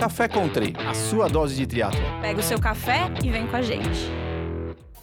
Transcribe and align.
Café 0.00 0.26
Country, 0.26 0.72
a 0.78 0.94
sua 0.94 1.28
dose 1.28 1.54
de 1.54 1.66
triatlo. 1.66 2.00
Pega 2.22 2.40
o 2.40 2.42
seu 2.42 2.58
café 2.58 3.00
e 3.22 3.28
vem 3.28 3.46
com 3.46 3.54
a 3.54 3.60
gente. 3.60 4.00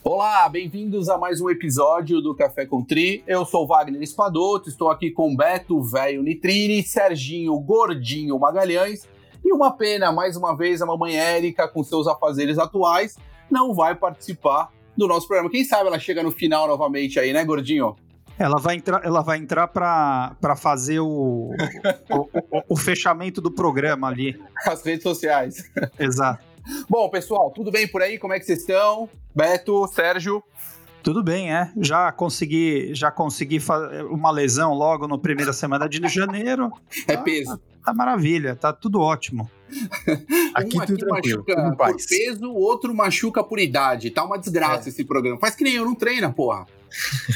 Olá, 0.04 0.50
bem-vindos 0.50 1.08
a 1.08 1.20
mais 1.20 1.40
um 1.40 1.52
episódio 1.52 2.20
do 2.20 2.34
Café 2.34 2.66
com 2.66 2.84
Tri. 2.84 3.24
Eu 3.28 3.46
sou 3.46 3.68
Wagner 3.68 4.02
Espadoto, 4.02 4.70
estou 4.70 4.90
aqui 4.90 5.12
com 5.12 5.36
Beto 5.36 5.80
Velho 5.84 6.24
Nitrini, 6.24 6.82
Serginho 6.82 7.56
Gordinho 7.60 8.40
Magalhães 8.40 9.08
e 9.46 9.54
uma 9.54 9.70
pena, 9.70 10.12
mais 10.12 10.36
uma 10.36 10.58
vez, 10.58 10.82
a 10.82 10.86
mamãe 10.88 11.16
Érica, 11.16 11.68
com 11.68 11.84
seus 11.84 12.08
afazeres 12.08 12.58
atuais, 12.58 13.20
não 13.52 13.76
vai 13.76 13.94
participar 13.94 14.72
do 14.98 15.08
nosso 15.08 15.28
programa. 15.28 15.52
Quem 15.52 15.64
sabe 15.64 15.90
ela 15.90 16.00
chega 16.00 16.24
no 16.24 16.32
final 16.32 16.68
novamente 16.68 17.20
aí, 17.20 17.32
né, 17.32 17.46
Gordinho? 17.46 17.96
Ela 18.40 18.60
vai 18.60 18.76
entrar, 18.76 19.04
ela 19.04 19.22
vai 19.22 19.38
entrar 19.38 19.68
para 19.68 20.56
fazer 20.56 21.00
o, 21.00 21.52
o, 22.10 22.16
o, 22.16 22.64
o, 22.70 22.78
fechamento 22.78 23.42
do 23.42 23.52
programa 23.52 24.08
ali. 24.08 24.40
As 24.66 24.84
redes 24.84 25.04
sociais. 25.04 25.70
Exato. 25.98 26.44
Bom, 26.90 27.10
pessoal, 27.10 27.52
tudo 27.52 27.72
bem 27.72 27.88
por 27.88 28.02
aí? 28.02 28.20
Como 28.20 28.34
é 28.34 28.40
que 28.40 28.46
vocês 28.46 28.60
estão? 28.60 29.10
Beto, 29.34 29.88
Sérgio? 29.88 30.44
Tudo 31.02 31.24
bem, 31.24 31.54
é. 31.54 31.72
Já 31.78 32.12
consegui, 32.12 32.94
já 32.94 33.10
consegui 33.10 33.60
uma 34.10 34.30
lesão 34.30 34.74
logo 34.74 35.08
na 35.08 35.18
primeira 35.18 35.54
semana 35.54 35.88
de 35.88 36.06
janeiro. 36.10 36.70
É 37.08 37.16
peso. 37.16 37.60
Tá, 37.88 37.94
maravilha, 37.94 38.54
tá 38.54 38.74
tudo 38.74 39.00
ótimo. 39.00 39.50
aqui 40.54 40.78
um 40.78 40.86
tudo 40.86 41.14
aqui 41.14 41.30
machuca 41.30 41.74
por 41.78 41.96
peso, 41.96 42.52
o 42.52 42.60
outro 42.60 42.94
machuca 42.94 43.42
por 43.42 43.60
idade. 43.60 44.12
Tá 44.12 44.26
uma 44.26 44.38
desgraça 44.38 44.90
é. 44.90 44.92
esse 44.92 45.06
programa. 45.06 45.40
Faz 45.40 45.56
que 45.56 45.64
nem 45.64 45.76
eu, 45.76 45.86
não 45.86 45.96
treina, 45.96 46.30
porra. 46.30 46.66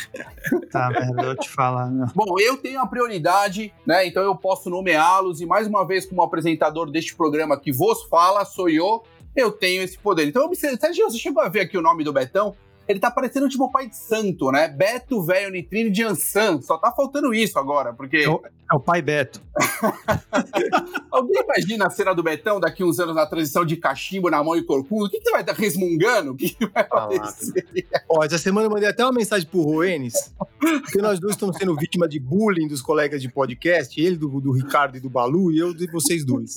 tá, 0.69 0.89
merda, 0.89 1.23
eu 1.23 1.37
te 1.37 1.47
falar. 1.47 1.89
Meu. 1.89 2.05
Bom, 2.13 2.37
eu 2.37 2.57
tenho 2.57 2.81
a 2.81 2.85
prioridade, 2.85 3.73
né? 3.87 4.05
Então 4.05 4.21
eu 4.23 4.35
posso 4.35 4.69
nomeá-los 4.69 5.39
e 5.39 5.45
mais 5.45 5.67
uma 5.67 5.87
vez 5.87 6.05
como 6.05 6.21
apresentador 6.21 6.91
deste 6.91 7.15
programa 7.15 7.57
que 7.57 7.71
vos 7.71 8.03
fala, 8.09 8.43
sou 8.43 8.67
eu, 8.67 9.03
eu 9.33 9.53
tenho 9.53 9.81
esse 9.81 9.97
poder. 9.97 10.27
Então, 10.27 10.53
Sérgio, 10.53 11.09
você 11.09 11.17
chegou 11.17 11.41
a 11.41 11.47
ver 11.47 11.61
aqui 11.61 11.77
o 11.77 11.81
nome 11.81 12.03
do 12.03 12.11
Betão? 12.11 12.57
Ele 12.91 12.99
tá 12.99 13.09
parecendo 13.09 13.47
tipo 13.49 13.63
o 13.63 13.71
pai 13.71 13.87
de 13.87 13.95
santo, 13.95 14.51
né? 14.51 14.67
Beto, 14.67 15.21
velho, 15.21 15.51
Nitrine 15.51 15.89
de 15.89 16.03
Ansan. 16.03 16.61
Só 16.61 16.77
tá 16.77 16.91
faltando 16.91 17.33
isso 17.33 17.57
agora, 17.57 17.93
porque. 17.93 18.17
É 18.17 18.29
o, 18.29 18.41
é 18.71 18.75
o 18.75 18.79
pai 18.79 19.01
Beto. 19.01 19.41
Alguém 21.09 21.41
imagina 21.41 21.87
a 21.87 21.89
cena 21.89 22.13
do 22.13 22.21
Betão 22.21 22.59
daqui 22.59 22.83
uns 22.83 22.99
anos 22.99 23.15
na 23.15 23.25
transição 23.25 23.65
de 23.65 23.77
cachimbo 23.77 24.29
na 24.29 24.43
mão 24.43 24.55
e 24.55 24.63
corcunda? 24.63 25.05
O 25.05 25.09
que, 25.09 25.19
que 25.19 25.23
você 25.23 25.31
vai 25.31 25.41
estar 25.41 25.53
resmungando? 25.53 26.31
O 26.31 26.35
que, 26.35 26.49
que 26.49 26.65
vai 26.67 26.83
acontecer? 26.83 27.65
Ó, 28.09 28.23
essa 28.23 28.37
semana 28.37 28.67
eu 28.67 28.71
mandei 28.71 28.89
até 28.89 29.03
uma 29.03 29.13
mensagem 29.13 29.47
pro 29.47 29.61
Roenes, 29.61 30.33
porque 30.59 31.01
nós 31.01 31.19
dois 31.19 31.35
estamos 31.35 31.57
sendo 31.57 31.75
vítima 31.75 32.07
de 32.07 32.19
bullying 32.19 32.67
dos 32.67 32.81
colegas 32.81 33.21
de 33.21 33.29
podcast, 33.29 33.99
ele 33.99 34.17
do, 34.17 34.39
do 34.39 34.51
Ricardo 34.51 34.97
e 34.97 34.99
do 34.99 35.09
Balu, 35.09 35.51
e 35.51 35.59
eu 35.59 35.73
de 35.73 35.89
vocês 35.91 36.25
dois. 36.25 36.55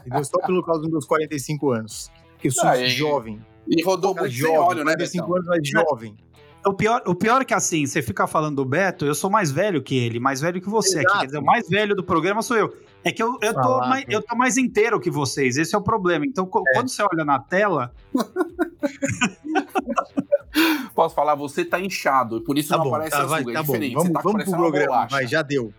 Entendeu? 0.00 0.24
Só 0.24 0.38
pelo 0.44 0.62
causa 0.64 0.82
dos 0.82 0.90
meus 0.90 1.04
45 1.04 1.70
anos. 1.70 2.10
Porque 2.32 2.48
eu 2.48 2.52
sou 2.52 2.68
ah, 2.68 2.84
jovem. 2.84 3.40
E 3.68 3.82
rodou 3.82 4.14
muito 4.14 4.32
jovem, 4.32 4.58
óleo, 4.58 4.84
né, 4.84 4.94
45 4.94 5.34
anos 5.34 5.46
mais 5.46 5.68
jovem. 5.68 6.16
O 6.64 6.72
pior, 6.72 7.02
o 7.06 7.14
pior 7.14 7.42
é 7.42 7.44
que 7.44 7.54
assim, 7.54 7.86
você 7.86 8.00
fica 8.00 8.26
falando 8.26 8.56
do 8.56 8.64
Beto, 8.64 9.04
eu 9.04 9.14
sou 9.16 9.28
mais 9.28 9.50
velho 9.50 9.82
que 9.82 9.96
ele, 9.96 10.20
mais 10.20 10.40
velho 10.40 10.60
que 10.60 10.70
você 10.70 11.00
Exato. 11.00 11.08
aqui. 11.08 11.18
Quer 11.20 11.26
dizer, 11.26 11.38
o 11.38 11.44
mais 11.44 11.68
velho 11.68 11.94
do 11.94 12.04
programa 12.04 12.40
sou 12.40 12.56
eu. 12.56 12.72
É 13.02 13.10
que 13.10 13.20
eu, 13.20 13.36
eu, 13.42 13.52
tô, 13.52 13.78
mais, 13.80 14.04
eu 14.08 14.22
tô 14.22 14.36
mais 14.36 14.56
inteiro 14.56 15.00
que 15.00 15.10
vocês, 15.10 15.56
esse 15.56 15.74
é 15.74 15.78
o 15.78 15.82
problema. 15.82 16.24
Então, 16.24 16.44
é. 16.44 16.74
quando 16.74 16.88
você 16.88 17.02
olha 17.02 17.24
na 17.24 17.40
tela. 17.40 17.92
Posso 20.94 21.14
falar, 21.14 21.34
você 21.34 21.64
tá 21.64 21.80
inchado, 21.80 22.42
por 22.42 22.58
isso 22.58 22.68
tá 22.68 22.76
não 22.76 22.84
bom, 22.84 22.94
aparece 22.94 23.16
tá, 23.16 23.24
vai, 23.24 23.42
tá 23.42 23.50
é 23.50 23.62
bom. 23.62 23.72
Vamos, 23.72 24.12
tá 24.12 24.20
vamos 24.22 24.44
pro 24.44 24.52
programa, 24.52 25.08
vai, 25.10 25.26
já 25.26 25.42
deu. 25.42 25.72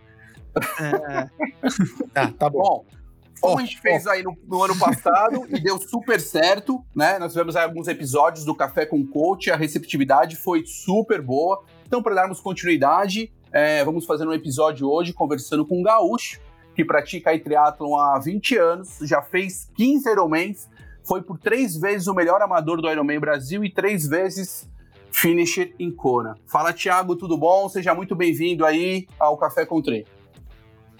É... 0.80 1.30
tá, 2.12 2.32
tá 2.32 2.50
bom. 2.50 2.60
bom 2.60 2.84
como 3.48 3.58
a 3.58 3.64
gente 3.64 3.80
fez 3.80 4.06
aí 4.06 4.22
no, 4.22 4.36
no 4.46 4.62
ano 4.62 4.78
passado 4.78 5.46
e 5.48 5.60
deu 5.60 5.78
super 5.78 6.20
certo, 6.20 6.84
né? 6.94 7.18
Nós 7.18 7.32
tivemos 7.32 7.56
alguns 7.56 7.88
episódios 7.88 8.44
do 8.44 8.54
Café 8.54 8.86
com 8.86 9.06
Coach, 9.06 9.50
a 9.50 9.56
receptividade 9.56 10.36
foi 10.36 10.64
super 10.66 11.20
boa. 11.20 11.62
Então, 11.86 12.02
para 12.02 12.14
darmos 12.14 12.40
continuidade, 12.40 13.32
é, 13.52 13.84
vamos 13.84 14.06
fazer 14.06 14.26
um 14.26 14.32
episódio 14.32 14.88
hoje 14.88 15.12
conversando 15.12 15.64
com 15.66 15.80
um 15.80 15.82
gaúcho 15.82 16.40
que 16.74 16.84
pratica 16.84 17.30
aí 17.30 17.38
triatlon 17.38 17.96
há 17.96 18.18
20 18.18 18.56
anos, 18.56 18.98
já 19.02 19.22
fez 19.22 19.70
15 19.76 20.10
Ironmans, 20.10 20.68
foi 21.04 21.22
por 21.22 21.38
três 21.38 21.76
vezes 21.76 22.08
o 22.08 22.14
melhor 22.14 22.42
amador 22.42 22.80
do 22.80 22.90
Ironman 22.90 23.20
Brasil 23.20 23.64
e 23.64 23.70
três 23.70 24.08
vezes 24.08 24.68
finisher 25.12 25.72
em 25.78 25.92
Kona. 25.92 26.36
Fala, 26.46 26.72
Thiago, 26.72 27.14
tudo 27.14 27.36
bom? 27.36 27.68
Seja 27.68 27.94
muito 27.94 28.16
bem-vindo 28.16 28.66
aí 28.66 29.06
ao 29.18 29.36
Café 29.36 29.64
com 29.64 29.80
Tre. 29.80 30.04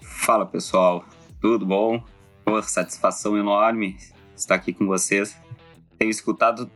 Fala, 0.01 0.45
pessoal. 0.45 1.03
Tudo 1.41 1.65
bom? 1.65 2.01
Uma 2.45 2.61
satisfação 2.61 3.37
enorme 3.37 3.97
estar 4.35 4.55
aqui 4.55 4.73
com 4.73 4.85
vocês. 4.85 5.35
Tenho 5.97 6.11
escutado 6.11 6.69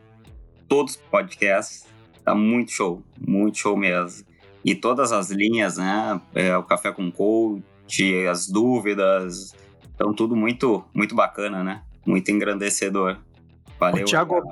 todos 0.68 0.94
os 0.94 1.00
podcasts, 1.02 1.86
tá 2.24 2.34
muito 2.34 2.72
show, 2.72 3.02
muito 3.18 3.58
show 3.58 3.76
mesmo. 3.76 4.26
E 4.64 4.74
todas 4.74 5.12
as 5.12 5.30
linhas, 5.30 5.76
né? 5.76 6.20
É, 6.34 6.56
o 6.56 6.62
Café 6.62 6.92
com 6.92 7.10
Coach, 7.10 8.26
as 8.28 8.46
dúvidas, 8.46 9.54
então 9.94 10.12
tudo 10.12 10.36
muito, 10.36 10.84
muito 10.94 11.14
bacana, 11.14 11.62
né? 11.62 11.82
Muito 12.06 12.30
engrandecedor. 12.30 13.18
Valeu. 13.78 14.02
Ô, 14.02 14.06
Thiago, 14.06 14.42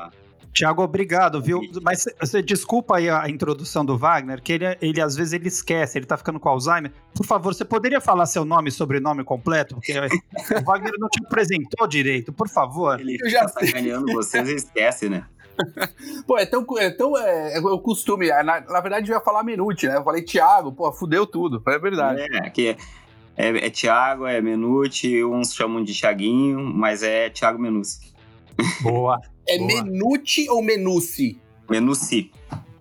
Tiago, 0.52 0.82
obrigado, 0.82 1.40
viu? 1.40 1.60
Mas 1.82 2.04
você 2.20 2.42
desculpa 2.42 2.96
aí 2.96 3.08
a 3.08 3.28
introdução 3.28 3.84
do 3.84 3.96
Wagner, 3.96 4.42
que 4.42 4.52
ele, 4.52 4.64
ele 4.80 5.00
às 5.00 5.14
vezes 5.14 5.32
ele 5.32 5.48
esquece, 5.48 5.98
ele 5.98 6.06
tá 6.06 6.16
ficando 6.16 6.40
com 6.40 6.48
Alzheimer. 6.48 6.92
Por 7.14 7.24
favor, 7.24 7.54
você 7.54 7.64
poderia 7.64 8.00
falar 8.00 8.26
seu 8.26 8.44
nome 8.44 8.68
e 8.68 8.72
sobrenome 8.72 9.22
completo? 9.24 9.76
Porque 9.76 9.92
o 10.60 10.64
Wagner 10.64 10.94
não 10.98 11.08
te 11.08 11.20
apresentou 11.24 11.86
direito, 11.86 12.32
por 12.32 12.48
favor. 12.48 13.00
Ele 13.00 13.18
já 13.30 13.48
tá 13.48 13.60
ganhando 13.60 14.12
vocês 14.12 14.48
e 14.48 14.54
esquece, 14.54 15.08
né? 15.08 15.24
pô, 16.26 16.38
é 16.38 16.46
tão, 16.46 16.64
é 16.78 16.90
tão 16.90 17.16
é, 17.18 17.56
é 17.56 17.60
o 17.60 17.78
costume. 17.78 18.28
Na, 18.28 18.60
na, 18.60 18.80
verdade, 18.80 19.10
eu 19.10 19.16
ia 19.16 19.20
falar 19.20 19.42
Minute, 19.42 19.86
né? 19.86 19.96
Eu 19.96 20.04
falei 20.04 20.22
Thiago, 20.22 20.72
pô, 20.72 20.90
fudeu 20.92 21.26
tudo. 21.26 21.62
É 21.66 21.78
verdade. 21.78 22.22
É, 22.36 22.50
que 22.50 22.68
é, 22.68 22.76
é, 23.36 23.66
é 23.66 23.70
Thiago, 23.70 24.26
é 24.26 24.40
Minute, 24.40 25.24
uns 25.24 25.54
chamam 25.54 25.82
de 25.82 25.98
Thiaguinho, 25.98 26.60
mas 26.60 27.02
é 27.02 27.30
Thiago 27.30 27.60
Menucci. 27.60 28.12
Boa. 28.82 29.20
É 29.46 29.58
Boa. 29.58 29.66
Menucci 29.66 30.48
ou 30.48 30.62
Menucci? 30.62 31.40
Menucci. 31.68 32.30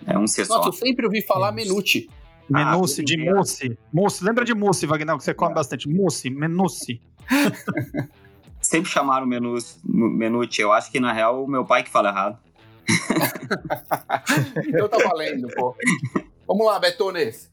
É 0.06 0.18
um 0.18 0.28
C 0.28 0.46
só. 0.46 0.58
Nossa, 0.58 0.70
eu 0.70 0.74
sempre 0.74 1.06
ouvi 1.06 1.22
falar 1.22 1.52
Menucci. 1.52 2.10
Menucci, 2.50 3.02
ah, 3.02 3.04
de 3.04 3.18
mousse. 3.18 3.78
Mousse, 3.92 4.24
lembra 4.24 4.46
de 4.46 4.54
mousse, 4.54 4.86
Wagner, 4.86 5.18
que 5.18 5.24
você 5.24 5.34
come 5.34 5.52
é. 5.52 5.56
bastante. 5.56 5.90
Mousse, 5.90 6.30
Menucci. 6.30 7.02
sempre 8.62 8.90
chamaram 8.90 9.26
Menucci, 9.26 9.80
Menucci. 9.84 10.62
Eu 10.62 10.72
acho 10.72 10.92
que, 10.92 11.00
na 11.00 11.12
real, 11.12 11.44
o 11.44 11.48
meu 11.48 11.66
pai 11.66 11.84
que 11.84 11.90
fala 11.90 12.10
errado. 12.10 12.40
então 14.66 14.88
tá 14.88 14.98
valendo, 14.98 15.50
pô. 15.50 15.76
Vamos 16.48 16.66
lá, 16.66 16.80
Betones. 16.80 17.52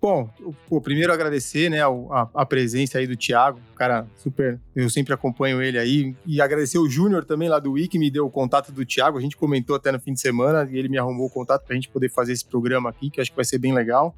Bom, 0.00 0.30
o, 0.70 0.80
primeiro 0.80 1.12
agradecer, 1.12 1.68
né, 1.68 1.82
a, 1.82 2.28
a, 2.34 2.46
presença 2.46 2.96
aí 2.96 3.06
do 3.06 3.14
Thiago, 3.14 3.60
cara 3.76 4.06
super, 4.16 4.58
eu 4.74 4.88
sempre 4.88 5.12
acompanho 5.12 5.60
ele 5.60 5.78
aí, 5.78 6.16
e 6.24 6.40
agradecer 6.40 6.78
o 6.78 6.88
Júnior 6.88 7.22
também 7.22 7.50
lá 7.50 7.58
do 7.58 7.72
Wiki, 7.72 7.98
me 7.98 8.10
deu 8.10 8.24
o 8.24 8.30
contato 8.30 8.72
do 8.72 8.82
Thiago, 8.86 9.18
a 9.18 9.20
gente 9.20 9.36
comentou 9.36 9.76
até 9.76 9.92
no 9.92 10.00
fim 10.00 10.14
de 10.14 10.20
semana, 10.20 10.66
e 10.72 10.78
ele 10.78 10.88
me 10.88 10.96
arrumou 10.96 11.26
o 11.26 11.30
contato 11.30 11.66
pra 11.66 11.74
gente 11.74 11.90
poder 11.90 12.10
fazer 12.10 12.32
esse 12.32 12.46
programa 12.46 12.88
aqui, 12.88 13.10
que 13.10 13.20
acho 13.20 13.28
que 13.30 13.36
vai 13.36 13.44
ser 13.44 13.58
bem 13.58 13.74
legal. 13.74 14.16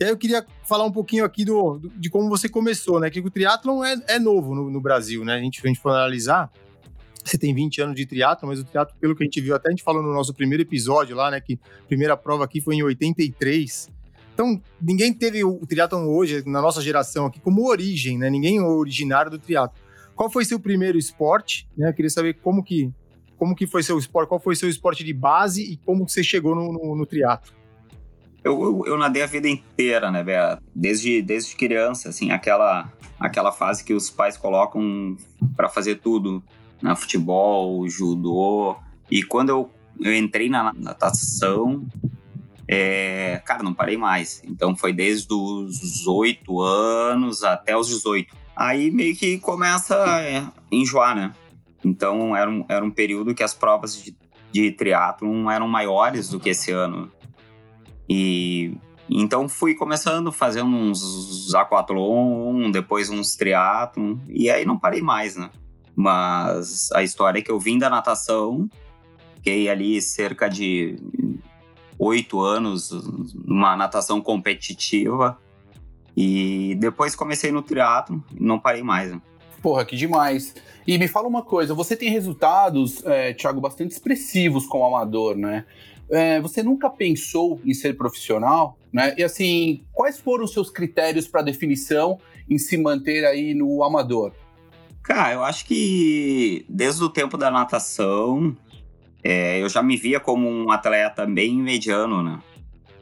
E 0.00 0.04
aí 0.04 0.10
eu 0.10 0.16
queria 0.16 0.46
falar 0.66 0.84
um 0.84 0.90
pouquinho 0.90 1.26
aqui 1.26 1.44
do, 1.44 1.78
do 1.78 1.90
de 1.90 2.08
como 2.08 2.30
você 2.30 2.48
começou, 2.48 2.98
né, 2.98 3.10
que 3.10 3.20
o 3.20 3.30
triatlon 3.30 3.84
é, 3.84 3.94
é 4.08 4.18
novo 4.18 4.54
no, 4.54 4.70
no, 4.70 4.80
Brasil, 4.80 5.26
né, 5.26 5.34
a 5.34 5.40
gente, 5.40 5.60
a 5.62 5.68
gente 5.68 5.78
for 5.78 5.90
analisar, 5.90 6.50
você 7.22 7.36
tem 7.36 7.54
20 7.54 7.82
anos 7.82 7.96
de 7.96 8.06
triatlo, 8.06 8.48
mas 8.48 8.60
o 8.60 8.64
triatlo, 8.64 8.96
pelo 8.98 9.14
que 9.14 9.24
a 9.24 9.26
gente 9.26 9.42
viu, 9.42 9.54
até 9.54 9.68
a 9.68 9.72
gente 9.72 9.82
falou 9.82 10.02
no 10.02 10.10
nosso 10.14 10.32
primeiro 10.32 10.62
episódio 10.62 11.14
lá, 11.14 11.30
né, 11.30 11.38
que 11.38 11.60
a 11.84 11.86
primeira 11.86 12.16
prova 12.16 12.44
aqui 12.44 12.62
foi 12.62 12.76
em 12.76 12.82
83, 12.82 13.90
então, 14.34 14.60
ninguém 14.80 15.12
teve 15.12 15.44
o 15.44 15.64
triatlon 15.66 16.06
hoje, 16.06 16.42
na 16.46 16.62
nossa 16.62 16.80
geração 16.80 17.26
aqui, 17.26 17.40
como 17.40 17.68
origem, 17.68 18.18
né? 18.18 18.30
Ninguém 18.30 18.58
é 18.58 18.62
originário 18.62 19.30
do 19.30 19.38
triatlon. 19.38 19.76
Qual 20.14 20.30
foi 20.30 20.44
seu 20.44 20.58
primeiro 20.58 20.98
esporte? 20.98 21.68
Né? 21.76 21.88
Eu 21.88 21.94
queria 21.94 22.10
saber 22.10 22.34
como 22.34 22.62
que, 22.62 22.90
como 23.36 23.54
que 23.54 23.66
foi 23.66 23.82
seu 23.82 23.98
esporte, 23.98 24.28
qual 24.28 24.40
foi 24.40 24.56
seu 24.56 24.68
esporte 24.68 25.04
de 25.04 25.12
base 25.12 25.62
e 25.62 25.76
como 25.78 26.08
você 26.08 26.22
chegou 26.22 26.54
no, 26.54 26.72
no, 26.72 26.96
no 26.96 27.06
triatlo. 27.06 27.52
Eu, 28.44 28.60
eu, 28.60 28.82
eu, 28.86 28.98
nadei 28.98 29.22
a 29.22 29.26
vida 29.26 29.48
inteira, 29.48 30.10
né, 30.10 30.22
Bea? 30.22 30.60
Desde, 30.74 31.22
desde 31.22 31.54
criança, 31.54 32.08
assim, 32.08 32.32
aquela, 32.32 32.92
aquela 33.20 33.52
fase 33.52 33.84
que 33.84 33.94
os 33.94 34.10
pais 34.10 34.36
colocam 34.36 35.16
para 35.56 35.68
fazer 35.68 35.96
tudo, 35.96 36.42
né? 36.82 36.94
futebol, 36.96 37.88
judô. 37.88 38.76
E 39.10 39.22
quando 39.22 39.50
eu, 39.50 39.70
eu 40.00 40.14
entrei 40.14 40.48
na 40.48 40.72
natação, 40.72 41.86
é, 42.74 43.42
cara, 43.44 43.62
não 43.62 43.74
parei 43.74 43.98
mais. 43.98 44.42
Então 44.46 44.74
foi 44.74 44.94
desde 44.94 45.34
os 45.34 46.06
8 46.06 46.62
anos 46.62 47.44
até 47.44 47.76
os 47.76 47.86
18. 47.86 48.34
Aí 48.56 48.90
meio 48.90 49.14
que 49.14 49.38
começa 49.38 49.94
a 49.94 50.50
enjoar, 50.70 51.14
né? 51.14 51.34
Então 51.84 52.34
era 52.34 52.50
um, 52.50 52.64
era 52.66 52.82
um 52.82 52.90
período 52.90 53.34
que 53.34 53.42
as 53.42 53.52
provas 53.52 54.02
de, 54.02 54.16
de 54.50 54.70
triatlon 54.70 55.50
eram 55.50 55.68
maiores 55.68 56.30
do 56.30 56.40
que 56.40 56.48
esse 56.48 56.70
ano. 56.70 57.12
E 58.08 58.74
Então 59.10 59.50
fui 59.50 59.74
começando, 59.74 60.32
fazendo 60.32 60.74
uns 60.74 61.54
aquatlon, 61.54 62.70
depois 62.70 63.10
uns 63.10 63.36
triatlon, 63.36 64.16
e 64.30 64.48
aí 64.48 64.64
não 64.64 64.78
parei 64.78 65.02
mais, 65.02 65.36
né? 65.36 65.50
Mas 65.94 66.90
a 66.92 67.02
história 67.02 67.38
é 67.38 67.42
que 67.42 67.50
eu 67.50 67.60
vim 67.60 67.76
da 67.76 67.90
natação, 67.90 68.66
fiquei 69.34 69.68
ali 69.68 70.00
cerca 70.00 70.48
de 70.48 70.96
oito 72.04 72.40
anos 72.40 72.90
numa 73.44 73.76
natação 73.76 74.20
competitiva, 74.20 75.38
e 76.16 76.74
depois 76.80 77.14
comecei 77.14 77.52
no 77.52 77.62
triatlo 77.62 78.22
e 78.34 78.42
não 78.42 78.58
parei 78.58 78.82
mais. 78.82 79.12
Né? 79.12 79.22
Porra, 79.62 79.84
que 79.84 79.96
demais. 79.96 80.54
E 80.84 80.98
me 80.98 81.06
fala 81.06 81.28
uma 81.28 81.42
coisa, 81.42 81.72
você 81.74 81.96
tem 81.96 82.10
resultados, 82.10 83.04
é, 83.06 83.32
Thiago, 83.32 83.60
bastante 83.60 83.92
expressivos 83.92 84.66
como 84.66 84.84
amador, 84.84 85.36
né? 85.36 85.64
É, 86.10 86.40
você 86.40 86.62
nunca 86.62 86.90
pensou 86.90 87.60
em 87.64 87.72
ser 87.72 87.96
profissional, 87.96 88.76
né? 88.92 89.14
E 89.16 89.22
assim, 89.22 89.84
quais 89.92 90.18
foram 90.18 90.44
os 90.44 90.52
seus 90.52 90.68
critérios 90.68 91.28
para 91.28 91.40
definição 91.40 92.18
em 92.50 92.58
se 92.58 92.76
manter 92.76 93.24
aí 93.24 93.54
no 93.54 93.82
amador? 93.84 94.32
Cara, 95.04 95.34
eu 95.34 95.44
acho 95.44 95.64
que 95.64 96.66
desde 96.68 97.02
o 97.02 97.08
tempo 97.08 97.38
da 97.38 97.50
natação, 97.50 98.54
é, 99.22 99.62
eu 99.62 99.68
já 99.68 99.82
me 99.82 99.96
via 99.96 100.18
como 100.18 100.48
um 100.48 100.70
atleta 100.70 101.24
bem 101.26 101.56
mediano, 101.56 102.22
né? 102.22 102.40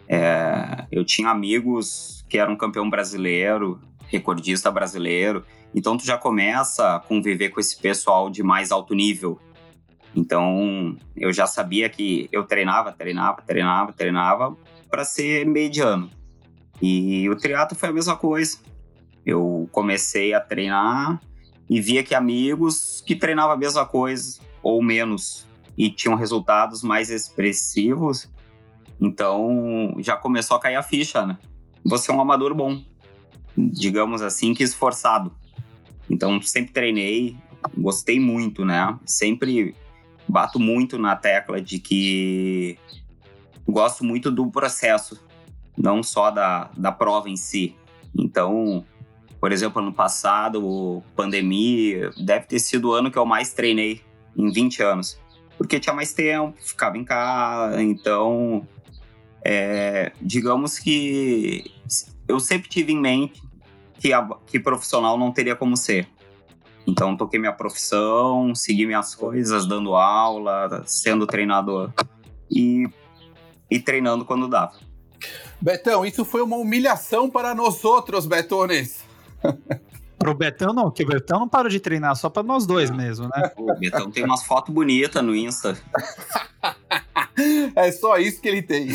É, 0.09 0.87
eu 0.91 1.05
tinha 1.05 1.31
amigos 1.31 2.25
que 2.29 2.37
eram 2.37 2.57
campeão 2.57 2.91
brasileiro, 2.91 3.81
recordista 4.09 4.71
brasileiro, 4.71 5.45
então 5.75 5.97
tu 5.97 6.05
já 6.05 6.19
começa 6.19 6.97
a 6.97 7.01
conviver 7.01 7.51
com 7.51 7.61
esse 7.61 7.81
pessoal 7.81 8.29
de 8.29 8.43
mais 8.43 8.71
alto 8.71 8.95
nível. 8.95 9.39
Então 10.15 10.97
eu 11.17 11.33
já 11.33 11.47
sabia 11.47 11.89
que 11.89 12.29
eu 12.33 12.45
treinava, 12.45 12.93
treinava, 12.93 13.41
treinava, 13.43 13.93
treinava 13.93 14.57
para 14.91 15.05
ser 15.05 15.47
mediano. 15.47 16.11
E 16.83 17.29
o 17.29 17.37
triatlo 17.37 17.79
foi 17.79 17.91
a 17.91 17.93
mesma 17.93 18.17
coisa. 18.17 18.59
Eu 19.25 19.69
comecei 19.71 20.35
a 20.35 20.41
treinar 20.41 21.21
e 21.69 21.81
via 21.81 22.03
que 22.03 22.15
amigos 22.15 23.03
que 23.07 23.15
treinavam 23.15 23.53
a 23.53 23.57
mesma 23.57 23.87
coisa 23.87 24.41
ou 24.63 24.83
menos 24.83 25.47
e 25.81 25.91
tinham 25.91 26.15
resultados 26.15 26.83
mais 26.83 27.09
expressivos. 27.09 28.31
Então 29.01 29.95
já 29.99 30.15
começou 30.15 30.59
a 30.59 30.61
cair 30.61 30.77
a 30.77 30.83
ficha, 30.83 31.25
né? 31.25 31.39
Você 31.83 32.11
é 32.11 32.15
um 32.15 32.21
amador 32.21 32.55
bom, 32.55 32.85
digamos 33.57 34.21
assim, 34.21 34.53
que 34.53 34.63
esforçado. 34.63 35.35
Então, 36.11 36.43
sempre 36.43 36.75
treinei, 36.75 37.35
gostei 37.79 38.21
muito, 38.21 38.63
né? 38.63 38.99
Sempre 39.07 39.75
bato 40.29 40.61
muito 40.61 40.99
na 40.99 41.17
tecla 41.17 41.63
de 41.63 41.79
que 41.79 42.77
gosto 43.67 44.05
muito 44.05 44.31
do 44.31 44.51
processo, 44.51 45.19
não 45.79 46.03
só 46.03 46.31
da, 46.31 46.71
da 46.77 46.93
prova 46.93 47.31
em 47.31 47.37
si. 47.37 47.75
Então, 48.15 48.85
por 49.41 49.51
exemplo, 49.51 49.81
ano 49.81 49.95
passado, 49.95 51.03
pandemia, 51.17 52.11
deve 52.19 52.45
ter 52.45 52.59
sido 52.59 52.91
o 52.91 52.93
ano 52.93 53.11
que 53.11 53.17
eu 53.17 53.25
mais 53.25 53.55
treinei 53.55 54.03
em 54.37 54.53
20 54.53 54.83
anos. 54.83 55.19
Porque 55.61 55.79
tinha 55.79 55.95
mais 55.95 56.15
tempo, 56.15 56.57
ficava 56.59 56.97
em 56.97 57.05
casa, 57.05 57.83
então, 57.83 58.67
é, 59.45 60.11
digamos 60.19 60.79
que 60.79 61.71
eu 62.27 62.41
sempre 62.41 62.67
tive 62.67 62.95
em 62.95 62.99
mente 62.99 63.43
que, 63.99 64.11
a, 64.11 64.27
que 64.47 64.59
profissional 64.59 65.19
não 65.19 65.31
teria 65.31 65.55
como 65.55 65.77
ser. 65.77 66.09
Então, 66.87 67.15
toquei 67.15 67.39
minha 67.39 67.53
profissão, 67.53 68.55
segui 68.55 68.87
minhas 68.87 69.15
coisas, 69.15 69.67
dando 69.67 69.95
aula, 69.95 70.83
sendo 70.87 71.27
treinador 71.27 71.93
e, 72.51 72.89
e 73.71 73.79
treinando 73.79 74.25
quando 74.25 74.49
dava. 74.49 74.73
Betão, 75.61 76.07
isso 76.07 76.25
foi 76.25 76.41
uma 76.41 76.57
humilhação 76.57 77.29
para 77.29 77.55
nós 77.55 77.85
outros, 77.85 78.25
Betones. 78.25 79.05
Pro 80.21 80.35
Betão 80.35 80.75
não, 80.75 80.85
porque 80.85 81.03
o 81.03 81.07
Betão 81.07 81.41
não 81.41 81.49
parou 81.49 81.71
de 81.71 81.81
treinar 81.81 82.15
só 82.15 82.29
para 82.29 82.43
nós 82.43 82.67
dois 82.67 82.91
mesmo, 82.91 83.27
né? 83.27 83.51
O 83.57 83.75
Betão 83.75 84.11
tem 84.11 84.23
umas 84.23 84.45
fotos 84.45 84.73
bonitas 84.73 85.25
no 85.25 85.35
Insta. 85.35 85.79
é 87.75 87.91
só 87.91 88.19
isso 88.19 88.39
que 88.39 88.47
ele 88.47 88.61
tem. 88.61 88.91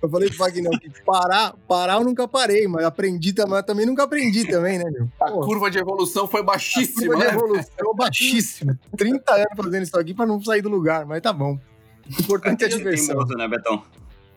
Eu 0.00 0.08
falei 0.08 0.30
pro 0.30 0.38
Wagner 0.38 0.80
que 0.80 0.90
parar, 1.04 1.54
parar 1.68 1.94
eu 1.96 2.04
nunca 2.04 2.26
parei, 2.26 2.66
mas 2.66 2.86
aprendi 2.86 3.34
também, 3.34 3.62
também 3.62 3.84
nunca 3.84 4.04
aprendi 4.04 4.46
também, 4.46 4.78
né, 4.78 4.90
meu? 4.90 5.06
A 5.20 5.30
curva 5.30 5.70
de 5.70 5.78
evolução 5.78 6.26
foi 6.26 6.42
baixíssima. 6.42 7.14
A 7.14 7.16
curva 7.16 7.18
de 7.18 7.30
né? 7.30 7.36
evolução 7.36 7.94
baixíssima. 7.94 8.80
30 8.96 9.34
anos 9.34 9.48
fazendo 9.54 9.82
isso 9.82 9.98
aqui 9.98 10.14
pra 10.14 10.24
não 10.24 10.42
sair 10.42 10.62
do 10.62 10.70
lugar, 10.70 11.04
mas 11.04 11.20
tá 11.20 11.32
bom. 11.32 11.58
O 12.06 12.20
importante 12.22 12.64
é 12.64 12.66
a 12.68 12.70
diversão. 12.70 13.08
Teimoso, 13.08 13.34
né, 13.34 13.46
Betão? 13.46 13.82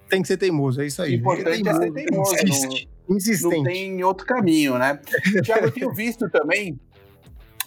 Tem 0.10 0.22
que 0.22 0.28
ser 0.28 0.36
teimoso, 0.36 0.82
é 0.82 0.88
isso 0.88 1.02
aí. 1.02 1.14
O 1.14 1.20
importante 1.20 1.70
é, 1.70 1.74
ser 1.74 1.94
teimoso. 1.94 2.34
Não, 2.34 2.99
Insistente. 3.10 3.56
não 3.56 3.64
tem 3.64 4.04
outro 4.04 4.26
caminho, 4.26 4.78
né? 4.78 5.00
Tiago, 5.44 5.66
eu 5.66 5.72
tenho 5.72 5.94
visto 5.94 6.30
também 6.30 6.80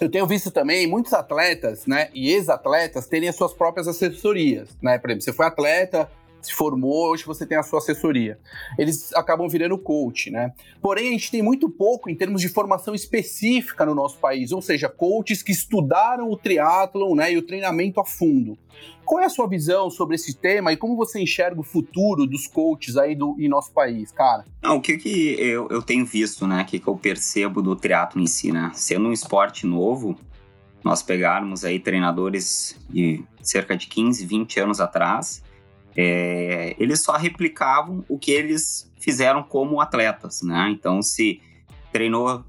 eu 0.01 0.11
tenho 0.11 0.27
visto 0.27 0.51
também 0.51 0.85
muitos 0.85 1.13
atletas, 1.13 1.87
né, 1.87 2.09
e 2.13 2.33
ex-atletas 2.33 3.07
terem 3.07 3.29
as 3.29 3.37
suas 3.37 3.53
próprias 3.53 3.87
assessorias, 3.87 4.77
né? 4.83 4.99
Por 4.99 5.11
exemplo, 5.11 5.23
você 5.23 5.33
foi 5.33 5.47
atleta, 5.47 6.11
se 6.43 6.53
formou, 6.53 7.11
hoje 7.11 7.25
você 7.25 7.47
tem 7.47 7.57
a 7.57 7.63
sua 7.63 7.79
assessoria. 7.79 8.39
Eles 8.79 9.13
acabam 9.15 9.49
virando 9.49 9.79
coach, 9.79 10.31
né? 10.31 10.53
Porém, 10.81 11.09
a 11.09 11.13
gente 11.13 11.31
tem 11.31 11.43
muito 11.43 11.69
pouco 11.71 12.11
em 12.11 12.15
termos 12.15 12.41
de 12.41 12.49
formação 12.49 12.95
específica 12.95 13.87
no 13.87 13.95
nosso 13.95 14.19
país, 14.19 14.53
ou 14.53 14.61
seja, 14.61 14.89
coaches 14.89 15.43
que 15.43 15.53
estudaram 15.53 16.31
o 16.31 16.37
triatlon, 16.37 17.15
né, 17.15 17.33
e 17.33 17.39
o 17.39 17.43
treinamento 17.43 18.01
a 18.01 18.05
fundo. 18.05 18.59
Qual 19.05 19.21
é 19.21 19.27
a 19.27 19.29
sua 19.29 19.49
visão 19.49 19.91
sobre 19.91 20.15
esse 20.15 20.35
tema 20.35 20.73
e 20.73 20.77
como 20.77 20.97
você 20.97 21.21
enxerga 21.21 21.61
o 21.61 21.65
futuro 21.65 22.27
dos 22.27 22.47
coaches 22.47 22.97
aí 22.97 23.15
do, 23.15 23.37
em 23.39 23.49
nosso 23.49 23.73
país, 23.73 24.13
cara? 24.13 24.45
Não, 24.63 24.77
o 24.77 24.81
que, 24.81 24.97
que 24.97 25.37
eu, 25.39 25.69
eu 25.69 25.83
tenho 25.83 26.07
visto, 26.07 26.47
né, 26.47 26.65
que, 26.65 26.79
que 26.79 26.89
eu 26.89 26.97
percebo 26.97 27.61
do 27.61 27.77
triatlo 27.77 28.21
em 28.21 28.27
si, 28.27 28.53
né? 28.53 28.71
Sendo 28.75 29.09
um 29.09 29.13
esporte 29.13 29.67
novo, 29.67 30.17
nós 30.85 31.03
pegarmos 31.03 31.65
aí 31.65 31.79
treinadores 31.79 32.77
de 32.89 33.23
cerca 33.43 33.77
de 33.77 33.87
15, 33.87 34.25
20 34.25 34.61
anos 34.61 34.81
atrás, 34.81 35.43
é, 35.97 36.75
eles 36.79 37.03
só 37.03 37.17
replicavam 37.17 38.05
o 38.09 38.19
que 38.19 38.31
eles 38.31 38.91
fizeram 38.99 39.43
como 39.43 39.81
atletas, 39.81 40.43
né? 40.43 40.71
Então, 40.71 41.03
se 41.03 41.41
treinou 41.93 42.45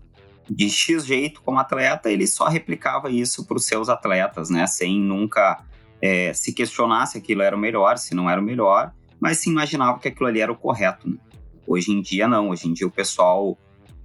de 0.49 0.69
X 0.69 1.05
jeito 1.05 1.41
como 1.41 1.59
atleta, 1.59 2.09
ele 2.09 2.27
só 2.27 2.47
replicava 2.47 3.09
isso 3.09 3.45
para 3.45 3.57
os 3.57 3.65
seus 3.65 3.89
atletas, 3.89 4.49
né? 4.49 4.65
Sem 4.67 4.99
nunca 4.99 5.63
é, 6.01 6.33
se 6.33 6.53
questionar 6.53 7.05
se 7.05 7.17
aquilo 7.17 7.41
era 7.41 7.55
o 7.55 7.59
melhor, 7.59 7.97
se 7.97 8.13
não 8.13 8.29
era 8.29 8.39
o 8.39 8.43
melhor, 8.43 8.93
mas 9.19 9.39
se 9.39 9.49
imaginava 9.49 9.99
que 9.99 10.07
aquilo 10.07 10.27
ali 10.27 10.41
era 10.41 10.51
o 10.51 10.55
correto. 10.55 11.09
Né? 11.09 11.17
Hoje 11.65 11.91
em 11.91 12.01
dia, 12.01 12.27
não. 12.27 12.49
Hoje 12.49 12.67
em 12.67 12.73
dia, 12.73 12.85
o 12.85 12.91
pessoal, 12.91 13.57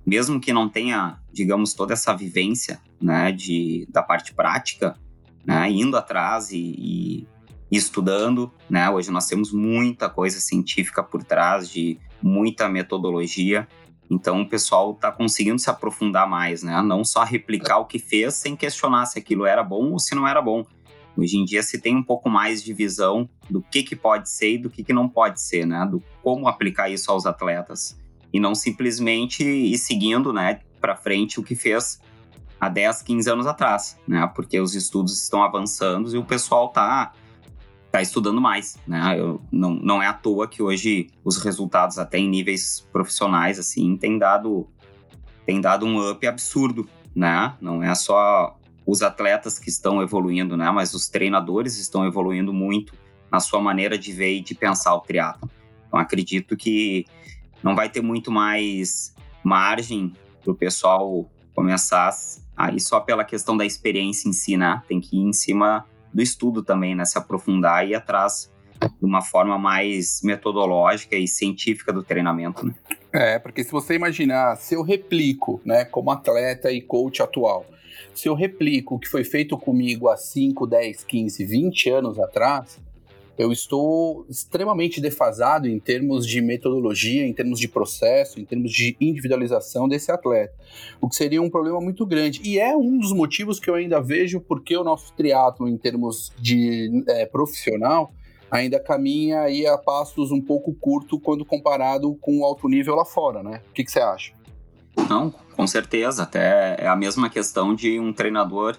mesmo 0.06 0.41
que 0.41 0.52
não 0.52 0.69
tenha, 0.69 1.19
digamos, 1.32 1.75
toda 1.75 1.93
essa 1.93 2.14
vivência 2.14 2.81
né, 3.00 3.32
de, 3.32 3.86
da 3.91 4.03
parte 4.03 4.32
prática, 4.32 4.96
né, 5.44 5.69
indo 5.70 5.96
atrás 5.96 6.53
e, 6.53 6.58
e 6.58 7.29
estudando, 7.70 8.53
né? 8.69 8.89
Hoje 8.89 9.10
nós 9.10 9.27
temos 9.27 9.53
muita 9.53 10.08
coisa 10.08 10.41
científica 10.41 11.03
por 11.03 11.22
trás 11.22 11.69
de 11.69 11.98
muita 12.22 12.69
metodologia. 12.69 13.69
Então 14.10 14.41
o 14.41 14.48
pessoal 14.48 14.93
está 14.93 15.13
conseguindo 15.13 15.58
se 15.58 15.69
aprofundar 15.69 16.29
mais, 16.29 16.63
né? 16.63 16.81
Não 16.82 17.05
só 17.05 17.25
replicar 17.25 17.79
o 17.79 17.84
que 17.84 17.98
fez 17.98 18.34
sem 18.34 18.56
questionar 18.56 19.06
se 19.06 19.19
aquilo 19.19 19.44
era 19.44 19.63
bom 19.63 19.93
ou 19.93 19.98
se 19.98 20.15
não 20.15 20.27
era 20.27 20.41
bom. 20.41 20.65
Hoje 21.17 21.37
em 21.37 21.44
dia 21.44 21.63
se 21.63 21.81
tem 21.81 21.96
um 21.96 22.03
pouco 22.03 22.31
mais 22.31 22.63
de 22.63 22.72
visão 22.72 23.29
do 23.51 23.60
que, 23.60 23.82
que 23.82 23.96
pode 23.96 24.31
ser 24.31 24.55
e 24.55 24.58
do 24.58 24.70
que, 24.70 24.84
que 24.84 24.93
não 24.93 25.08
pode 25.08 25.41
ser, 25.41 25.67
né? 25.67 25.87
Do 25.91 26.03
como 26.22 26.48
aplicar 26.48 26.89
isso 26.89 27.10
aos 27.10 27.27
atletas. 27.27 27.98
E 28.32 28.41
não 28.41 28.55
simplesmente 28.55 29.43
ir 29.43 29.79
seguindo, 29.79 30.32
né, 30.32 30.60
para 30.81 30.94
frente 30.94 31.41
o 31.41 31.43
que 31.43 31.55
fez 31.55 31.98
há 32.60 32.69
10, 32.69 33.03
15 33.03 33.31
anos 33.31 33.46
atrás, 33.46 33.98
né? 34.06 34.31
Porque 34.34 34.60
os 34.60 34.75
estudos 34.75 35.20
estão 35.22 35.43
avançando 35.43 36.15
e 36.15 36.19
o 36.19 36.25
pessoal 36.25 36.69
está 36.69 37.13
tá 37.90 38.02
estudando 38.02 38.40
mais, 38.40 38.78
né? 38.86 39.18
Eu, 39.18 39.40
não, 39.50 39.70
não 39.70 40.02
é 40.02 40.06
à 40.06 40.12
toa 40.12 40.46
que 40.46 40.62
hoje 40.62 41.08
os 41.24 41.38
resultados 41.38 41.98
até 41.98 42.18
em 42.18 42.28
níveis 42.28 42.86
profissionais 42.92 43.58
assim 43.58 43.96
têm 43.96 44.18
dado 44.18 44.68
tem 45.46 45.60
dado 45.60 45.86
um 45.86 46.10
up 46.10 46.26
absurdo, 46.26 46.86
né? 47.14 47.54
Não 47.60 47.82
é 47.82 47.94
só 47.94 48.58
os 48.86 49.02
atletas 49.02 49.58
que 49.58 49.70
estão 49.70 50.02
evoluindo, 50.02 50.56
né? 50.56 50.70
Mas 50.70 50.92
os 50.92 51.08
treinadores 51.08 51.78
estão 51.78 52.06
evoluindo 52.06 52.52
muito 52.52 52.92
na 53.32 53.40
sua 53.40 53.60
maneira 53.60 53.96
de 53.96 54.12
ver 54.12 54.36
e 54.36 54.40
de 54.40 54.54
pensar 54.54 54.94
o 54.94 55.00
triatlo. 55.00 55.50
Então 55.86 55.98
acredito 55.98 56.56
que 56.56 57.06
não 57.62 57.74
vai 57.74 57.88
ter 57.88 58.02
muito 58.02 58.30
mais 58.30 59.14
margem 59.42 60.12
para 60.42 60.52
o 60.52 60.54
pessoal 60.54 61.30
começar 61.54 62.10
aí 62.54 62.78
só 62.78 63.00
pela 63.00 63.24
questão 63.24 63.56
da 63.56 63.64
experiência 63.64 64.28
em 64.28 64.32
si, 64.32 64.56
né? 64.56 64.82
Tem 64.86 65.00
que 65.00 65.16
ir 65.16 65.20
em 65.20 65.32
cima 65.32 65.86
do 66.12 66.22
estudo 66.22 66.62
também, 66.62 66.94
né? 66.94 67.05
Se 67.05 67.19
aprofundar 67.19 67.86
e 67.86 67.91
ir 67.91 67.94
atrás 67.94 68.50
de 68.81 69.05
uma 69.05 69.22
forma 69.22 69.58
mais 69.58 70.20
metodológica 70.22 71.17
e 71.17 71.27
científica 71.27 71.93
do 71.93 72.03
treinamento, 72.03 72.67
né? 72.67 72.74
É, 73.12 73.38
porque 73.38 73.65
se 73.65 73.72
você 73.72 73.94
imaginar, 73.94 74.56
se 74.56 74.74
eu 74.74 74.82
replico, 74.82 75.60
né, 75.65 75.84
como 75.84 76.10
atleta 76.10 76.70
e 76.70 76.81
coach 76.81 77.22
atual, 77.22 77.67
se 78.15 78.29
eu 78.29 78.34
replico 78.34 78.96
o 78.96 78.98
que 78.98 79.08
foi 79.08 79.24
feito 79.24 79.56
comigo 79.56 80.08
há 80.08 80.17
5, 80.17 80.67
10, 80.67 81.05
15, 81.05 81.44
20 81.44 81.91
anos 81.91 82.19
atrás, 82.19 82.79
eu 83.38 83.52
estou 83.52 84.26
extremamente 84.28 85.00
defasado 85.00 85.68
em 85.68 85.78
termos 85.78 86.26
de 86.26 86.40
metodologia, 86.40 87.24
em 87.24 87.32
termos 87.32 87.60
de 87.60 87.68
processo, 87.68 88.40
em 88.40 88.44
termos 88.44 88.72
de 88.72 88.96
individualização 89.00 89.88
desse 89.88 90.10
atleta, 90.10 90.52
o 91.00 91.08
que 91.08 91.14
seria 91.14 91.40
um 91.40 91.48
problema 91.48 91.80
muito 91.80 92.04
grande. 92.04 92.40
E 92.42 92.58
é 92.58 92.76
um 92.76 92.98
dos 92.98 93.12
motivos 93.12 93.60
que 93.60 93.70
eu 93.70 93.76
ainda 93.76 94.00
vejo 94.00 94.40
porque 94.40 94.76
o 94.76 94.82
nosso 94.82 95.12
triatlo, 95.14 95.68
em 95.68 95.78
termos 95.78 96.32
de 96.36 97.04
é, 97.06 97.26
profissional, 97.26 98.12
ainda 98.50 98.80
caminha 98.80 99.42
aí 99.42 99.66
a 99.66 99.78
passos 99.78 100.32
um 100.32 100.40
pouco 100.40 100.74
curto 100.74 101.20
quando 101.20 101.44
comparado 101.44 102.16
com 102.20 102.40
o 102.40 102.44
alto 102.44 102.68
nível 102.68 102.96
lá 102.96 103.04
fora, 103.04 103.42
né? 103.42 103.62
O 103.70 103.72
que, 103.72 103.84
que 103.84 103.92
você 103.92 104.00
acha? 104.00 104.32
Não, 105.08 105.32
com 105.54 105.66
certeza. 105.66 106.24
Até 106.24 106.76
é 106.78 106.88
a 106.88 106.96
mesma 106.96 107.30
questão 107.30 107.74
de 107.74 108.00
um 108.00 108.12
treinador 108.12 108.76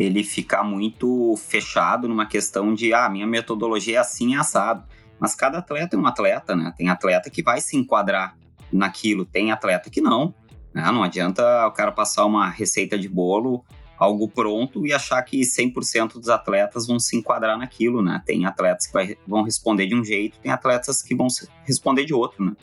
ele 0.00 0.24
ficar 0.24 0.64
muito 0.64 1.36
fechado 1.36 2.08
numa 2.08 2.24
questão 2.24 2.72
de, 2.72 2.94
ah, 2.94 3.08
minha 3.10 3.26
metodologia 3.26 3.98
é 3.98 4.00
assim, 4.00 4.34
é 4.34 4.38
assado. 4.38 4.82
Mas 5.18 5.34
cada 5.34 5.58
atleta 5.58 5.94
é 5.94 5.98
um 5.98 6.06
atleta, 6.06 6.56
né? 6.56 6.72
Tem 6.74 6.88
atleta 6.88 7.28
que 7.28 7.42
vai 7.42 7.60
se 7.60 7.76
enquadrar 7.76 8.34
naquilo, 8.72 9.26
tem 9.26 9.52
atleta 9.52 9.90
que 9.90 10.00
não. 10.00 10.34
Né? 10.72 10.90
Não 10.90 11.02
adianta 11.02 11.66
o 11.66 11.72
cara 11.72 11.92
passar 11.92 12.24
uma 12.24 12.48
receita 12.48 12.98
de 12.98 13.10
bolo, 13.10 13.62
algo 13.98 14.26
pronto 14.26 14.86
e 14.86 14.94
achar 14.94 15.20
que 15.22 15.42
100% 15.42 16.14
dos 16.14 16.30
atletas 16.30 16.86
vão 16.86 16.98
se 16.98 17.18
enquadrar 17.18 17.58
naquilo, 17.58 18.00
né? 18.00 18.22
Tem 18.24 18.46
atletas 18.46 18.86
que 18.86 18.94
vai, 18.94 19.18
vão 19.28 19.42
responder 19.42 19.86
de 19.86 19.94
um 19.94 20.02
jeito, 20.02 20.38
tem 20.40 20.50
atletas 20.50 21.02
que 21.02 21.14
vão 21.14 21.26
responder 21.66 22.06
de 22.06 22.14
outro, 22.14 22.42
né? 22.42 22.56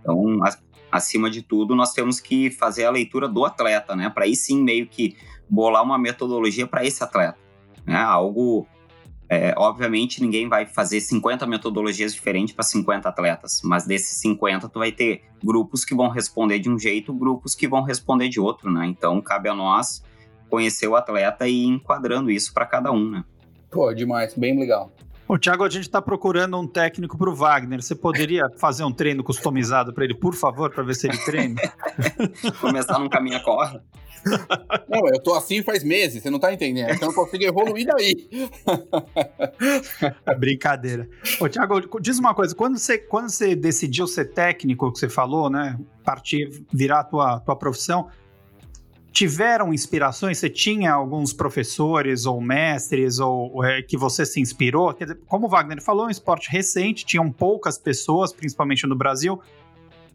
Então, 0.00 0.38
acima 0.96 1.30
de 1.30 1.42
tudo, 1.42 1.74
nós 1.74 1.92
temos 1.92 2.20
que 2.20 2.50
fazer 2.50 2.84
a 2.84 2.90
leitura 2.90 3.28
do 3.28 3.44
atleta, 3.44 3.94
né? 3.94 4.10
Para 4.10 4.24
aí 4.24 4.34
sim 4.34 4.62
meio 4.62 4.86
que 4.86 5.16
bolar 5.48 5.82
uma 5.82 5.98
metodologia 5.98 6.66
para 6.66 6.84
esse 6.84 7.02
atleta. 7.02 7.38
Né? 7.84 7.96
Algo. 7.96 8.66
É, 9.28 9.52
obviamente, 9.56 10.22
ninguém 10.22 10.48
vai 10.48 10.66
fazer 10.66 11.00
50 11.00 11.46
metodologias 11.48 12.14
diferentes 12.14 12.54
para 12.54 12.62
50 12.62 13.08
atletas, 13.08 13.60
mas 13.64 13.84
desses 13.84 14.20
50, 14.20 14.68
tu 14.68 14.78
vai 14.78 14.92
ter 14.92 15.24
grupos 15.42 15.84
que 15.84 15.96
vão 15.96 16.08
responder 16.08 16.60
de 16.60 16.70
um 16.70 16.78
jeito, 16.78 17.12
grupos 17.12 17.52
que 17.52 17.66
vão 17.66 17.82
responder 17.82 18.28
de 18.28 18.38
outro, 18.38 18.70
né? 18.70 18.86
Então, 18.86 19.20
cabe 19.20 19.48
a 19.48 19.54
nós 19.54 20.00
conhecer 20.48 20.86
o 20.86 20.94
atleta 20.94 21.48
e 21.48 21.64
ir 21.64 21.66
enquadrando 21.66 22.30
isso 22.30 22.54
para 22.54 22.66
cada 22.66 22.92
um, 22.92 23.10
né? 23.10 23.24
Pô, 23.68 23.92
demais, 23.92 24.32
bem 24.34 24.58
legal. 24.58 24.92
O 25.28 25.38
Thiago, 25.38 25.64
a 25.64 25.68
gente 25.68 25.82
está 25.82 26.00
procurando 26.00 26.58
um 26.58 26.66
técnico 26.66 27.18
para 27.18 27.28
o 27.28 27.34
Wagner. 27.34 27.82
Você 27.82 27.94
poderia 27.94 28.48
fazer 28.58 28.84
um 28.84 28.92
treino 28.92 29.24
customizado 29.24 29.92
para 29.92 30.04
ele, 30.04 30.14
por 30.14 30.34
favor, 30.34 30.70
para 30.70 30.84
ver 30.84 30.94
se 30.94 31.08
ele 31.08 31.18
treina? 31.18 31.60
Começar 32.60 32.98
num 32.98 33.08
caminho 33.08 33.42
corre. 33.42 33.80
Não, 34.88 35.06
eu 35.08 35.22
tô 35.22 35.34
assim 35.34 35.62
faz 35.62 35.84
meses, 35.84 36.22
você 36.22 36.30
não 36.30 36.38
tá 36.38 36.52
entendendo. 36.52 36.90
Então 36.90 37.08
eu 37.08 37.14
consigo 37.14 37.44
evoluir 37.44 37.86
daí. 37.86 38.50
Brincadeira. 40.38 41.08
Ô, 41.40 41.48
Thiago, 41.48 42.00
diz 42.00 42.18
uma 42.18 42.34
coisa: 42.34 42.54
quando 42.54 42.76
você, 42.76 42.98
quando 42.98 43.30
você 43.30 43.54
decidiu 43.54 44.06
ser 44.06 44.32
técnico, 44.32 44.92
que 44.92 44.98
você 44.98 45.08
falou, 45.08 45.48
né? 45.48 45.78
Partir, 46.04 46.64
virar 46.72 47.00
a 47.00 47.04
tua, 47.04 47.40
tua 47.40 47.56
profissão, 47.56 48.08
tiveram 49.16 49.72
inspirações? 49.72 50.36
Você 50.36 50.50
tinha 50.50 50.92
alguns 50.92 51.32
professores 51.32 52.26
ou 52.26 52.38
mestres 52.38 53.18
ou, 53.18 53.64
é, 53.64 53.80
que 53.80 53.96
você 53.96 54.26
se 54.26 54.38
inspirou? 54.38 54.92
Dizer, 54.92 55.18
como 55.26 55.46
o 55.46 55.48
Wagner 55.48 55.82
falou, 55.82 56.04
é 56.04 56.08
um 56.08 56.10
esporte 56.10 56.50
recente, 56.50 57.06
tinham 57.06 57.32
poucas 57.32 57.78
pessoas, 57.78 58.30
principalmente 58.30 58.86
no 58.86 58.94
Brasil, 58.94 59.40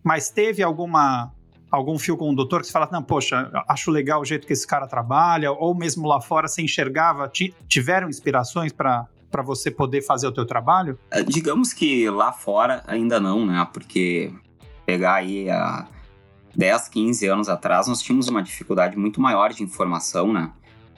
mas 0.03 0.29
teve 0.29 0.61
alguma 0.61 1.31
algum 1.71 1.97
fio 1.97 2.15
condutor 2.15 2.59
que 2.59 2.67
você 2.67 2.73
fala, 2.73 2.89
não, 2.91 3.01
poxa, 3.01 3.49
acho 3.67 3.89
legal 3.89 4.21
o 4.21 4.25
jeito 4.25 4.45
que 4.45 4.53
esse 4.53 4.67
cara 4.67 4.85
trabalha, 4.85 5.51
ou 5.51 5.73
mesmo 5.73 6.07
lá 6.07 6.21
fora 6.21 6.47
você 6.47 6.61
enxergava, 6.61 7.31
tiveram 7.67 8.07
inspirações 8.07 8.71
para 8.71 9.07
para 9.31 9.41
você 9.41 9.71
poder 9.71 10.01
fazer 10.01 10.27
o 10.27 10.31
teu 10.33 10.45
trabalho? 10.45 10.99
É, 11.09 11.23
digamos 11.23 11.71
que 11.71 12.09
lá 12.09 12.33
fora 12.33 12.83
ainda 12.85 13.17
não, 13.17 13.45
né? 13.45 13.65
Porque 13.71 14.29
pegar 14.85 15.15
aí 15.15 15.49
a 15.49 15.87
10, 16.55 16.89
15 16.89 17.27
anos 17.27 17.49
atrás, 17.49 17.87
nós 17.87 18.01
tínhamos 18.01 18.27
uma 18.27 18.43
dificuldade 18.43 18.97
muito 18.97 19.21
maior 19.21 19.53
de 19.53 19.63
informação, 19.63 20.31
né? 20.31 20.51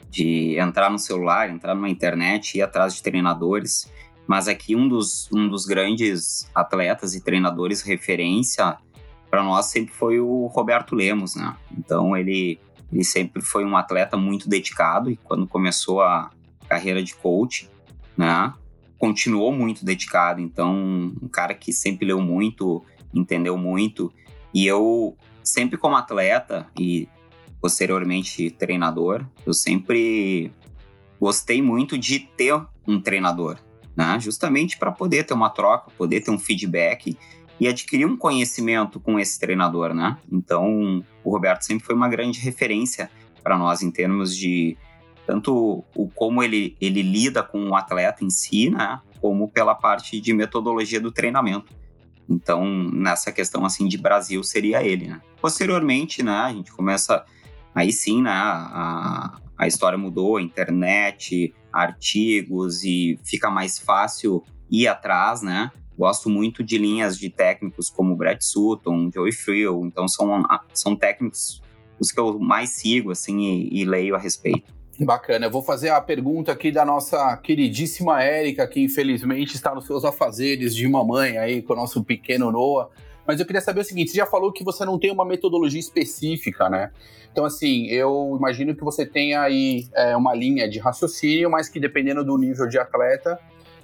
De 0.09 0.57
entrar 0.57 0.89
no 0.89 0.99
celular, 0.99 1.49
entrar 1.49 1.75
numa 1.75 1.89
internet, 1.89 2.57
ir 2.57 2.61
atrás 2.61 2.95
de 2.95 3.03
treinadores. 3.03 3.91
Mas 4.27 4.47
aqui 4.47 4.75
um 4.75 4.87
dos, 4.87 5.29
um 5.31 5.47
dos 5.47 5.65
grandes 5.65 6.49
atletas 6.55 7.13
e 7.15 7.21
treinadores 7.21 7.81
referência 7.81 8.77
para 9.29 9.43
nós 9.43 9.65
sempre 9.65 9.93
foi 9.93 10.19
o 10.19 10.45
Roberto 10.45 10.95
Lemos, 10.95 11.35
né? 11.35 11.55
Então 11.77 12.15
ele, 12.15 12.59
ele 12.91 13.03
sempre 13.03 13.41
foi 13.41 13.65
um 13.65 13.75
atleta 13.75 14.15
muito 14.15 14.47
dedicado 14.47 15.09
e 15.09 15.17
quando 15.17 15.47
começou 15.47 16.01
a 16.01 16.29
carreira 16.69 17.03
de 17.03 17.15
coach, 17.15 17.69
né? 18.15 18.53
Continuou 18.97 19.51
muito 19.51 19.83
dedicado. 19.83 20.39
Então, 20.39 21.11
um 21.21 21.27
cara 21.27 21.53
que 21.53 21.73
sempre 21.73 22.05
leu 22.05 22.21
muito, 22.21 22.83
entendeu 23.13 23.57
muito. 23.57 24.13
E 24.53 24.65
eu 24.65 25.17
sempre 25.43 25.77
como 25.77 25.95
atleta 25.95 26.67
e 26.79 27.07
posteriormente 27.61 28.49
treinador, 28.51 29.25
eu 29.45 29.53
sempre 29.53 30.51
gostei 31.19 31.61
muito 31.61 31.97
de 31.97 32.19
ter 32.19 32.53
um 32.85 32.99
treinador, 32.99 33.57
né? 33.95 34.19
Justamente 34.19 34.77
para 34.77 34.91
poder 34.91 35.23
ter 35.23 35.33
uma 35.33 35.49
troca, 35.49 35.91
poder 35.97 36.21
ter 36.21 36.31
um 36.31 36.37
feedback 36.37 37.17
e 37.59 37.67
adquirir 37.67 38.05
um 38.05 38.17
conhecimento 38.17 38.99
com 38.99 39.17
esse 39.19 39.39
treinador, 39.39 39.93
né? 39.93 40.17
Então, 40.31 41.03
o 41.23 41.29
Roberto 41.29 41.61
sempre 41.61 41.85
foi 41.85 41.95
uma 41.95 42.09
grande 42.09 42.39
referência 42.39 43.09
para 43.41 43.57
nós 43.57 43.81
em 43.81 43.91
termos 43.91 44.35
de 44.35 44.77
tanto 45.25 45.83
o 45.95 46.09
como 46.09 46.43
ele, 46.43 46.75
ele 46.81 47.01
lida 47.01 47.41
com 47.41 47.69
o 47.69 47.75
atleta 47.75 48.25
em 48.25 48.29
si, 48.29 48.69
né? 48.69 48.99
Como 49.21 49.47
pela 49.47 49.73
parte 49.73 50.19
de 50.19 50.33
metodologia 50.33 50.99
do 50.99 51.11
treinamento. 51.11 51.73
Então, 52.29 52.65
nessa 52.91 53.31
questão 53.31 53.65
assim 53.65 53.87
de 53.87 53.97
Brasil 53.97 54.43
seria 54.43 54.83
ele, 54.83 55.07
né? 55.07 55.21
Posteriormente, 55.41 56.23
né, 56.23 56.31
a 56.31 56.53
gente 56.53 56.71
começa 56.71 57.25
aí 57.75 57.91
sim, 57.91 58.21
né, 58.21 58.31
a, 58.31 59.39
a 59.57 59.67
história 59.67 59.97
mudou, 59.97 60.39
internet, 60.39 61.53
artigos 61.71 62.83
e 62.83 63.19
fica 63.23 63.49
mais 63.49 63.77
fácil 63.77 64.43
ir 64.69 64.87
atrás, 64.87 65.41
né? 65.41 65.71
Gosto 65.97 66.29
muito 66.29 66.63
de 66.63 66.77
linhas 66.77 67.17
de 67.17 67.29
técnicos 67.29 67.89
como 67.89 68.15
Brad 68.15 68.41
Sutton, 68.41 69.09
Joey 69.13 69.31
Friel, 69.31 69.85
então 69.85 70.07
são, 70.07 70.43
são 70.73 70.95
técnicos 70.95 71.61
os 71.99 72.11
que 72.11 72.19
eu 72.19 72.39
mais 72.39 72.71
sigo 72.71 73.11
assim 73.11 73.41
e, 73.41 73.81
e 73.81 73.85
leio 73.85 74.15
a 74.15 74.19
respeito. 74.19 74.73
Bacana. 74.99 75.47
Eu 75.47 75.51
vou 75.51 75.63
fazer 75.63 75.89
a 75.89 75.99
pergunta 75.99 76.51
aqui 76.51 76.71
da 76.71 76.85
nossa 76.85 77.35
queridíssima 77.37 78.21
Érica, 78.21 78.67
que 78.67 78.79
infelizmente 78.79 79.55
está 79.55 79.73
nos 79.73 79.87
seus 79.87 80.05
afazeres 80.05 80.75
de 80.75 80.87
mamãe 80.87 81.37
aí 81.37 81.61
com 81.63 81.73
o 81.73 81.75
nosso 81.75 82.03
pequeno 82.03 82.51
Noah. 82.51 82.89
Mas 83.25 83.39
eu 83.39 83.45
queria 83.45 83.61
saber 83.61 83.81
o 83.81 83.83
seguinte: 83.83 84.11
você 84.11 84.17
já 84.17 84.25
falou 84.25 84.51
que 84.51 84.63
você 84.63 84.85
não 84.85 84.99
tem 84.99 85.11
uma 85.11 85.25
metodologia 85.25 85.79
específica, 85.79 86.69
né? 86.69 86.91
Então, 87.31 87.45
assim, 87.45 87.87
eu 87.87 88.35
imagino 88.37 88.75
que 88.75 88.83
você 88.83 89.05
tenha 89.05 89.41
aí 89.41 89.87
é, 89.95 90.15
uma 90.15 90.35
linha 90.35 90.69
de 90.69 90.77
raciocínio, 90.77 91.49
mas 91.49 91.67
que 91.67 91.79
dependendo 91.79 92.23
do 92.23 92.37
nível 92.37 92.67
de 92.67 92.77
atleta, 92.77 93.39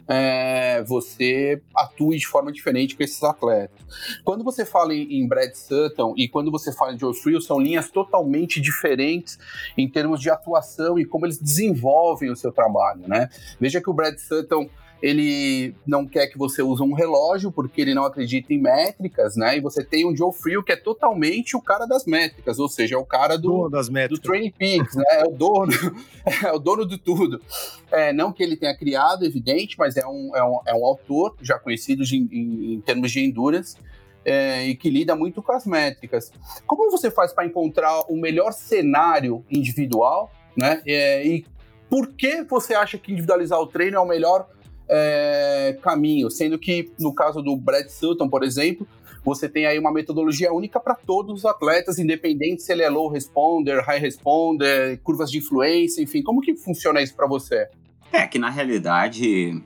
é, 0.10 0.82
você 0.84 1.62
atue 1.76 2.18
de 2.18 2.26
forma 2.26 2.52
diferente 2.52 2.96
com 2.96 3.04
esses 3.04 3.22
atletas. 3.24 3.80
Quando 4.24 4.44
você 4.44 4.66
fala 4.66 4.94
em, 4.94 5.22
em 5.22 5.28
Brad 5.28 5.54
Sutton 5.54 6.16
e 6.18 6.28
quando 6.28 6.50
você 6.50 6.74
fala 6.74 6.94
em 6.94 7.00
Joe 7.00 7.14
Friel, 7.14 7.40
são 7.40 7.60
linhas 7.60 7.92
totalmente 7.92 8.60
diferentes 8.60 9.38
em 9.78 9.88
termos 9.88 10.20
de 10.20 10.32
atuação 10.32 10.98
e 10.98 11.06
como 11.06 11.28
eles 11.28 11.40
desenvolvem 11.40 12.32
o 12.32 12.36
seu 12.36 12.52
trabalho, 12.52 13.08
né? 13.08 13.30
Veja 13.60 13.80
que 13.80 13.90
o 13.90 13.94
Brad 13.94 14.18
Sutton 14.18 14.68
ele 15.02 15.74
não 15.88 16.06
quer 16.06 16.28
que 16.28 16.38
você 16.38 16.62
use 16.62 16.84
um 16.84 16.94
relógio 16.94 17.52
porque 17.52 17.82
ele 17.82 17.94
não 17.94 18.04
acredita 18.04 18.54
em 18.54 18.60
métricas, 18.60 19.36
né? 19.36 19.58
E 19.58 19.62
você 19.62 19.84
tem 19.84 20.06
um 20.06 20.16
Joe 20.16 20.34
Frio 20.34 20.64
que 20.64 20.74
é 20.74 20.76
totalmente 20.76 21.56
o 21.56 21.62
cara 21.62 21.86
das 21.86 22.06
métricas, 22.06 22.60
ou 22.60 22.68
seja, 22.68 22.96
é 22.96 22.98
o 22.98 23.06
cara 23.06 23.38
do, 23.38 23.70
das 23.70 23.88
do 23.88 24.20
Training 24.20 24.52
Peaks, 24.52 24.96
né? 24.96 25.04
É 25.12 25.24
o 25.24 25.32
dono, 25.32 25.72
é 26.44 26.52
o 26.52 26.60
dono 26.60 26.86
de 26.86 26.98
tudo. 26.98 27.42
É, 27.90 28.12
não 28.12 28.34
que 28.34 28.44
ele 28.44 28.58
tenha 28.58 28.76
criado, 28.76 29.26
evidente, 29.26 29.78
mas 29.78 29.96
é 29.96 30.06
um, 30.06 30.36
é 30.36 30.44
um, 30.44 30.60
é 30.68 30.74
um 30.74 30.86
autor 30.86 31.36
já 31.42 31.58
conhecido 31.58 32.04
de, 32.04 32.18
em, 32.18 32.74
em, 32.74 32.82
termos 32.82 33.12
de 33.12 33.22
endurance. 33.22 33.78
É, 34.26 34.68
e 34.68 34.76
que 34.76 34.90
lida 34.90 35.16
muito 35.16 35.42
com 35.42 35.54
as 35.54 35.66
métricas. 35.66 36.30
Como 36.68 36.92
você 36.92 37.10
faz 37.10 37.32
para 37.32 37.46
encontrar 37.46 38.02
o 38.10 38.18
melhor 38.18 38.52
cenário 38.52 39.46
individual, 39.50 40.30
né? 40.58 40.82
É, 40.86 41.26
e 41.26 41.46
por 41.90 42.10
que 42.10 42.44
você 42.44 42.74
acha 42.74 42.98
que 42.98 43.14
individualizar 43.14 43.58
o 43.60 43.66
treino 43.66 43.96
é 43.96 44.00
o 44.00 44.06
melhor 44.06 44.48
é, 44.90 45.78
caminho, 45.82 46.30
sendo 46.32 46.58
que 46.58 46.92
no 47.00 47.14
caso 47.14 47.42
do 47.42 47.56
Brad 47.56 47.88
Sutton, 47.88 48.28
por 48.28 48.44
exemplo, 48.44 48.88
você 49.24 49.48
tem 49.48 49.66
aí 49.66 49.78
uma 49.78 49.92
metodologia 49.92 50.52
única 50.52 50.80
para 50.80 50.96
todos 50.96 51.40
os 51.40 51.46
atletas, 51.46 52.00
independente 52.00 52.64
se 52.64 52.72
ele 52.72 52.84
é 52.84 52.90
low 52.90 53.10
responder, 53.10 53.82
high 53.82 54.00
responder, 54.00 55.00
curvas 55.04 55.30
de 55.30 55.38
influência, 55.38 56.02
enfim. 56.02 56.24
Como 56.24 56.42
que 56.42 56.56
funciona 56.56 57.02
isso 57.02 57.16
para 57.16 57.28
você? 57.28 57.68
É 58.12 58.26
que 58.26 58.40
na 58.40 58.50
realidade 58.50 59.62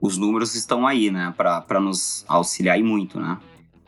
os 0.00 0.16
números 0.16 0.54
estão 0.54 0.86
aí, 0.86 1.10
né, 1.10 1.32
para 1.36 1.80
nos 1.80 2.24
auxiliar 2.28 2.78
e 2.78 2.82
muito, 2.82 3.18
né? 3.18 3.38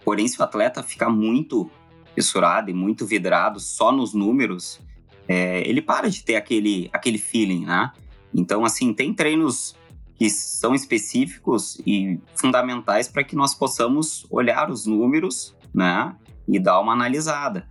Porém, 0.04 0.26
se 0.26 0.40
o 0.40 0.42
atleta 0.42 0.82
ficar 0.82 1.10
muito 1.10 1.70
fissurado 2.14 2.70
e 2.70 2.74
muito 2.74 3.06
vidrado 3.06 3.60
só 3.60 3.92
nos 3.92 4.14
números, 4.14 4.80
é, 5.28 5.60
ele 5.68 5.82
para 5.82 6.08
de 6.08 6.24
ter 6.24 6.36
aquele, 6.36 6.88
aquele 6.92 7.18
feeling, 7.18 7.66
né? 7.66 7.92
Então, 8.34 8.64
assim, 8.64 8.92
tem 8.94 9.12
treinos 9.12 9.76
que 10.20 10.28
são 10.28 10.74
específicos 10.74 11.80
e 11.86 12.20
fundamentais 12.34 13.08
para 13.08 13.24
que 13.24 13.34
nós 13.34 13.54
possamos 13.54 14.26
olhar 14.28 14.70
os 14.70 14.84
números, 14.84 15.56
né, 15.72 16.14
e 16.46 16.58
dar 16.58 16.78
uma 16.78 16.92
analisada. 16.92 17.66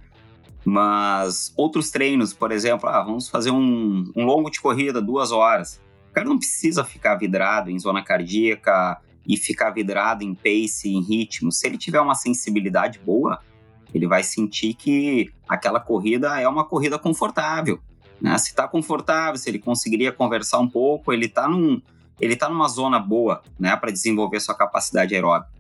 Mas 0.66 1.54
outros 1.56 1.92
treinos, 1.92 2.34
por 2.34 2.52
exemplo, 2.52 2.90
ah, 2.90 3.04
vamos 3.04 3.30
fazer 3.30 3.52
um, 3.52 4.12
um 4.16 4.26
longo 4.26 4.50
de 4.50 4.60
corrida, 4.60 5.00
duas 5.00 5.32
horas. 5.32 5.80
O 6.10 6.12
cara 6.12 6.28
não 6.28 6.40
precisa 6.40 6.84
ficar 6.84 7.18
vidrado 7.18 7.70
em 7.70 7.78
zona 7.78 8.04
cardíaca 8.04 9.00
e 9.28 9.38
ficar 9.38 9.70
vidrado 9.70 10.24
em 10.24 10.34
pace, 10.34 10.90
em 10.90 11.04
ritmo. 11.04 11.52
Se 11.52 11.68
ele 11.68 11.78
tiver 11.78 12.02
uma 12.02 12.16
sensibilidade 12.16 12.98
boa, 12.98 13.40
ele 13.94 14.08
vai 14.08 14.24
sentir 14.24 14.74
que 14.74 15.32
aquela 15.48 15.80
corrida 15.80 16.42
é 16.42 16.48
uma 16.48 16.66
corrida 16.66 16.98
confortável. 16.98 17.80
Né? 18.20 18.36
Se 18.40 18.50
está 18.50 18.68
confortável, 18.68 19.38
se 19.38 19.48
ele 19.48 19.60
conseguiria 19.60 20.12
conversar 20.12 20.58
um 20.58 20.68
pouco, 20.68 21.14
ele 21.14 21.28
está 21.28 21.48
num, 21.48 21.80
ele 22.20 22.34
está 22.34 22.50
numa 22.50 22.68
zona 22.68 23.00
boa, 23.00 23.42
né, 23.60 23.76
para 23.76 23.92
desenvolver 23.92 24.40
sua 24.40 24.56
capacidade 24.56 25.16
aeróbica. 25.16 25.52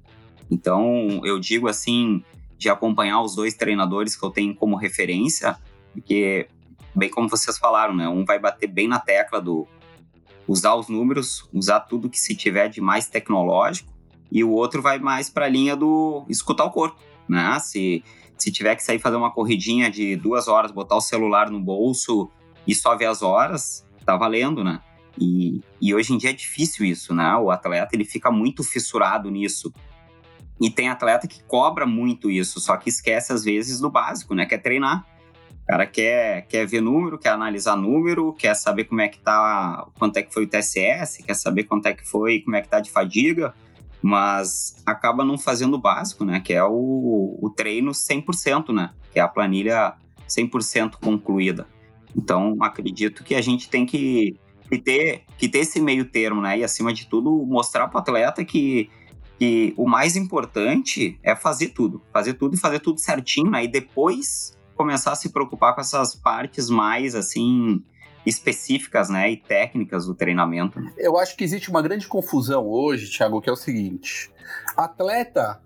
Então, 0.51 1.21
eu 1.23 1.39
digo 1.39 1.67
assim, 1.67 2.23
de 2.57 2.69
acompanhar 2.69 3.21
os 3.21 3.35
dois 3.35 3.53
treinadores 3.53 4.15
que 4.15 4.23
eu 4.23 4.29
tenho 4.29 4.55
como 4.55 4.75
referência, 4.75 5.57
porque, 5.93 6.47
bem 6.95 7.09
como 7.09 7.29
vocês 7.29 7.57
falaram, 7.57 7.95
né, 7.95 8.07
um 8.07 8.25
vai 8.25 8.39
bater 8.39 8.67
bem 8.67 8.87
na 8.87 8.99
tecla 8.99 9.41
do 9.41 9.67
usar 10.47 10.73
os 10.73 10.87
números, 10.87 11.47
usar 11.53 11.81
tudo 11.81 12.09
que 12.09 12.19
se 12.19 12.35
tiver 12.35 12.69
de 12.69 12.81
mais 12.81 13.07
tecnológico, 13.07 13.93
e 14.31 14.43
o 14.43 14.51
outro 14.51 14.81
vai 14.81 14.99
mais 14.99 15.29
para 15.29 15.45
a 15.45 15.49
linha 15.49 15.75
do 15.75 16.25
escutar 16.27 16.65
o 16.65 16.71
corpo, 16.71 16.99
né? 17.27 17.57
Se, 17.59 18.03
se 18.37 18.51
tiver 18.51 18.75
que 18.75 18.83
sair 18.83 18.99
fazer 18.99 19.15
uma 19.15 19.31
corridinha 19.31 19.89
de 19.89 20.15
duas 20.15 20.47
horas, 20.47 20.71
botar 20.71 20.95
o 20.95 21.01
celular 21.01 21.49
no 21.49 21.59
bolso 21.59 22.29
e 22.67 22.75
só 22.75 22.95
ver 22.95 23.05
as 23.05 23.21
horas, 23.21 23.85
tá 24.05 24.15
valendo, 24.15 24.63
né? 24.63 24.81
E, 25.19 25.61
e 25.81 25.93
hoje 25.93 26.13
em 26.13 26.17
dia 26.17 26.29
é 26.29 26.33
difícil 26.33 26.85
isso, 26.85 27.13
né? 27.13 27.35
O 27.35 27.51
atleta 27.51 27.89
ele 27.93 28.05
fica 28.05 28.31
muito 28.31 28.63
fissurado 28.63 29.29
nisso. 29.29 29.73
E 30.61 30.69
tem 30.69 30.89
atleta 30.89 31.27
que 31.27 31.43
cobra 31.43 31.85
muito 31.85 32.29
isso, 32.29 32.59
só 32.59 32.75
que 32.77 32.89
esquece 32.89 33.33
às 33.33 33.43
vezes 33.43 33.79
do 33.79 33.89
básico, 33.89 34.33
né? 34.33 34.45
Quer 34.45 34.59
treinar. 34.59 35.05
O 35.63 35.65
cara 35.67 35.85
quer, 35.85 36.47
quer 36.47 36.65
ver 36.65 36.81
número, 36.81 37.17
quer 37.17 37.29
analisar 37.29 37.75
número, 37.75 38.33
quer 38.33 38.55
saber 38.55 38.85
como 38.85 39.01
é 39.01 39.07
que 39.07 39.19
tá, 39.19 39.87
quanto 39.99 40.17
é 40.17 40.23
que 40.23 40.33
foi 40.33 40.45
o 40.45 40.47
TSS, 40.47 41.23
quer 41.23 41.35
saber 41.35 41.65
quanto 41.65 41.85
é 41.85 41.93
que 41.93 42.03
foi, 42.03 42.39
como 42.39 42.55
é 42.55 42.61
que 42.61 42.67
tá 42.67 42.79
de 42.79 42.89
fadiga, 42.89 43.53
mas 44.01 44.81
acaba 44.85 45.23
não 45.23 45.37
fazendo 45.37 45.75
o 45.75 45.79
básico, 45.79 46.25
né? 46.25 46.39
Que 46.39 46.53
é 46.53 46.63
o, 46.63 47.37
o 47.41 47.49
treino 47.55 47.91
100%, 47.91 48.73
né? 48.73 48.91
Que 49.13 49.19
é 49.19 49.21
a 49.21 49.27
planilha 49.27 49.93
100% 50.27 50.95
concluída. 50.95 51.67
Então, 52.15 52.57
acredito 52.61 53.23
que 53.23 53.35
a 53.35 53.41
gente 53.41 53.69
tem 53.69 53.85
que 53.85 54.39
que 54.69 54.77
ter, 54.77 55.23
que 55.37 55.49
ter 55.49 55.59
esse 55.59 55.81
meio 55.81 56.05
termo, 56.05 56.41
né? 56.41 56.59
E 56.59 56.63
acima 56.63 56.93
de 56.93 57.07
tudo, 57.07 57.31
mostrar 57.45 57.87
para 57.87 57.97
o 57.97 58.01
atleta 58.01 58.45
que, 58.45 58.89
que 59.37 59.73
o 59.75 59.87
mais 59.87 60.15
importante 60.15 61.19
é 61.23 61.35
fazer 61.35 61.69
tudo. 61.69 62.01
Fazer 62.13 62.35
tudo 62.35 62.55
e 62.55 62.59
fazer 62.59 62.79
tudo 62.79 62.99
certinho, 62.99 63.49
né? 63.49 63.63
E 63.63 63.67
depois 63.67 64.57
começar 64.75 65.11
a 65.11 65.15
se 65.15 65.29
preocupar 65.29 65.75
com 65.75 65.81
essas 65.81 66.15
partes 66.15 66.69
mais, 66.69 67.15
assim, 67.15 67.83
específicas, 68.25 69.09
né? 69.09 69.31
E 69.31 69.37
técnicas 69.37 70.05
do 70.05 70.13
treinamento. 70.13 70.79
Né? 70.79 70.93
Eu 70.97 71.17
acho 71.17 71.35
que 71.35 71.43
existe 71.43 71.69
uma 71.69 71.81
grande 71.81 72.07
confusão 72.07 72.67
hoje, 72.67 73.11
Thiago, 73.11 73.41
que 73.41 73.49
é 73.49 73.53
o 73.53 73.57
seguinte. 73.57 74.31
Atleta 74.77 75.59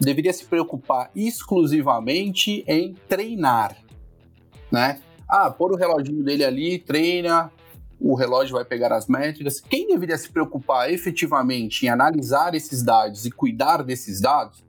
deveria 0.00 0.32
se 0.32 0.44
preocupar 0.44 1.10
exclusivamente 1.14 2.64
em 2.66 2.94
treinar, 3.08 3.76
né? 4.70 5.00
Ah, 5.28 5.50
pôr 5.50 5.72
o 5.72 5.76
reloginho 5.76 6.22
dele 6.22 6.44
ali, 6.44 6.78
treina, 6.78 7.50
o 8.04 8.14
relógio 8.14 8.54
vai 8.54 8.64
pegar 8.66 8.92
as 8.92 9.06
métricas. 9.06 9.60
Quem 9.60 9.88
deveria 9.88 10.18
se 10.18 10.30
preocupar 10.30 10.92
efetivamente 10.92 11.86
em 11.86 11.88
analisar 11.88 12.54
esses 12.54 12.82
dados 12.82 13.24
e 13.24 13.30
cuidar 13.30 13.82
desses 13.82 14.20
dados, 14.20 14.62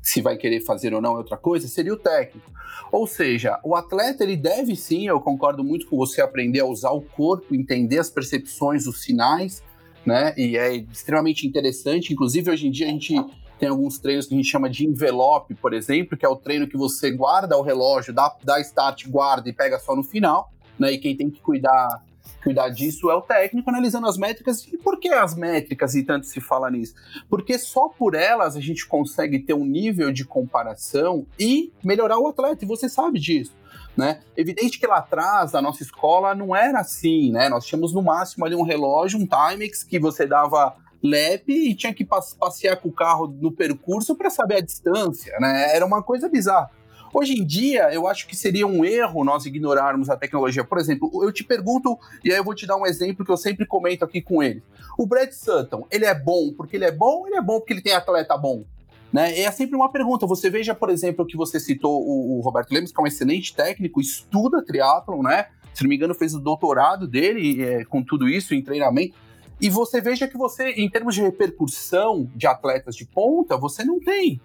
se 0.00 0.22
vai 0.22 0.38
querer 0.38 0.60
fazer 0.60 0.94
ou 0.94 1.02
não 1.02 1.14
é 1.14 1.18
outra 1.18 1.36
coisa, 1.36 1.68
seria 1.68 1.92
o 1.92 1.98
técnico. 1.98 2.50
Ou 2.90 3.06
seja, 3.06 3.60
o 3.62 3.74
atleta 3.74 4.24
ele 4.24 4.36
deve 4.38 4.74
sim, 4.74 5.06
eu 5.06 5.20
concordo 5.20 5.62
muito 5.62 5.86
com 5.86 5.98
você, 5.98 6.22
aprender 6.22 6.60
a 6.60 6.64
usar 6.64 6.92
o 6.92 7.02
corpo, 7.02 7.54
entender 7.54 7.98
as 7.98 8.08
percepções, 8.08 8.86
os 8.86 9.02
sinais, 9.02 9.62
né? 10.06 10.32
E 10.36 10.56
é 10.56 10.76
extremamente 10.76 11.46
interessante. 11.46 12.12
Inclusive, 12.14 12.50
hoje 12.50 12.68
em 12.68 12.70
dia 12.70 12.86
a 12.86 12.90
gente 12.90 13.14
tem 13.58 13.68
alguns 13.68 13.98
treinos 13.98 14.26
que 14.26 14.34
a 14.34 14.36
gente 14.36 14.48
chama 14.48 14.70
de 14.70 14.86
envelope, 14.86 15.54
por 15.56 15.74
exemplo, 15.74 16.16
que 16.16 16.24
é 16.24 16.28
o 16.28 16.36
treino 16.36 16.66
que 16.66 16.76
você 16.76 17.10
guarda 17.10 17.56
o 17.58 17.62
relógio, 17.62 18.14
dá, 18.14 18.34
dá 18.42 18.58
start, 18.60 19.06
guarda 19.08 19.46
e 19.48 19.52
pega 19.52 19.78
só 19.78 19.94
no 19.94 20.02
final, 20.02 20.50
né? 20.78 20.92
E 20.92 20.98
quem 20.98 21.14
tem 21.14 21.28
que 21.28 21.40
cuidar 21.40 22.02
cuidar 22.42 22.68
disso 22.68 23.10
é 23.10 23.14
o 23.14 23.20
técnico 23.20 23.68
analisando 23.68 24.06
as 24.06 24.16
métricas. 24.16 24.66
E 24.72 24.76
por 24.76 24.98
que 24.98 25.08
as 25.08 25.34
métricas 25.34 25.94
e 25.94 26.02
tanto 26.02 26.26
se 26.26 26.40
fala 26.40 26.70
nisso? 26.70 26.94
Porque 27.28 27.58
só 27.58 27.88
por 27.88 28.14
elas 28.14 28.56
a 28.56 28.60
gente 28.60 28.86
consegue 28.86 29.38
ter 29.38 29.54
um 29.54 29.64
nível 29.64 30.12
de 30.12 30.24
comparação 30.24 31.26
e 31.38 31.72
melhorar 31.82 32.18
o 32.18 32.28
atleta, 32.28 32.64
e 32.64 32.68
você 32.68 32.88
sabe 32.88 33.18
disso. 33.18 33.52
Né? 33.96 34.20
Evidente 34.36 34.78
que 34.78 34.86
lá 34.86 34.98
atrás, 34.98 35.54
a 35.54 35.62
nossa 35.62 35.82
escola 35.82 36.34
não 36.34 36.54
era 36.54 36.80
assim, 36.80 37.32
né? 37.32 37.48
Nós 37.48 37.64
tínhamos 37.64 37.94
no 37.94 38.02
máximo 38.02 38.44
ali 38.44 38.54
um 38.54 38.62
relógio, 38.62 39.18
um 39.18 39.26
Timex, 39.26 39.82
que 39.82 39.98
você 39.98 40.26
dava 40.26 40.76
lap 41.02 41.48
e 41.48 41.74
tinha 41.74 41.94
que 41.94 42.04
passear 42.04 42.76
com 42.76 42.88
o 42.88 42.92
carro 42.92 43.26
no 43.26 43.50
percurso 43.50 44.14
para 44.14 44.28
saber 44.28 44.56
a 44.56 44.60
distância, 44.60 45.38
né? 45.40 45.74
Era 45.74 45.86
uma 45.86 46.02
coisa 46.02 46.28
bizarra. 46.28 46.70
Hoje 47.12 47.34
em 47.34 47.44
dia, 47.44 47.92
eu 47.92 48.06
acho 48.06 48.26
que 48.26 48.36
seria 48.36 48.66
um 48.66 48.84
erro 48.84 49.24
nós 49.24 49.46
ignorarmos 49.46 50.10
a 50.10 50.16
tecnologia. 50.16 50.64
Por 50.64 50.78
exemplo, 50.78 51.10
eu 51.22 51.32
te 51.32 51.44
pergunto, 51.44 51.98
e 52.24 52.30
aí 52.30 52.38
eu 52.38 52.44
vou 52.44 52.54
te 52.54 52.66
dar 52.66 52.76
um 52.76 52.86
exemplo 52.86 53.24
que 53.24 53.30
eu 53.30 53.36
sempre 53.36 53.66
comento 53.66 54.04
aqui 54.04 54.20
com 54.20 54.42
ele. 54.42 54.62
O 54.98 55.06
Brad 55.06 55.30
Sutton, 55.30 55.86
ele 55.90 56.04
é 56.04 56.14
bom 56.14 56.52
porque 56.52 56.76
ele 56.76 56.84
é 56.84 56.92
bom 56.92 57.26
ele 57.26 57.36
é 57.36 57.42
bom 57.42 57.58
porque 57.58 57.72
ele 57.72 57.82
tem 57.82 57.92
atleta 57.92 58.36
bom? 58.36 58.64
Né? 59.12 59.38
É 59.40 59.50
sempre 59.50 59.76
uma 59.76 59.90
pergunta. 59.90 60.26
Você 60.26 60.50
veja, 60.50 60.74
por 60.74 60.90
exemplo, 60.90 61.24
que 61.24 61.36
você 61.36 61.60
citou 61.60 62.02
o, 62.02 62.38
o 62.38 62.40
Roberto 62.40 62.72
Lemos, 62.72 62.92
que 62.92 63.00
é 63.00 63.02
um 63.02 63.06
excelente 63.06 63.54
técnico, 63.54 64.00
estuda 64.00 64.64
triatlon, 64.64 65.22
né? 65.22 65.46
Se 65.72 65.82
não 65.82 65.90
me 65.90 65.96
engano, 65.96 66.14
fez 66.14 66.34
o 66.34 66.40
doutorado 66.40 67.06
dele 67.06 67.62
é, 67.62 67.84
com 67.84 68.02
tudo 68.02 68.28
isso 68.28 68.54
em 68.54 68.62
treinamento. 68.62 69.14
E 69.60 69.70
você 69.70 70.00
veja 70.00 70.28
que 70.28 70.36
você, 70.36 70.70
em 70.70 70.88
termos 70.88 71.14
de 71.14 71.22
repercussão 71.22 72.30
de 72.34 72.46
atletas 72.46 72.94
de 72.94 73.06
ponta, 73.06 73.56
você 73.56 73.84
não 73.84 74.00
tem 74.00 74.40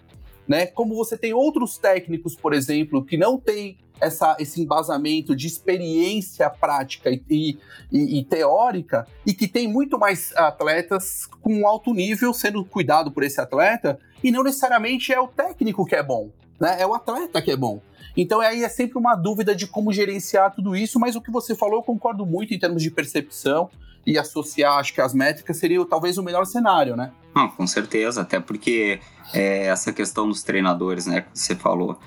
né? 0.46 0.66
Como 0.66 0.94
você 0.94 1.16
tem 1.16 1.32
outros 1.32 1.78
técnicos, 1.78 2.34
por 2.34 2.52
exemplo, 2.52 3.04
que 3.04 3.16
não 3.16 3.38
têm 3.38 3.78
essa, 4.00 4.36
esse 4.40 4.60
embasamento 4.60 5.34
de 5.34 5.46
experiência 5.46 6.50
prática 6.50 7.10
e, 7.10 7.56
e, 7.90 8.18
e, 8.18 8.24
teórica 8.24 9.06
e 9.24 9.32
que 9.32 9.46
tem 9.46 9.68
muito 9.68 9.98
mais 9.98 10.34
atletas 10.36 11.26
com 11.40 11.66
alto 11.66 11.94
nível 11.94 12.34
sendo 12.34 12.64
cuidado 12.64 13.12
por 13.12 13.22
esse 13.22 13.40
atleta 13.40 13.98
e 14.22 14.32
não 14.32 14.42
necessariamente 14.42 15.12
é 15.12 15.20
o 15.20 15.28
técnico 15.28 15.86
que 15.86 15.94
é 15.94 16.02
bom, 16.02 16.30
né? 16.60 16.76
É 16.80 16.86
o 16.86 16.94
atleta 16.94 17.40
que 17.40 17.50
é 17.50 17.56
bom. 17.56 17.80
Então 18.16 18.40
aí 18.40 18.64
é 18.64 18.68
sempre 18.68 18.98
uma 18.98 19.14
dúvida 19.14 19.54
de 19.54 19.66
como 19.66 19.92
gerenciar 19.92 20.52
tudo 20.52 20.76
isso, 20.76 20.98
mas 20.98 21.14
o 21.14 21.20
que 21.20 21.30
você 21.30 21.54
falou 21.54 21.76
eu 21.76 21.82
concordo 21.82 22.26
muito 22.26 22.52
em 22.52 22.58
termos 22.58 22.82
de 22.82 22.90
percepção 22.90 23.70
e 24.06 24.18
associar, 24.18 24.78
acho 24.78 24.92
que 24.94 25.00
as 25.00 25.14
métricas 25.14 25.56
seria 25.56 25.84
talvez 25.86 26.18
o 26.18 26.22
melhor 26.22 26.44
cenário, 26.44 26.96
né? 26.96 27.12
Não, 27.34 27.48
com 27.48 27.66
certeza, 27.66 28.22
até 28.22 28.40
porque 28.40 29.00
é, 29.32 29.66
essa 29.66 29.92
questão 29.92 30.28
dos 30.28 30.42
treinadores, 30.42 31.06
né, 31.06 31.22
que 31.22 31.38
você 31.38 31.54
falou, 31.54 31.98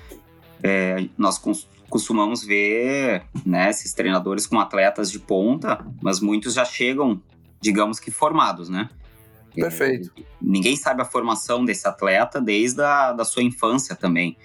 é, 0.62 1.08
nós 1.16 1.40
costumamos 1.88 2.44
ver 2.44 3.24
né, 3.44 3.70
esses 3.70 3.92
treinadores 3.92 4.46
com 4.46 4.60
atletas 4.60 5.10
de 5.10 5.18
ponta, 5.18 5.84
mas 6.02 6.20
muitos 6.20 6.54
já 6.54 6.64
chegam, 6.64 7.20
digamos 7.60 7.98
que 7.98 8.10
formados, 8.10 8.68
né? 8.68 8.88
Perfeito. 9.54 10.12
É, 10.18 10.22
ninguém 10.40 10.76
sabe 10.76 11.00
a 11.00 11.04
formação 11.04 11.64
desse 11.64 11.88
atleta 11.88 12.40
desde 12.40 12.82
a 12.82 13.12
da 13.12 13.24
sua 13.24 13.42
infância 13.42 13.96
também. 13.96 14.36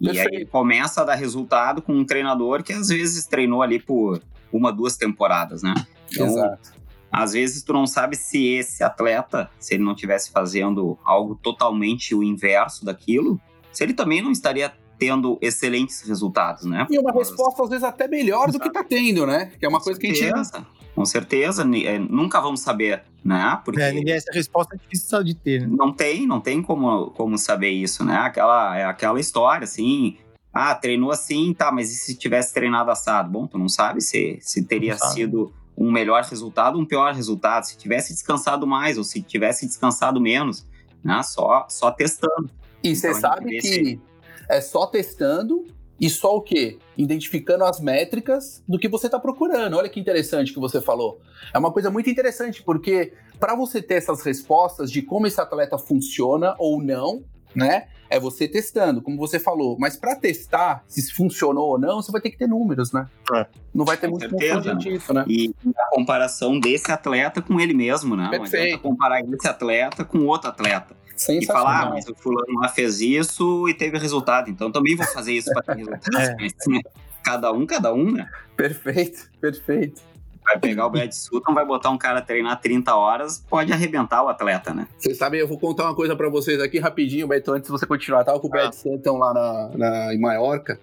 E 0.00 0.06
Perfeito. 0.06 0.36
aí 0.38 0.46
começa 0.46 1.00
a 1.00 1.04
dar 1.04 1.14
resultado 1.14 1.80
com 1.80 1.92
um 1.92 2.04
treinador 2.04 2.62
que 2.62 2.72
às 2.72 2.88
vezes 2.88 3.26
treinou 3.26 3.62
ali 3.62 3.80
por 3.80 4.20
uma, 4.52 4.72
duas 4.72 4.96
temporadas, 4.96 5.62
né? 5.62 5.74
Então, 6.10 6.26
Exato. 6.26 6.72
Às 7.16 7.32
vezes 7.32 7.62
tu 7.62 7.72
não 7.72 7.86
sabe 7.86 8.14
se 8.14 8.46
esse 8.46 8.84
atleta, 8.84 9.50
se 9.58 9.74
ele 9.74 9.82
não 9.82 9.92
estivesse 9.92 10.30
fazendo 10.30 10.98
algo 11.02 11.34
totalmente 11.34 12.14
o 12.14 12.22
inverso 12.22 12.84
daquilo, 12.84 13.40
se 13.72 13.82
ele 13.82 13.94
também 13.94 14.20
não 14.20 14.30
estaria 14.30 14.70
tendo 14.98 15.38
excelentes 15.40 16.02
resultados, 16.02 16.64
né? 16.64 16.86
E 16.90 16.98
uma 16.98 17.12
resposta 17.12 17.62
às 17.62 17.70
vezes 17.70 17.84
até 17.84 18.06
melhor 18.06 18.50
do 18.50 18.60
que 18.60 18.70
tá 18.70 18.84
tendo, 18.84 19.26
né? 19.26 19.50
Que 19.58 19.64
é 19.64 19.68
uma 19.68 19.78
Com 19.78 19.84
coisa 19.84 20.00
certeza. 20.00 20.32
que 20.32 20.34
a 20.34 20.42
gente 20.42 20.66
com 20.94 21.04
certeza, 21.04 21.62
é, 21.62 21.98
nunca 21.98 22.40
vamos 22.40 22.60
saber, 22.60 23.02
né? 23.22 23.60
Porque 23.62 23.82
é, 23.82 23.92
ninguém, 23.92 24.14
essa 24.14 24.32
resposta 24.32 24.74
é 24.74 24.78
difícil 24.78 25.22
de 25.22 25.34
ter. 25.34 25.68
Né? 25.68 25.76
Não 25.78 25.92
tem, 25.92 26.26
não 26.26 26.40
tem 26.40 26.62
como, 26.62 27.10
como 27.10 27.36
saber 27.36 27.68
isso, 27.68 28.02
né? 28.02 28.16
Aquela, 28.16 28.78
é 28.78 28.84
aquela 28.84 29.20
história, 29.20 29.64
assim, 29.64 30.16
ah, 30.54 30.74
treinou 30.74 31.10
assim, 31.10 31.52
tá, 31.52 31.70
mas 31.70 31.92
e 31.92 31.96
se 31.96 32.16
tivesse 32.16 32.54
treinado 32.54 32.90
assado? 32.90 33.30
Bom, 33.30 33.46
tu 33.46 33.58
não 33.58 33.68
sabe 33.68 34.00
se, 34.00 34.38
se 34.40 34.64
teria 34.64 34.96
sido 34.96 35.52
um 35.76 35.90
melhor 35.90 36.22
resultado, 36.22 36.78
um 36.78 36.86
pior 36.86 37.12
resultado, 37.12 37.64
se 37.64 37.76
tivesse 37.76 38.12
descansado 38.12 38.66
mais 38.66 38.96
ou 38.96 39.04
se 39.04 39.20
tivesse 39.22 39.66
descansado 39.66 40.20
menos, 40.20 40.66
né? 41.04 41.22
Só, 41.22 41.66
só 41.68 41.90
testando. 41.90 42.50
E 42.82 42.94
você 42.94 43.08
então, 43.08 43.20
sabe 43.20 43.58
que 43.58 44.00
é 44.48 44.60
só 44.60 44.86
testando 44.86 45.66
e 45.98 46.10
só 46.10 46.36
o 46.36 46.42
quê? 46.42 46.78
Identificando 46.96 47.64
as 47.64 47.80
métricas 47.80 48.62
do 48.68 48.78
que 48.78 48.88
você 48.88 49.06
está 49.06 49.18
procurando. 49.18 49.76
Olha 49.76 49.88
que 49.88 49.98
interessante 49.98 50.52
que 50.52 50.60
você 50.60 50.80
falou. 50.80 51.20
É 51.52 51.58
uma 51.58 51.72
coisa 51.72 51.90
muito 51.90 52.08
interessante, 52.08 52.62
porque 52.62 53.14
para 53.40 53.54
você 53.54 53.82
ter 53.82 53.94
essas 53.94 54.22
respostas 54.22 54.90
de 54.90 55.02
como 55.02 55.26
esse 55.26 55.40
atleta 55.40 55.78
funciona 55.78 56.54
ou 56.58 56.82
não, 56.82 57.24
né? 57.56 57.86
É 58.08 58.20
você 58.20 58.46
testando, 58.46 59.02
como 59.02 59.16
você 59.16 59.40
falou. 59.40 59.76
Mas 59.80 59.96
para 59.96 60.14
testar 60.14 60.84
se 60.86 61.12
funcionou 61.12 61.70
ou 61.70 61.78
não, 61.78 62.00
você 62.00 62.12
vai 62.12 62.20
ter 62.20 62.30
que 62.30 62.38
ter 62.38 62.46
números, 62.46 62.92
né? 62.92 63.08
É. 63.34 63.46
Não 63.74 63.84
vai 63.84 63.96
ter 63.96 64.08
com 64.08 64.16
muito 64.16 64.28
certeza, 64.28 64.74
disso, 64.76 65.12
né? 65.12 65.24
E 65.26 65.52
a 65.76 65.90
comparação 65.90 66.60
desse 66.60 66.92
atleta 66.92 67.42
com 67.42 67.58
ele 67.58 67.74
mesmo, 67.74 68.14
né? 68.14 68.28
Perfeito. 68.30 68.74
Não 68.74 68.78
comparar 68.90 69.20
esse 69.20 69.48
atleta 69.48 70.04
com 70.04 70.18
outro 70.26 70.50
atleta. 70.50 70.94
E 71.28 71.46
falar, 71.46 71.80
ah, 71.80 71.90
mas 71.90 72.06
o 72.06 72.14
fulano 72.14 72.60
lá 72.60 72.68
fez 72.68 73.00
isso 73.00 73.66
e 73.68 73.74
teve 73.74 73.96
resultado, 73.96 74.50
então 74.50 74.70
também 74.70 74.94
vou 74.94 75.06
fazer 75.06 75.32
isso 75.32 75.50
para 75.50 75.62
ter 75.62 75.76
resultado. 75.78 76.14
é. 76.20 76.80
Cada 77.24 77.50
um, 77.50 77.64
cada 77.64 77.92
um, 77.92 78.12
né? 78.12 78.28
Perfeito, 78.54 79.30
perfeito 79.40 80.02
vai 80.46 80.58
pegar 80.58 80.86
o 80.86 80.90
Brad 80.90 81.10
Sutton, 81.10 81.52
vai 81.52 81.66
botar 81.66 81.90
um 81.90 81.98
cara 81.98 82.20
a 82.20 82.22
treinar 82.22 82.60
30 82.60 82.94
horas, 82.94 83.44
pode 83.50 83.72
arrebentar 83.72 84.22
o 84.22 84.28
atleta, 84.28 84.72
né? 84.72 84.86
Vocês 84.96 85.18
sabem, 85.18 85.40
eu 85.40 85.48
vou 85.48 85.58
contar 85.58 85.84
uma 85.84 85.94
coisa 85.94 86.14
para 86.14 86.28
vocês 86.28 86.60
aqui 86.60 86.78
rapidinho, 86.78 87.26
Beto, 87.26 87.52
antes 87.52 87.66
de 87.66 87.72
você 87.72 87.84
continuar. 87.84 88.24
tava 88.24 88.38
com 88.38 88.46
o 88.46 88.50
Brad 88.50 88.68
ah. 88.68 88.72
Sutton 88.72 89.18
lá 89.18 89.34
na, 89.34 89.70
na, 89.76 90.14
em 90.14 90.20
Maiorca. 90.20 90.80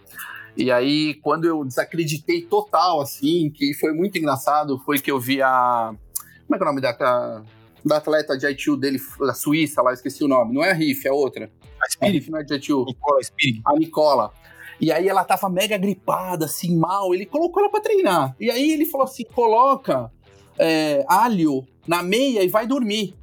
E 0.55 0.71
aí, 0.71 1.15
quando 1.15 1.45
eu 1.45 1.63
desacreditei 1.63 2.41
total, 2.43 3.01
assim, 3.01 3.49
que 3.49 3.73
foi 3.73 3.93
muito 3.93 4.17
engraçado, 4.17 4.77
foi 4.79 4.99
que 4.99 5.09
eu 5.09 5.19
vi 5.19 5.41
a. 5.41 5.95
Como 6.45 6.55
é 6.55 6.57
que 6.57 6.63
é 6.63 6.65
o 6.65 6.69
nome 6.69 6.81
da, 6.81 7.41
da 7.83 7.97
atleta 7.97 8.37
de 8.37 8.47
ITU 8.47 8.77
dele, 8.77 8.99
da 9.19 9.33
Suíça 9.33 9.81
lá, 9.81 9.93
esqueci 9.93 10.23
o 10.23 10.27
nome. 10.27 10.53
Não 10.53 10.63
é 10.63 10.71
a 10.71 10.73
Riff, 10.73 11.07
é 11.07 11.11
outra. 11.11 11.49
A 11.81 11.89
Spirit. 11.89 12.29
não 12.29 12.39
é 12.39 12.43
de 12.43 12.53
ITU. 12.53 12.85
Nicola 12.85 13.23
Spirit. 13.23 13.61
A 13.65 13.73
Nicola. 13.73 14.33
E 14.83 14.91
aí 14.91 15.07
ela 15.07 15.23
tava 15.23 15.49
mega 15.49 15.77
gripada, 15.77 16.43
assim, 16.43 16.75
mal. 16.75 17.15
Ele 17.15 17.25
colocou 17.25 17.63
ela 17.63 17.71
pra 17.71 17.79
treinar. 17.79 18.35
E 18.37 18.51
aí 18.51 18.69
ele 18.69 18.85
falou 18.85 19.05
assim: 19.05 19.23
coloca 19.33 20.11
é, 20.59 21.05
alho 21.07 21.65
na 21.87 22.03
meia 22.03 22.43
e 22.43 22.49
vai 22.49 22.67
dormir. 22.67 23.15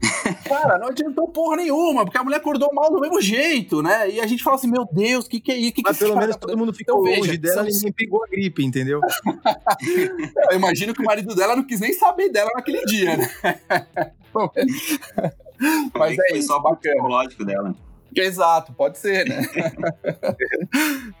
Cara, 0.48 0.78
não 0.78 0.88
adiantou 0.88 1.28
porra 1.28 1.56
nenhuma, 1.56 2.04
porque 2.04 2.16
a 2.16 2.24
mulher 2.24 2.38
acordou 2.38 2.72
mal 2.72 2.90
do 2.90 2.98
mesmo 2.98 3.20
jeito, 3.20 3.82
né? 3.82 4.10
E 4.10 4.20
a 4.20 4.26
gente 4.26 4.42
fala 4.42 4.56
assim, 4.56 4.70
meu 4.70 4.88
Deus, 4.90 5.26
o 5.26 5.28
que, 5.28 5.38
que 5.38 5.52
é 5.52 5.56
isso? 5.56 5.74
Que 5.74 5.82
Mas 5.84 5.98
que 5.98 6.04
pelo 6.04 6.16
menos 6.16 6.36
todo 6.36 6.56
mundo 6.56 6.72
ficou 6.72 7.06
então, 7.06 7.18
longe 7.18 7.36
veja, 7.36 7.42
dela 7.42 7.68
e 7.68 7.72
ninguém 7.72 7.92
pegou 7.92 8.24
a 8.24 8.28
gripe, 8.28 8.64
entendeu? 8.64 9.00
Eu 10.50 10.56
imagino 10.56 10.94
que 10.94 11.02
o 11.02 11.04
marido 11.04 11.34
dela 11.34 11.54
não 11.54 11.64
quis 11.64 11.80
nem 11.80 11.92
saber 11.92 12.30
dela 12.30 12.50
naquele 12.54 12.82
dia, 12.86 13.18
né? 13.18 13.30
Mas 15.94 16.18
é 16.18 16.38
isso, 16.38 16.48
só 16.48 16.58
bacana. 16.58 16.94
psicológico 16.94 17.44
dela. 17.44 17.74
Exato, 18.16 18.72
pode 18.72 18.98
ser, 18.98 19.28
né? 19.28 19.42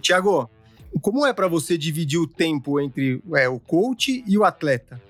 Tiago, 0.00 0.50
como 1.00 1.26
é 1.26 1.32
para 1.32 1.46
você 1.46 1.78
dividir 1.78 2.18
o 2.18 2.26
tempo 2.26 2.80
entre 2.80 3.22
é, 3.34 3.48
o 3.48 3.60
coach 3.60 4.24
e 4.26 4.38
o 4.38 4.44
atleta? 4.44 5.00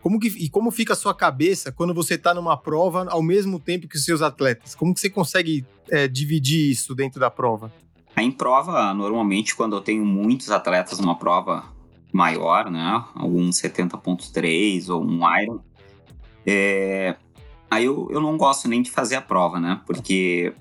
Como 0.00 0.20
que, 0.20 0.28
e 0.28 0.48
como 0.48 0.70
fica 0.70 0.92
a 0.92 0.96
sua 0.96 1.12
cabeça 1.14 1.72
quando 1.72 1.92
você 1.92 2.14
está 2.14 2.32
numa 2.32 2.56
prova 2.56 3.06
ao 3.10 3.22
mesmo 3.22 3.58
tempo 3.58 3.88
que 3.88 3.96
os 3.96 4.04
seus 4.04 4.22
atletas? 4.22 4.74
Como 4.74 4.94
que 4.94 5.00
você 5.00 5.10
consegue 5.10 5.66
é, 5.90 6.06
dividir 6.06 6.70
isso 6.70 6.94
dentro 6.94 7.18
da 7.18 7.30
prova? 7.30 7.72
Em 8.16 8.30
prova, 8.30 8.94
normalmente, 8.94 9.54
quando 9.54 9.76
eu 9.76 9.80
tenho 9.80 10.04
muitos 10.04 10.50
atletas 10.50 10.98
numa 10.98 11.16
prova 11.16 11.64
maior, 12.12 12.70
né? 12.70 13.04
Algum 13.14 13.50
70.3 13.50 14.88
ou 14.88 15.04
um 15.04 15.20
Iron, 15.42 15.60
é, 16.46 17.16
Aí 17.70 17.84
eu, 17.84 18.08
eu 18.10 18.20
não 18.20 18.36
gosto 18.36 18.68
nem 18.68 18.82
de 18.82 18.90
fazer 18.90 19.16
a 19.16 19.20
prova, 19.20 19.58
né? 19.58 19.80
Porque 19.86 20.54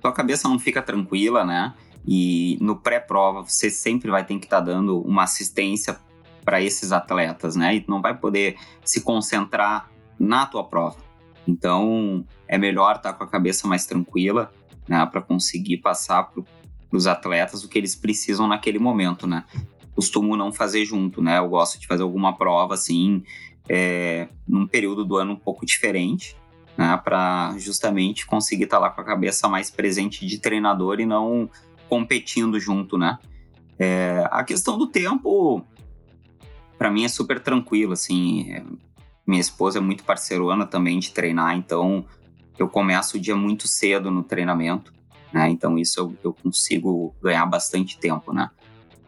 tua 0.00 0.12
cabeça 0.12 0.48
não 0.48 0.58
fica 0.58 0.82
tranquila, 0.82 1.44
né? 1.44 1.74
E 2.06 2.56
no 2.60 2.76
pré-prova 2.76 3.42
você 3.42 3.70
sempre 3.70 4.10
vai 4.10 4.24
ter 4.24 4.38
que 4.38 4.46
estar 4.46 4.58
tá 4.58 4.64
dando 4.64 5.00
uma 5.00 5.24
assistência 5.24 5.98
para 6.44 6.62
esses 6.62 6.92
atletas, 6.92 7.56
né? 7.56 7.76
E 7.76 7.84
não 7.88 8.00
vai 8.00 8.16
poder 8.16 8.56
se 8.84 9.00
concentrar 9.00 9.90
na 10.18 10.46
tua 10.46 10.64
prova. 10.64 10.96
Então 11.46 12.24
é 12.46 12.56
melhor 12.58 12.96
estar 12.96 13.12
tá 13.12 13.18
com 13.18 13.24
a 13.24 13.28
cabeça 13.28 13.66
mais 13.66 13.86
tranquila, 13.86 14.52
né? 14.88 15.04
Para 15.06 15.20
conseguir 15.20 15.78
passar 15.78 16.24
para 16.24 16.42
os 16.92 17.06
atletas 17.06 17.64
o 17.64 17.68
que 17.68 17.78
eles 17.78 17.94
precisam 17.94 18.46
naquele 18.46 18.78
momento, 18.78 19.26
né? 19.26 19.44
Costumo 19.94 20.36
não 20.36 20.52
fazer 20.52 20.84
junto, 20.84 21.22
né? 21.22 21.38
Eu 21.38 21.48
gosto 21.48 21.80
de 21.80 21.86
fazer 21.86 22.02
alguma 22.02 22.36
prova 22.36 22.74
assim 22.74 23.24
é, 23.68 24.28
num 24.46 24.66
período 24.66 25.04
do 25.04 25.16
ano 25.16 25.32
um 25.32 25.36
pouco 25.36 25.66
diferente, 25.66 26.36
né, 26.76 27.00
para 27.02 27.54
justamente 27.58 28.26
conseguir 28.26 28.64
estar 28.64 28.76
tá 28.76 28.82
lá 28.82 28.90
com 28.90 29.00
a 29.00 29.04
cabeça 29.04 29.48
mais 29.48 29.70
presente 29.70 30.26
de 30.26 30.38
treinador 30.38 31.00
e 31.00 31.06
não 31.06 31.50
competindo 31.88 32.58
junto, 32.60 32.98
né? 32.98 33.18
É, 33.78 34.26
a 34.30 34.42
questão 34.42 34.76
do 34.76 34.86
tempo, 34.86 35.64
para 36.78 36.90
mim 36.90 37.04
é 37.04 37.08
super 37.08 37.40
tranquilo, 37.40 37.92
assim. 37.92 38.52
É, 38.52 38.64
minha 39.26 39.40
esposa 39.40 39.78
é 39.78 39.80
muito 39.80 40.04
parceirona 40.04 40.66
também 40.66 40.98
de 40.98 41.10
treinar, 41.10 41.56
então 41.56 42.04
eu 42.58 42.68
começo 42.68 43.16
o 43.16 43.20
dia 43.20 43.36
muito 43.36 43.66
cedo 43.66 44.10
no 44.10 44.22
treinamento, 44.22 44.92
né? 45.32 45.48
Então 45.48 45.78
isso 45.78 46.00
eu, 46.00 46.16
eu 46.22 46.32
consigo 46.32 47.14
ganhar 47.22 47.46
bastante 47.46 47.98
tempo, 47.98 48.32
né? 48.32 48.50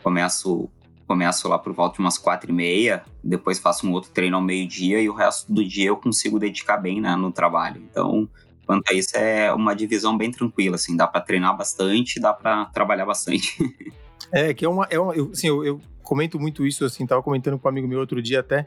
Começo 0.03 0.71
começo 1.09 1.49
lá 1.49 1.59
por 1.59 1.73
volta 1.73 1.95
de 1.95 2.01
umas 2.01 2.19
quatro 2.19 2.51
e 2.51 2.55
meia, 2.55 3.03
depois 3.25 3.59
faço 3.59 3.87
um 3.87 3.93
outro 3.93 4.11
treino 4.11 4.37
ao 4.37 4.43
meio-dia 4.43 5.01
e 5.01 5.09
o 5.09 5.15
resto 5.15 5.51
do 5.51 5.65
dia 5.65 5.87
eu 5.87 5.97
consigo 5.97 6.39
dedicar 6.39 6.77
bem 6.77 7.01
né, 7.01 7.17
no 7.17 7.33
trabalho. 7.33 7.83
Então, 7.91 8.29
quanto 8.67 8.91
a 8.91 8.95
isso, 8.95 9.17
é 9.17 9.51
uma 9.53 9.75
divisão 9.75 10.17
bem 10.17 10.31
tranquila, 10.31 10.77
assim, 10.77 10.95
dá 10.95 11.07
para 11.07 11.23
treinar 11.23 11.57
bastante, 11.57 12.21
dá 12.21 12.35
para 12.35 12.67
trabalhar 12.67 13.07
bastante. 13.07 13.57
É, 14.33 14.53
que 14.53 14.63
é 14.63 14.69
uma. 14.69 14.87
É 14.91 14.99
uma 14.99 15.15
eu, 15.15 15.31
assim, 15.33 15.47
eu, 15.47 15.65
eu, 15.65 15.81
comento 16.03 16.39
muito 16.39 16.67
isso, 16.67 16.85
assim, 16.85 17.07
tava 17.07 17.23
comentando 17.23 17.59
com 17.59 17.67
um 17.67 17.71
amigo 17.71 17.89
meu 17.89 18.01
outro 18.01 18.21
dia 18.21 18.41
até, 18.41 18.67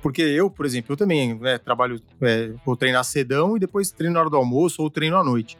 porque 0.00 0.22
eu, 0.22 0.48
por 0.48 0.64
exemplo, 0.64 0.92
eu 0.92 0.96
também 0.96 1.34
né, 1.34 1.58
trabalho, 1.58 2.00
é, 2.22 2.52
vou 2.64 2.76
treinar 2.76 3.04
cedão 3.04 3.56
e 3.56 3.60
depois 3.60 3.90
treino 3.90 4.14
na 4.14 4.20
hora 4.20 4.30
do 4.30 4.36
almoço 4.36 4.80
ou 4.80 4.88
treino 4.88 5.16
à 5.16 5.24
noite. 5.24 5.58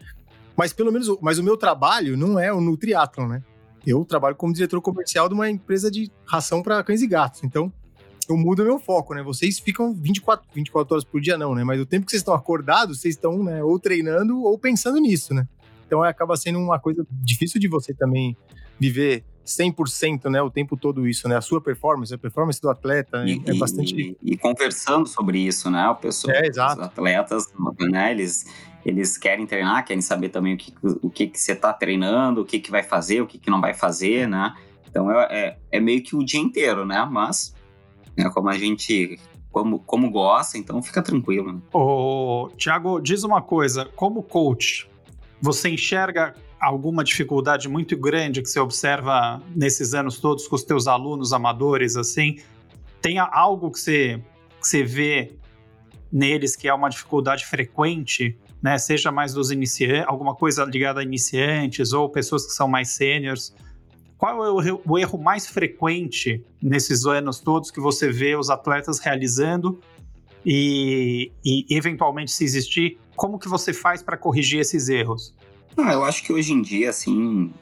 Mas 0.57 0.73
pelo 0.73 0.93
menos, 0.93 1.15
mas 1.21 1.39
o 1.39 1.43
meu 1.43 1.57
trabalho 1.57 2.17
não 2.17 2.39
é 2.39 2.51
no 2.53 2.77
triatlon, 2.77 3.27
né? 3.27 3.43
Eu 3.87 4.05
trabalho 4.05 4.37
como 4.37 4.53
diretor 4.53 4.81
comercial 4.81 5.29
de 5.29 5.35
uma 5.35 5.51
empresa 5.51 5.91
de 5.91 6.11
ração 6.25 6.63
para 6.63 6.83
cães 6.83 7.03
e 7.03 7.07
gatos. 7.07 7.43
Então, 7.43 7.73
eu 8.29 8.37
mudo 8.37 8.65
meu 8.65 8.79
foco, 8.79 9.15
né? 9.15 9.23
Vocês 9.23 9.59
ficam 9.59 9.93
24, 9.93 10.47
24 10.55 10.95
horas 10.95 11.05
por 11.05 11.21
dia, 11.21 11.37
não, 11.37 11.55
né? 11.55 11.65
Mas 11.65 11.81
o 11.81 11.87
tempo 11.87 12.07
que 12.07 12.13
vocês 12.13 12.21
estão 12.21 12.35
acordados, 12.35 13.01
vocês 13.01 13.15
estão 13.15 13.43
né, 13.43 13.63
ou 13.63 13.79
treinando 13.79 14.43
ou 14.43 14.59
pensando 14.59 14.99
nisso, 14.99 15.35
né? 15.35 15.47
Então 15.87 16.03
acaba 16.03 16.37
sendo 16.37 16.59
uma 16.59 16.79
coisa 16.79 17.07
difícil 17.11 17.61
de 17.61 17.69
você 17.69 17.93
também 17.93 18.37
viver 18.79 19.25
100% 19.45 20.31
né, 20.31 20.41
o 20.41 20.51
tempo 20.51 20.77
todo 20.77 21.07
isso, 21.07 21.29
né? 21.29 21.37
A 21.37 21.41
sua 21.41 21.61
performance, 21.61 22.15
a 22.15 22.19
performance 22.19 22.61
do 22.61 22.71
atleta 22.71 23.25
e, 23.27 23.43
é 23.45 23.55
bastante... 23.55 23.95
E, 23.95 24.17
e, 24.33 24.37
conversando 24.37 25.07
sobre 25.07 25.39
isso, 25.39 25.71
né? 25.71 25.87
O 25.89 25.97
pessoal, 25.97 26.37
é, 26.37 26.47
exato. 26.47 26.81
os 26.81 26.87
atletas, 26.87 27.47
né? 27.81 28.13
Eles, 28.13 28.47
eles 28.85 29.17
querem 29.17 29.47
treinar, 29.47 29.85
querem 29.85 30.03
saber 30.03 30.29
também 30.29 30.55
o 30.55 30.57
que, 30.57 30.75
o 31.03 31.11
que, 31.11 31.27
que 31.27 31.39
você 31.39 31.53
está 31.53 31.73
treinando, 31.73 32.43
o 32.43 32.45
que, 32.45 32.59
que 32.59 32.71
vai 32.71 32.83
fazer, 32.83 33.21
o 33.21 33.27
que, 33.27 33.39
que 33.39 33.51
não 33.51 33.61
vai 33.61 33.75
fazer, 33.75 34.29
né? 34.29 34.55
Então 34.89 35.11
é, 35.11 35.29
é, 35.31 35.59
é 35.73 35.81
meio 35.81 36.03
que 36.03 36.17
o 36.17 36.25
dia 36.25 36.41
inteiro, 36.41 36.85
né? 36.85 37.07
Mas 37.11 37.55
né, 38.17 38.29
como 38.31 38.49
a 38.49 38.59
gente 38.59 39.19
como, 39.51 39.79
como 39.81 40.11
gosta, 40.11 40.57
então 40.57 40.83
fica 40.83 41.03
tranquilo. 41.03 41.53
Né? 41.53 41.61
Ô, 41.73 42.49
Tiago, 42.57 43.01
diz 43.01 43.23
uma 43.23 43.43
coisa, 43.43 43.85
como 43.95 44.23
coach, 44.23 44.89
você 45.41 45.69
enxerga 45.69 46.35
alguma 46.59 47.05
dificuldade 47.05 47.69
muito 47.69 47.97
grande 47.97 48.41
que 48.41 48.49
você 48.49 48.59
observa 48.59 49.43
nesses 49.55 49.93
anos 49.95 50.19
todos 50.19 50.49
com 50.49 50.57
os 50.57 50.63
teus 50.63 50.87
alunos 50.87 51.33
amadores, 51.33 51.97
assim? 51.97 52.39
Tem 53.01 53.19
algo 53.19 53.71
que 53.71 53.79
você, 53.79 54.23
que 54.61 54.67
você 54.67 54.83
vê 54.83 55.37
neles 56.11 56.55
que 56.55 56.69
é 56.69 56.75
uma 56.75 56.89
dificuldade 56.89 57.45
frequente 57.45 58.39
né? 58.63 58.79
Seja 58.79 59.11
mais 59.11 59.35
dos 59.35 59.51
iniciantes, 59.51 60.05
alguma 60.07 60.35
coisa 60.35 60.65
ligada 60.65 61.01
a 61.01 61.03
iniciantes 61.03 61.93
ou 61.93 62.09
pessoas 62.09 62.47
que 62.47 62.53
são 62.53 62.69
mais 62.69 62.91
sêniores. 62.91 63.55
Qual 64.17 64.45
é 64.45 64.73
o, 64.73 64.81
o 64.87 64.99
erro 64.99 65.19
mais 65.19 65.47
frequente 65.47 66.45
nesses 66.63 67.05
anos 67.05 67.41
todos 67.41 67.73
que 67.73 67.81
você 67.81 68.11
vê 68.11 68.37
os 68.37 68.51
atletas 68.51 69.01
realizando 69.01 69.81
e, 70.47 71.33
e, 71.45 71.67
eventualmente 71.71 72.31
se 72.31 72.45
existir, 72.45 72.99
como 73.17 73.39
que 73.39 73.49
você 73.49 73.73
faz 73.73 74.01
para 74.01 74.17
corrigir 74.17 74.61
esses 74.61 74.89
erros? 74.89 75.35
Ah, 75.77 75.93
eu 75.93 76.05
acho 76.05 76.23
que 76.23 76.33
hoje 76.33 76.53
em 76.53 76.63
dia, 76.63 76.91
assim, 76.91 77.53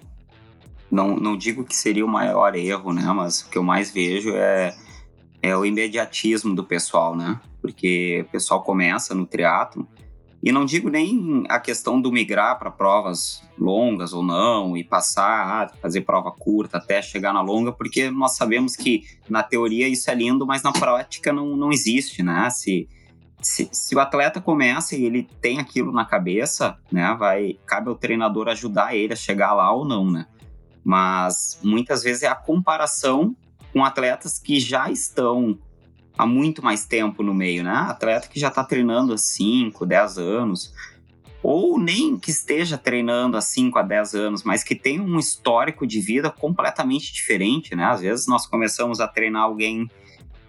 não, 0.91 1.17
não 1.17 1.37
digo 1.37 1.65
que 1.65 1.75
seria 1.75 2.05
o 2.05 2.09
maior 2.09 2.55
erro, 2.55 2.93
né? 2.93 3.05
Mas 3.15 3.41
o 3.41 3.49
que 3.49 3.57
eu 3.57 3.63
mais 3.63 3.91
vejo 3.91 4.35
é, 4.35 4.75
é 5.41 5.57
o 5.57 5.65
imediatismo 5.65 6.55
do 6.55 6.65
pessoal, 6.65 7.17
né? 7.17 7.41
Porque 7.63 8.25
o 8.27 8.31
pessoal 8.31 8.63
começa 8.63 9.15
no 9.15 9.27
triatlo 9.27 9.89
e 10.42 10.50
não 10.50 10.64
digo 10.64 10.88
nem 10.88 11.44
a 11.48 11.61
questão 11.61 12.00
do 12.00 12.11
migrar 12.11 12.59
para 12.59 12.70
provas 12.70 13.42
longas 13.59 14.12
ou 14.12 14.22
não, 14.22 14.74
e 14.76 14.83
passar 14.83 15.64
a 15.64 15.68
fazer 15.68 16.00
prova 16.00 16.31
curta 16.31 16.79
até 16.79 17.03
chegar 17.03 17.33
na 17.33 17.42
longa, 17.42 17.72
porque 17.72 18.11
nós 18.11 18.37
sabemos 18.37 18.74
que 18.74 19.03
na 19.29 19.42
teoria 19.42 19.87
isso 19.87 20.11
é 20.11 20.14
lindo, 20.14 20.46
mas 20.46 20.62
na 20.62 20.72
prática 20.72 21.33
não, 21.33 21.57
não 21.57 21.70
existe, 21.70 22.22
né? 22.22 22.48
Se, 22.48 22.88
se, 23.42 23.68
se 23.70 23.94
o 23.94 24.00
atleta 24.00 24.40
começa 24.40 24.96
e 24.96 25.05
ele 25.05 25.29
tem 25.42 25.59
aquilo 25.59 25.92
na 25.92 26.07
cabeça, 26.07 26.79
né, 26.90 27.14
vai, 27.18 27.59
cabe 27.66 27.90
ao 27.90 27.94
treinador 27.94 28.48
ajudar 28.48 28.94
ele 28.94 29.12
a 29.12 29.16
chegar 29.16 29.53
lá 29.53 29.70
ou 29.72 29.85
não, 29.85 30.11
né? 30.11 30.26
Mas 30.83 31.61
muitas 31.62 32.03
vezes 32.03 32.22
é 32.22 32.29
a 32.29 32.35
comparação 32.35 33.37
com 33.74 33.85
atletas 33.85 34.38
que 34.38 34.59
já 34.59 34.90
estão 34.90 35.59
há 36.20 36.26
muito 36.26 36.62
mais 36.62 36.85
tempo 36.85 37.22
no 37.22 37.33
meio, 37.33 37.64
né? 37.64 37.72
Atleta 37.72 38.28
que 38.28 38.38
já 38.38 38.48
está 38.48 38.62
treinando 38.62 39.14
há 39.14 39.18
5, 39.18 39.87
10 39.87 40.18
anos, 40.18 40.74
ou 41.42 41.80
nem 41.80 42.18
que 42.18 42.30
esteja 42.30 42.76
treinando 42.76 43.38
há 43.38 43.40
5 43.40 43.78
a 43.78 43.83
10 43.83 44.14
anos, 44.14 44.42
mas 44.42 44.62
que 44.62 44.74
tem 44.74 45.00
um 45.00 45.18
histórico 45.18 45.87
de 45.87 45.98
vida 45.98 46.30
completamente 46.30 47.11
diferente, 47.12 47.74
né? 47.74 47.85
Às 47.85 48.02
vezes 48.02 48.26
nós 48.26 48.46
começamos 48.46 49.00
a 49.00 49.09
treinar 49.09 49.44
alguém 49.44 49.90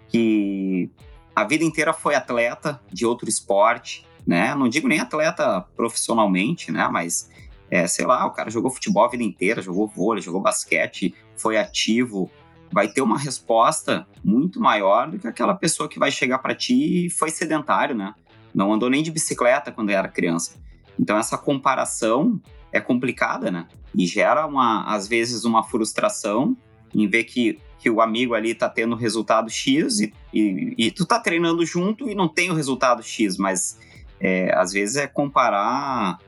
que 0.08 0.90
a 1.34 1.42
vida 1.44 1.64
inteira 1.64 1.94
foi 1.94 2.14
atleta 2.14 2.78
de 2.92 3.06
outro 3.06 3.26
esporte, 3.26 4.04
né? 4.26 4.54
Não 4.54 4.68
digo 4.68 4.86
nem 4.86 5.00
atleta 5.00 5.62
profissionalmente, 5.74 6.70
né? 6.70 6.86
Mas, 6.92 7.30
é, 7.70 7.86
sei 7.86 8.04
lá, 8.04 8.26
o 8.26 8.30
cara 8.30 8.50
jogou 8.50 8.70
futebol 8.70 9.04
a 9.04 9.08
vida 9.08 9.24
inteira, 9.24 9.62
jogou 9.62 9.88
vôlei, 9.88 10.22
jogou 10.22 10.42
basquete, 10.42 11.14
foi 11.34 11.56
ativo, 11.56 12.30
vai 12.72 12.88
ter 12.88 13.02
uma 13.02 13.18
resposta 13.18 14.06
muito 14.24 14.60
maior 14.60 15.10
do 15.10 15.18
que 15.18 15.28
aquela 15.28 15.54
pessoa 15.54 15.88
que 15.88 15.98
vai 15.98 16.10
chegar 16.10 16.38
para 16.38 16.54
ti 16.54 17.06
e 17.06 17.10
foi 17.10 17.30
sedentário, 17.30 17.94
né? 17.94 18.14
Não 18.54 18.72
andou 18.72 18.88
nem 18.88 19.02
de 19.02 19.10
bicicleta 19.10 19.70
quando 19.70 19.90
era 19.90 20.08
criança. 20.08 20.60
Então 20.98 21.16
essa 21.18 21.36
comparação 21.36 22.40
é 22.72 22.80
complicada, 22.80 23.50
né? 23.50 23.66
E 23.94 24.06
gera 24.06 24.46
uma, 24.46 24.84
às 24.84 25.06
vezes 25.06 25.44
uma 25.44 25.62
frustração 25.62 26.56
em 26.94 27.06
ver 27.08 27.24
que, 27.24 27.58
que 27.78 27.90
o 27.90 28.00
amigo 28.00 28.34
ali 28.34 28.54
tá 28.54 28.68
tendo 28.68 28.96
resultado 28.96 29.50
X 29.50 30.00
e, 30.00 30.14
e, 30.32 30.74
e 30.78 30.90
tu 30.90 31.04
tá 31.04 31.20
treinando 31.20 31.64
junto 31.64 32.08
e 32.08 32.14
não 32.14 32.28
tem 32.28 32.50
o 32.50 32.54
resultado 32.54 33.02
X, 33.02 33.36
mas 33.36 33.78
é, 34.18 34.54
às 34.54 34.72
vezes 34.72 34.96
é 34.96 35.06
comparar, 35.06 36.18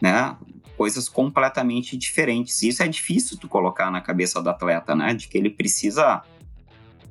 né? 0.00 0.36
Coisas 0.80 1.10
completamente 1.10 1.94
diferentes. 1.94 2.62
Isso 2.62 2.82
é 2.82 2.88
difícil 2.88 3.36
tu 3.36 3.46
colocar 3.46 3.90
na 3.90 4.00
cabeça 4.00 4.40
do 4.40 4.48
atleta, 4.48 4.94
né? 4.94 5.12
De 5.12 5.28
que 5.28 5.36
ele 5.36 5.50
precisa 5.50 6.22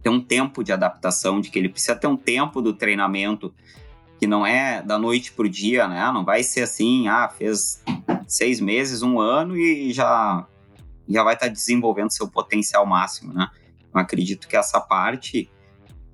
ter 0.01 0.10
um 0.10 0.19
tempo 0.19 0.63
de 0.63 0.73
adaptação, 0.73 1.39
de 1.39 1.51
que 1.51 1.60
ele 1.60 1.69
precisa 1.69 1.95
ter 1.95 2.08
um 2.08 2.17
tempo 2.17 2.63
do 2.63 2.73
treinamento 2.73 3.53
que 4.17 4.25
não 4.25 4.43
é 4.43 4.82
da 4.82 4.97
noite 4.97 5.32
para 5.34 5.45
o 5.45 5.49
dia, 5.49 5.88
né? 5.88 6.12
Não 6.12 6.25
vai 6.25 6.41
ser 6.41 6.62
assim, 6.62 7.08
ah, 7.08 7.29
fez 7.29 7.84
seis 8.27 8.60
meses, 8.60 9.03
um 9.03 9.19
ano 9.19 9.55
e 9.55 9.93
já, 9.93 10.47
já 11.08 11.23
vai 11.23 11.36
estar 11.36 11.45
tá 11.45 11.53
desenvolvendo 11.53 12.12
seu 12.12 12.27
potencial 12.27 12.88
máximo, 12.88 13.32
né? 13.36 13.51
Eu 13.93 14.01
acredito 14.01 14.47
que 14.47 14.58
essa 14.58 14.82
parte 14.82 15.47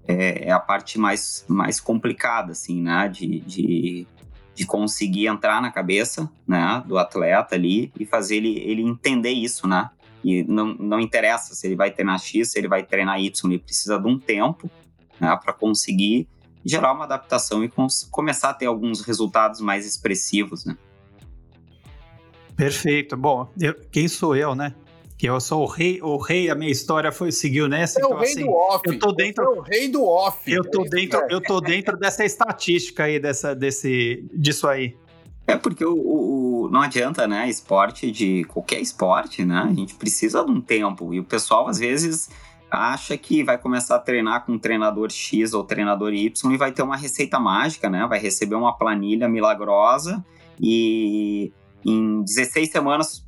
é, 0.05 0.49
é, 0.49 0.51
a 0.51 0.59
parte 0.59 0.99
mais, 0.99 1.45
mais 1.47 1.79
complicada, 1.79 2.51
assim, 2.51 2.81
né? 2.81 3.07
De, 3.07 3.39
de, 3.39 4.07
de 4.55 4.65
conseguir 4.65 5.27
entrar 5.27 5.61
na 5.61 5.69
cabeça 5.69 6.31
né, 6.47 6.81
do 6.87 6.97
atleta 6.97 7.55
ali 7.55 7.91
e 7.99 8.05
fazer 8.05 8.37
ele, 8.37 8.57
ele 8.59 8.81
entender 8.81 9.31
isso, 9.31 9.67
né? 9.67 9.89
E 10.23 10.43
não, 10.43 10.73
não 10.73 10.99
interessa 10.99 11.53
se 11.53 11.67
ele 11.67 11.75
vai 11.75 11.91
treinar 11.91 12.17
X, 12.19 12.51
se 12.51 12.57
ele 12.57 12.67
vai 12.67 12.81
treinar 12.81 13.19
Y, 13.19 13.51
ele 13.51 13.59
precisa 13.59 13.99
de 13.99 14.07
um 14.07 14.17
tempo 14.17 14.71
né, 15.19 15.37
para 15.43 15.53
conseguir 15.53 16.27
gerar 16.63 16.93
uma 16.93 17.03
adaptação 17.03 17.63
e 17.63 17.71
começar 18.09 18.49
a 18.49 18.53
ter 18.53 18.65
alguns 18.65 19.01
resultados 19.01 19.61
mais 19.61 19.85
expressivos, 19.85 20.65
né? 20.65 20.75
Perfeito. 22.55 23.15
Bom, 23.15 23.47
eu, 23.59 23.75
quem 23.91 24.07
sou 24.07 24.35
eu, 24.35 24.55
né? 24.55 24.73
Que 25.17 25.27
eu 25.27 25.39
sou 25.39 25.63
o 25.63 25.65
rei, 25.65 26.01
o 26.01 26.17
rei, 26.17 26.49
a 26.49 26.55
minha 26.55 26.71
história 26.71 27.11
foi 27.11 27.31
seguiu 27.31 27.69
nessa. 27.69 27.99
É 27.99 28.03
então, 28.03 28.17
o 28.17 28.19
rei 28.19 28.31
assim, 28.31 28.45
do 28.45 28.51
off. 28.51 28.81
Eu 28.85 28.99
tô 28.99 29.11
dentro. 29.13 29.43
É 29.43 29.47
o 29.47 29.61
rei 29.61 29.87
do 29.87 30.05
off. 30.05 30.51
Eu 30.51 30.63
tô 30.69 30.85
é 30.85 30.89
dentro, 30.89 31.21
eu 31.29 31.41
tô 31.41 31.61
dentro 31.61 31.97
dessa 31.97 32.25
estatística 32.25 33.03
aí, 33.05 33.19
dessa, 33.19 33.55
desse, 33.55 34.27
disso 34.33 34.67
aí. 34.67 34.95
É 35.47 35.55
porque 35.55 35.85
o, 35.85 35.93
o, 35.95 36.69
não 36.69 36.81
adianta, 36.81 37.27
né? 37.27 37.47
Esporte 37.47 38.11
de 38.11 38.43
qualquer 38.45 38.81
esporte, 38.81 39.45
né? 39.45 39.67
A 39.69 39.73
gente 39.73 39.95
precisa 39.95 40.43
de 40.43 40.51
um 40.51 40.59
tempo. 40.59 41.13
E 41.13 41.19
o 41.19 41.23
pessoal, 41.23 41.67
às 41.67 41.77
vezes, 41.77 42.29
acha 42.69 43.17
que 43.17 43.43
vai 43.43 43.57
começar 43.57 43.95
a 43.95 43.99
treinar 43.99 44.45
com 44.45 44.53
um 44.53 44.59
treinador 44.59 45.11
X 45.11 45.53
ou 45.53 45.63
treinador 45.63 46.13
Y 46.13 46.51
e 46.51 46.57
vai 46.57 46.71
ter 46.71 46.81
uma 46.81 46.97
receita 46.97 47.39
mágica, 47.39 47.89
né? 47.89 48.05
Vai 48.07 48.19
receber 48.19 48.55
uma 48.55 48.75
planilha 48.75 49.29
milagrosa 49.29 50.23
e 50.59 51.51
em 51.85 52.23
16 52.23 52.71
semanas 52.71 53.24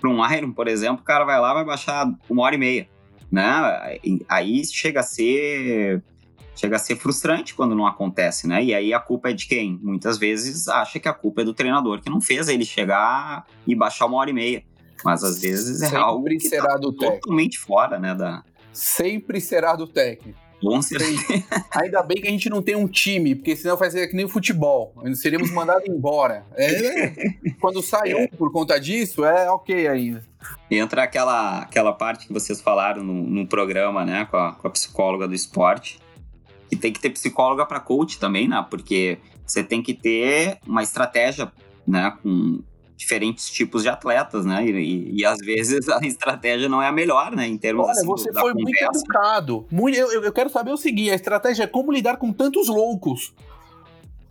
para 0.00 0.10
um 0.10 0.32
Iron, 0.32 0.52
por 0.52 0.66
exemplo, 0.68 1.02
o 1.02 1.04
cara 1.04 1.24
vai 1.24 1.38
lá 1.40 1.52
vai 1.54 1.64
baixar 1.64 2.10
uma 2.28 2.42
hora 2.42 2.54
e 2.54 2.58
meia, 2.58 2.88
né? 3.30 3.98
Aí 4.28 4.64
chega 4.64 5.00
a 5.00 5.02
ser 5.02 6.02
chega 6.56 6.76
a 6.76 6.78
ser 6.78 6.96
frustrante 6.96 7.54
quando 7.54 7.74
não 7.74 7.86
acontece, 7.86 8.46
né? 8.46 8.62
E 8.62 8.74
aí 8.74 8.92
a 8.92 9.00
culpa 9.00 9.30
é 9.30 9.32
de 9.32 9.46
quem? 9.46 9.78
Muitas 9.82 10.18
vezes 10.18 10.68
acha 10.68 10.98
que 10.98 11.08
a 11.08 11.12
culpa 11.14 11.40
é 11.40 11.44
do 11.44 11.54
treinador 11.54 12.00
que 12.02 12.10
não 12.10 12.20
fez 12.20 12.48
ele 12.48 12.64
chegar 12.64 13.46
e 13.66 13.74
baixar 13.74 14.06
uma 14.06 14.18
hora 14.18 14.30
e 14.30 14.34
meia. 14.34 14.62
Mas 15.02 15.24
às 15.24 15.40
vezes 15.40 15.80
é 15.80 15.86
Sempre 15.86 15.98
algo 15.98 16.24
que 16.28 16.40
será 16.40 16.70
tá 16.70 16.76
do 16.76 16.92
totalmente 16.92 17.52
técnico. 17.52 17.66
fora, 17.66 17.98
né, 17.98 18.14
da, 18.14 18.42
sempre 18.72 19.40
será 19.40 19.74
do 19.74 19.86
técnico. 19.86 20.38
Bom 20.62 20.82
ser. 20.82 21.00
Ainda 21.72 22.02
bem 22.02 22.20
que 22.20 22.28
a 22.28 22.30
gente 22.30 22.50
não 22.50 22.60
tem 22.60 22.76
um 22.76 22.86
time, 22.86 23.34
porque 23.34 23.56
senão 23.56 23.76
vai 23.76 23.90
ser 23.90 24.06
que 24.08 24.16
nem 24.16 24.24
o 24.24 24.28
futebol. 24.28 24.94
Seríamos 25.14 25.50
mandados 25.50 25.88
embora. 25.88 26.44
É, 26.54 27.12
quando 27.60 27.82
sai 27.82 28.14
um 28.14 28.28
por 28.28 28.52
conta 28.52 28.78
disso, 28.78 29.24
é 29.24 29.50
ok 29.50 29.88
ainda. 29.88 30.24
Entra 30.70 31.02
aquela, 31.02 31.60
aquela 31.60 31.92
parte 31.92 32.26
que 32.26 32.32
vocês 32.32 32.60
falaram 32.60 33.02
no, 33.02 33.14
no 33.14 33.46
programa, 33.46 34.04
né, 34.04 34.26
com 34.30 34.36
a, 34.36 34.52
com 34.52 34.66
a 34.66 34.70
psicóloga 34.70 35.26
do 35.26 35.34
esporte. 35.34 35.98
E 36.70 36.76
tem 36.76 36.92
que 36.92 37.00
ter 37.00 37.10
psicóloga 37.10 37.66
para 37.66 37.80
coach 37.80 38.18
também, 38.18 38.46
né? 38.46 38.64
Porque 38.70 39.18
você 39.44 39.64
tem 39.64 39.82
que 39.82 39.92
ter 39.92 40.58
uma 40.64 40.82
estratégia, 40.82 41.50
né, 41.86 42.16
com 42.22 42.62
diferentes 43.00 43.50
tipos 43.50 43.82
de 43.82 43.88
atletas, 43.88 44.44
né? 44.44 44.64
E, 44.64 44.70
e, 44.70 45.20
e, 45.20 45.24
às 45.24 45.38
vezes 45.38 45.88
a 45.88 45.98
estratégia 46.06 46.68
não 46.68 46.82
é 46.82 46.86
a 46.86 46.92
melhor, 46.92 47.34
né? 47.34 47.46
Em 47.46 47.56
termos 47.56 47.84
Olha, 47.84 47.92
assim, 47.92 48.06
você 48.06 48.32
foi 48.32 48.52
muito 48.52 48.84
educado. 48.84 49.66
Muito, 49.70 49.96
eu, 49.96 50.22
eu 50.22 50.32
quero 50.32 50.50
saber 50.50 50.70
o 50.70 50.76
seguinte: 50.76 51.10
a 51.10 51.14
estratégia 51.14 51.64
é 51.64 51.66
como 51.66 51.90
lidar 51.90 52.18
com 52.18 52.30
tantos 52.32 52.68
loucos 52.68 53.34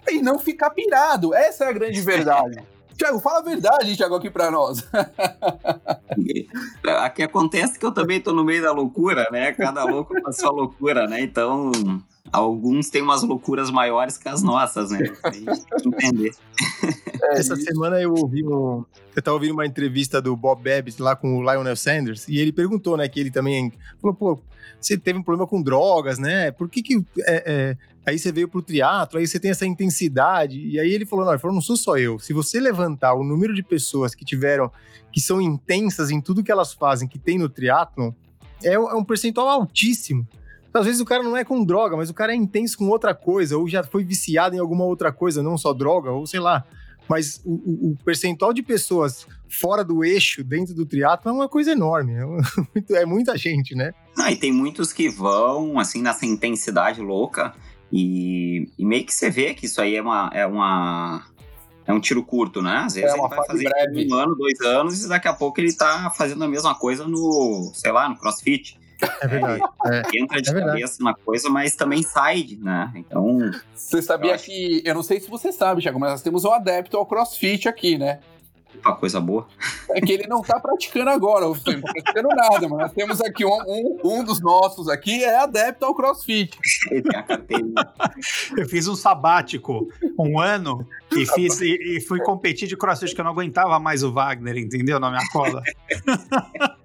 e 0.08 0.21
não 0.21 0.38
ficar 0.38 0.69
pirado. 0.69 1.34
Essa 1.34 1.65
é 1.65 1.69
a 1.69 1.71
grande 1.71 1.99
verdade. 2.01 2.63
Tiago, 2.99 3.17
fala 3.19 3.39
a 3.39 3.41
verdade, 3.41 3.95
Tiago, 3.95 4.15
aqui 4.15 4.29
pra 4.29 4.51
nós. 4.51 4.85
Aqui 7.01 7.23
acontece 7.23 7.79
que 7.79 7.85
eu 7.85 7.93
também 7.93 8.19
tô 8.19 8.33
no 8.33 8.43
meio 8.43 8.62
da 8.62 8.73
loucura, 8.73 9.25
né? 9.31 9.53
Cada 9.53 9.85
louco 9.85 10.13
com 10.21 10.29
a 10.29 10.33
sua 10.33 10.51
loucura, 10.51 11.07
né? 11.07 11.21
Então, 11.21 11.71
alguns 12.29 12.89
têm 12.89 13.01
umas 13.01 13.23
loucuras 13.23 13.71
maiores 13.71 14.17
que 14.17 14.27
as 14.27 14.43
nossas, 14.43 14.91
né? 14.91 14.99
A 15.23 15.31
gente 15.31 15.45
tem 15.45 15.55
que 15.81 15.88
entender. 15.88 16.31
É, 17.23 17.39
Essa 17.39 17.55
semana 17.55 18.01
eu 18.01 18.13
ouvi 18.13 18.45
um, 18.45 18.83
eu 19.15 19.21
tava 19.21 19.35
ouvindo 19.35 19.53
uma 19.53 19.65
entrevista 19.65 20.21
do 20.21 20.35
Bob 20.35 20.62
Babbitt 20.62 21.01
lá 21.01 21.15
com 21.15 21.38
o 21.38 21.41
Lionel 21.41 21.77
Sanders 21.77 22.27
e 22.27 22.38
ele 22.38 22.51
perguntou, 22.51 22.97
né, 22.97 23.07
que 23.07 23.19
ele 23.19 23.31
também 23.31 23.71
falou, 24.01 24.15
pô, 24.15 24.39
você 24.79 24.97
teve 24.97 25.19
um 25.19 25.23
problema 25.23 25.47
com 25.47 25.62
drogas, 25.62 26.19
né? 26.19 26.51
Por 26.51 26.69
que 26.69 26.82
que 26.82 27.05
é, 27.25 27.43
é, 27.45 27.77
aí 28.05 28.17
você 28.17 28.32
veio 28.32 28.47
pro 28.47 28.62
triatlo, 28.62 29.19
aí 29.19 29.27
você 29.27 29.39
tem 29.39 29.51
essa 29.51 29.65
intensidade 29.65 30.60
e 30.60 30.79
aí 30.79 30.91
ele 30.91 31.05
falou, 31.05 31.25
não, 31.25 31.32
ele 31.34 31.39
falou, 31.39 31.55
não 31.55 31.62
sou 31.62 31.77
só 31.77 31.97
eu. 31.97 32.19
Se 32.19 32.34
você 32.34 32.60
levantar 32.60 33.13
o 33.13 33.23
número 33.23 33.53
de 33.53 33.63
pessoas 33.63 34.15
que 34.15 34.25
tiveram, 34.25 34.71
que 35.12 35.21
são 35.21 35.41
intensas 35.41 36.10
em 36.12 36.21
tudo 36.21 36.43
que 36.43 36.51
elas 36.51 36.73
fazem, 36.73 37.08
que 37.08 37.19
tem 37.19 37.38
no 37.38 37.49
triatlo, 37.49 38.15
é, 38.63 38.73
é 38.73 38.79
um 38.79 39.03
percentual 39.03 39.47
altíssimo. 39.47 40.27
Às 40.73 40.86
vezes 40.86 41.01
o 41.01 41.05
cara 41.05 41.23
não 41.23 41.36
é 41.36 41.43
com 41.43 41.63
droga, 41.63 41.97
mas 41.97 42.10
o 42.10 42.13
cara 42.13 42.32
é 42.32 42.36
intenso 42.36 42.77
com 42.77 42.88
outra 42.89 43.15
coisa, 43.15 43.58
ou 43.58 43.67
já 43.67 43.84
foi 43.84 44.03
viciado 44.03 44.55
em 44.55 44.60
alguma 44.60 44.86
outra 44.86 45.12
coisa, 45.12 45.41
não 45.41 45.58
só 45.58 45.73
droga, 45.73 46.12
ou 46.12 46.27
sei 46.27 46.39
lá. 46.39 46.63
Mas 47.10 47.41
o, 47.43 47.54
o, 47.54 47.91
o 47.91 47.98
percentual 48.06 48.54
de 48.54 48.62
pessoas 48.62 49.26
fora 49.50 49.84
do 49.84 50.04
eixo, 50.04 50.43
dentro 50.43 50.76
do 50.76 50.86
triatlo, 50.86 51.32
é 51.32 51.34
uma 51.34 51.50
coisa 51.50 51.72
enorme. 51.72 52.13
É, 52.13 53.02
é 53.02 53.06
muita 53.06 53.36
gente, 53.36 53.74
né? 53.74 53.93
Ah, 54.17 54.32
e 54.32 54.36
tem 54.36 54.52
muitos 54.52 54.93
que 54.93 55.10
vão, 55.10 55.80
assim, 55.80 56.02
nessa 56.04 56.26
intensidade 56.26 57.02
louca. 57.02 57.56
E, 57.91 58.69
e, 58.78 58.86
meio 58.86 59.04
que 59.04 59.13
você 59.13 59.32
vê 59.32 59.56
que 59.56 59.65
isso 59.65 59.82
aí 59.82 59.95
é 59.95 60.02
uma, 60.02 60.30
é 60.32 60.45
uma, 60.45 61.26
é 61.88 61.91
um 61.91 62.00
tiro 62.00 62.24
curto, 62.24 62.62
né? 62.62 62.84
Às 62.86 62.93
vezes 62.93 63.10
é 63.10 63.17
ele 63.17 63.28
vai 63.28 63.45
fazer 63.48 63.63
breve. 63.63 64.08
um 64.08 64.13
ano, 64.13 64.36
dois 64.36 64.62
anos, 64.62 65.04
e 65.04 65.10
daqui 65.10 65.28
a 65.28 65.34
pouco 65.34 65.60
ele 65.60 65.74
tá 65.74 66.12
fazendo 66.15 66.43
a 66.43 66.48
mesma 66.48 66.76
coisa 66.76 67.08
no, 67.08 67.72
sei 67.74 67.91
lá, 67.91 68.08
no 68.08 68.15
crossfit. 68.15 68.78
É 69.21 69.27
verdade. 69.27 69.62
É. 69.85 70.01
Entra 70.13 70.41
de 70.41 70.49
é 70.49 70.53
cabeça 70.53 71.03
na 71.03 71.13
coisa, 71.13 71.49
mas 71.49 71.75
também 71.75 72.03
sai, 72.03 72.57
né? 72.62 72.91
Então. 72.95 73.51
Você 73.73 74.01
sabia 74.01 74.33
eu 74.33 74.38
que. 74.38 74.81
Eu 74.85 74.95
não 74.95 75.03
sei 75.03 75.19
se 75.19 75.29
você 75.29 75.51
sabe, 75.51 75.81
Thiago, 75.81 75.99
mas 75.99 76.12
nós 76.12 76.21
temos 76.21 76.45
um 76.45 76.51
adepto 76.51 76.97
ao 76.97 77.05
crossfit 77.05 77.67
aqui, 77.67 77.97
né? 77.97 78.19
Uma 78.85 78.95
coisa 78.95 79.19
boa. 79.19 79.47
É 79.89 79.99
que 79.99 80.13
ele 80.13 80.27
não 80.27 80.41
tá 80.41 80.59
praticando 80.59 81.09
agora, 81.09 81.45
não 81.45 81.53
tá 81.53 81.71
praticando 81.81 82.29
nada, 82.29 82.67
mas 82.69 82.79
nós 82.79 82.93
temos 82.93 83.19
aqui 83.19 83.43
um, 83.43 83.57
um, 83.67 83.99
um 84.03 84.23
dos 84.23 84.39
nossos 84.39 84.88
aqui 84.88 85.23
é 85.23 85.39
adepto 85.39 85.85
ao 85.85 85.95
crossfit. 85.95 86.57
eu 88.57 88.69
fiz 88.69 88.88
um 88.88 88.95
sabático 88.95 89.88
um 90.17 90.39
ano 90.39 90.88
e, 91.12 91.25
fiz, 91.25 91.59
e, 91.62 91.97
e 91.97 92.01
fui 92.01 92.19
competir 92.21 92.67
de 92.67 92.77
crossfit, 92.77 93.15
que 93.15 93.21
eu 93.21 93.25
não 93.25 93.31
aguentava 93.31 93.79
mais 93.79 94.03
o 94.03 94.13
Wagner, 94.13 94.57
entendeu? 94.57 94.99
Na 94.99 95.09
minha 95.09 95.27
cola. 95.31 95.63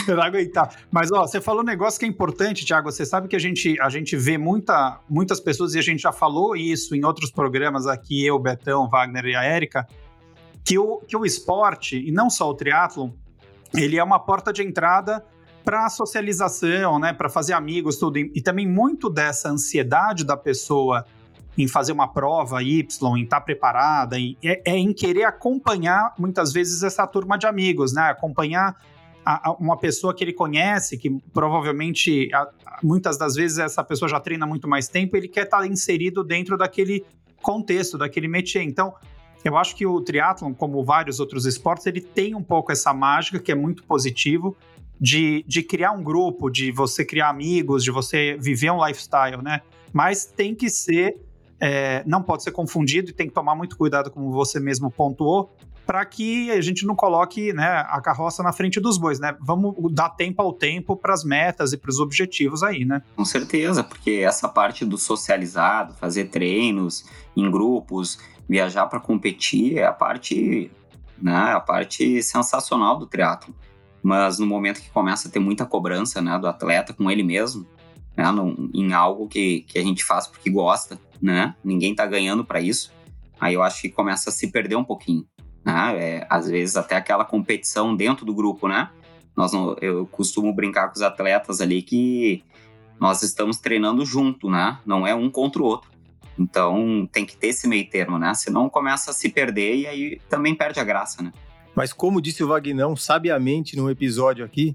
eu 0.08 0.16
não 0.16 0.22
aguentar. 0.22 0.76
Mas, 0.90 1.10
ó, 1.12 1.26
você 1.26 1.40
falou 1.40 1.62
um 1.62 1.64
negócio 1.64 1.98
que 1.98 2.06
é 2.06 2.08
importante, 2.08 2.64
Thiago. 2.64 2.90
Você 2.90 3.04
sabe 3.04 3.28
que 3.28 3.36
a 3.36 3.38
gente, 3.38 3.80
a 3.80 3.88
gente 3.88 4.16
vê 4.16 4.36
muita, 4.38 5.00
muitas 5.08 5.40
pessoas, 5.40 5.74
e 5.74 5.78
a 5.78 5.82
gente 5.82 6.00
já 6.00 6.12
falou 6.12 6.56
isso 6.56 6.94
em 6.94 7.04
outros 7.04 7.30
programas 7.30 7.86
aqui, 7.86 8.24
eu, 8.24 8.38
Betão, 8.38 8.88
Wagner 8.88 9.26
e 9.26 9.36
a 9.36 9.42
Érica, 9.42 9.86
que 10.64 10.78
o, 10.78 10.98
que 11.06 11.16
o 11.16 11.24
esporte, 11.24 11.96
e 11.96 12.10
não 12.10 12.28
só 12.28 12.48
o 12.48 12.54
triatlon, 12.54 13.10
ele 13.74 13.96
é 13.96 14.04
uma 14.04 14.18
porta 14.18 14.52
de 14.52 14.62
entrada 14.62 15.24
para 15.64 15.88
socialização, 15.88 16.98
né, 16.98 17.12
para 17.12 17.28
fazer 17.28 17.52
amigos, 17.52 17.96
tudo. 17.96 18.18
E 18.18 18.40
também 18.40 18.66
muito 18.66 19.08
dessa 19.08 19.48
ansiedade 19.48 20.24
da 20.24 20.36
pessoa 20.36 21.04
em 21.56 21.68
fazer 21.68 21.92
uma 21.92 22.08
prova 22.08 22.62
Y, 22.62 23.16
em 23.16 23.24
estar 23.24 23.40
tá 23.40 23.44
preparada, 23.44 24.18
em, 24.18 24.36
é, 24.42 24.62
é, 24.64 24.76
em 24.76 24.92
querer 24.92 25.24
acompanhar 25.24 26.14
muitas 26.18 26.52
vezes 26.52 26.82
essa 26.82 27.06
turma 27.06 27.36
de 27.36 27.46
amigos, 27.46 27.92
né? 27.92 28.02
Acompanhar 28.02 28.76
a, 29.30 29.50
a 29.50 29.52
uma 29.52 29.76
pessoa 29.76 30.14
que 30.14 30.24
ele 30.24 30.32
conhece, 30.32 30.98
que 30.98 31.10
provavelmente 31.32 32.28
a, 32.34 32.48
muitas 32.82 33.16
das 33.16 33.34
vezes 33.34 33.58
essa 33.58 33.84
pessoa 33.84 34.08
já 34.08 34.18
treina 34.18 34.46
muito 34.46 34.66
mais 34.66 34.88
tempo, 34.88 35.16
ele 35.16 35.28
quer 35.28 35.44
estar 35.44 35.64
inserido 35.66 36.24
dentro 36.24 36.58
daquele 36.58 37.04
contexto, 37.40 37.96
daquele 37.96 38.26
métier. 38.26 38.64
Então, 38.64 38.94
eu 39.44 39.56
acho 39.56 39.76
que 39.76 39.86
o 39.86 40.00
triatlon, 40.00 40.52
como 40.52 40.84
vários 40.84 41.20
outros 41.20 41.46
esportes, 41.46 41.86
ele 41.86 42.00
tem 42.00 42.34
um 42.34 42.42
pouco 42.42 42.72
essa 42.72 42.92
mágica 42.92 43.38
que 43.38 43.52
é 43.52 43.54
muito 43.54 43.84
positivo 43.84 44.56
de, 45.00 45.44
de 45.46 45.62
criar 45.62 45.92
um 45.92 46.02
grupo, 46.02 46.50
de 46.50 46.72
você 46.72 47.04
criar 47.04 47.30
amigos, 47.30 47.84
de 47.84 47.90
você 47.90 48.36
viver 48.38 48.70
um 48.70 48.84
lifestyle, 48.84 49.42
né? 49.42 49.62
Mas 49.92 50.26
tem 50.26 50.54
que 50.54 50.68
ser, 50.68 51.16
é, 51.58 52.02
não 52.04 52.22
pode 52.22 52.42
ser 52.42 52.50
confundido 52.50 53.10
e 53.10 53.12
tem 53.12 53.28
que 53.28 53.32
tomar 53.32 53.54
muito 53.54 53.76
cuidado, 53.78 54.10
como 54.10 54.30
você 54.30 54.60
mesmo 54.60 54.90
pontuou, 54.90 55.56
para 55.90 56.04
que 56.04 56.52
a 56.52 56.60
gente 56.60 56.86
não 56.86 56.94
coloque 56.94 57.52
né, 57.52 57.84
a 57.88 58.00
carroça 58.00 58.44
na 58.44 58.52
frente 58.52 58.78
dos 58.78 58.96
bois, 58.96 59.18
né? 59.18 59.36
Vamos 59.40 59.74
dar 59.92 60.10
tempo 60.10 60.40
ao 60.40 60.52
tempo 60.52 60.94
para 60.94 61.12
as 61.12 61.24
metas 61.24 61.72
e 61.72 61.76
para 61.76 61.90
os 61.90 61.98
objetivos 61.98 62.62
aí, 62.62 62.84
né? 62.84 63.02
Com 63.16 63.24
certeza, 63.24 63.82
porque 63.82 64.22
essa 64.24 64.48
parte 64.48 64.84
do 64.84 64.96
socializado, 64.96 65.92
fazer 65.94 66.26
treinos 66.26 67.04
em 67.36 67.50
grupos, 67.50 68.20
viajar 68.48 68.86
para 68.86 69.00
competir 69.00 69.78
é 69.78 69.84
a 69.84 69.92
parte, 69.92 70.70
né, 71.20 71.54
a 71.54 71.58
parte 71.58 72.22
sensacional 72.22 72.96
do 72.96 73.06
triatlo. 73.08 73.52
Mas 74.00 74.38
no 74.38 74.46
momento 74.46 74.80
que 74.80 74.90
começa 74.90 75.26
a 75.26 75.30
ter 75.32 75.40
muita 75.40 75.66
cobrança, 75.66 76.22
né, 76.22 76.38
do 76.38 76.46
atleta 76.46 76.94
com 76.94 77.10
ele 77.10 77.24
mesmo, 77.24 77.66
né, 78.16 78.26
em 78.72 78.92
algo 78.92 79.26
que, 79.26 79.62
que 79.62 79.76
a 79.76 79.82
gente 79.82 80.04
faz 80.04 80.28
porque 80.28 80.50
gosta, 80.50 81.00
né, 81.20 81.52
ninguém 81.64 81.96
tá 81.96 82.06
ganhando 82.06 82.44
para 82.44 82.60
isso, 82.60 82.92
aí 83.40 83.54
eu 83.54 83.62
acho 83.64 83.82
que 83.82 83.88
começa 83.88 84.30
a 84.30 84.32
se 84.32 84.52
perder 84.52 84.76
um 84.76 84.84
pouquinho, 84.84 85.26
né, 85.64 85.96
é, 85.96 86.26
às 86.28 86.48
vezes 86.48 86.76
até 86.76 86.96
aquela 86.96 87.24
competição 87.24 87.94
dentro 87.94 88.24
do 88.24 88.34
grupo, 88.34 88.68
né, 88.68 88.90
nós 89.36 89.52
não, 89.52 89.76
eu 89.80 90.06
costumo 90.06 90.52
brincar 90.52 90.88
com 90.88 90.96
os 90.96 91.02
atletas 91.02 91.60
ali 91.60 91.82
que 91.82 92.44
nós 92.98 93.22
estamos 93.22 93.58
treinando 93.58 94.04
junto, 94.04 94.50
né, 94.50 94.78
não 94.84 95.06
é 95.06 95.14
um 95.14 95.30
contra 95.30 95.62
o 95.62 95.64
outro. 95.64 95.90
Então 96.38 97.06
tem 97.12 97.26
que 97.26 97.36
ter 97.36 97.48
esse 97.48 97.68
meio 97.68 97.88
termo, 97.90 98.18
né? 98.18 98.32
Senão 98.32 98.70
começa 98.70 99.10
a 99.10 99.14
se 99.14 99.28
perder 99.28 99.76
e 99.76 99.86
aí 99.86 100.20
também 100.26 100.54
perde 100.54 100.80
a 100.80 100.84
graça, 100.84 101.22
né? 101.22 101.34
Mas 101.74 101.92
como 101.92 102.20
disse 102.20 102.42
o 102.42 102.48
Vagnão 102.48 102.96
sabiamente 102.96 103.76
num 103.76 103.90
episódio 103.90 104.42
aqui, 104.42 104.74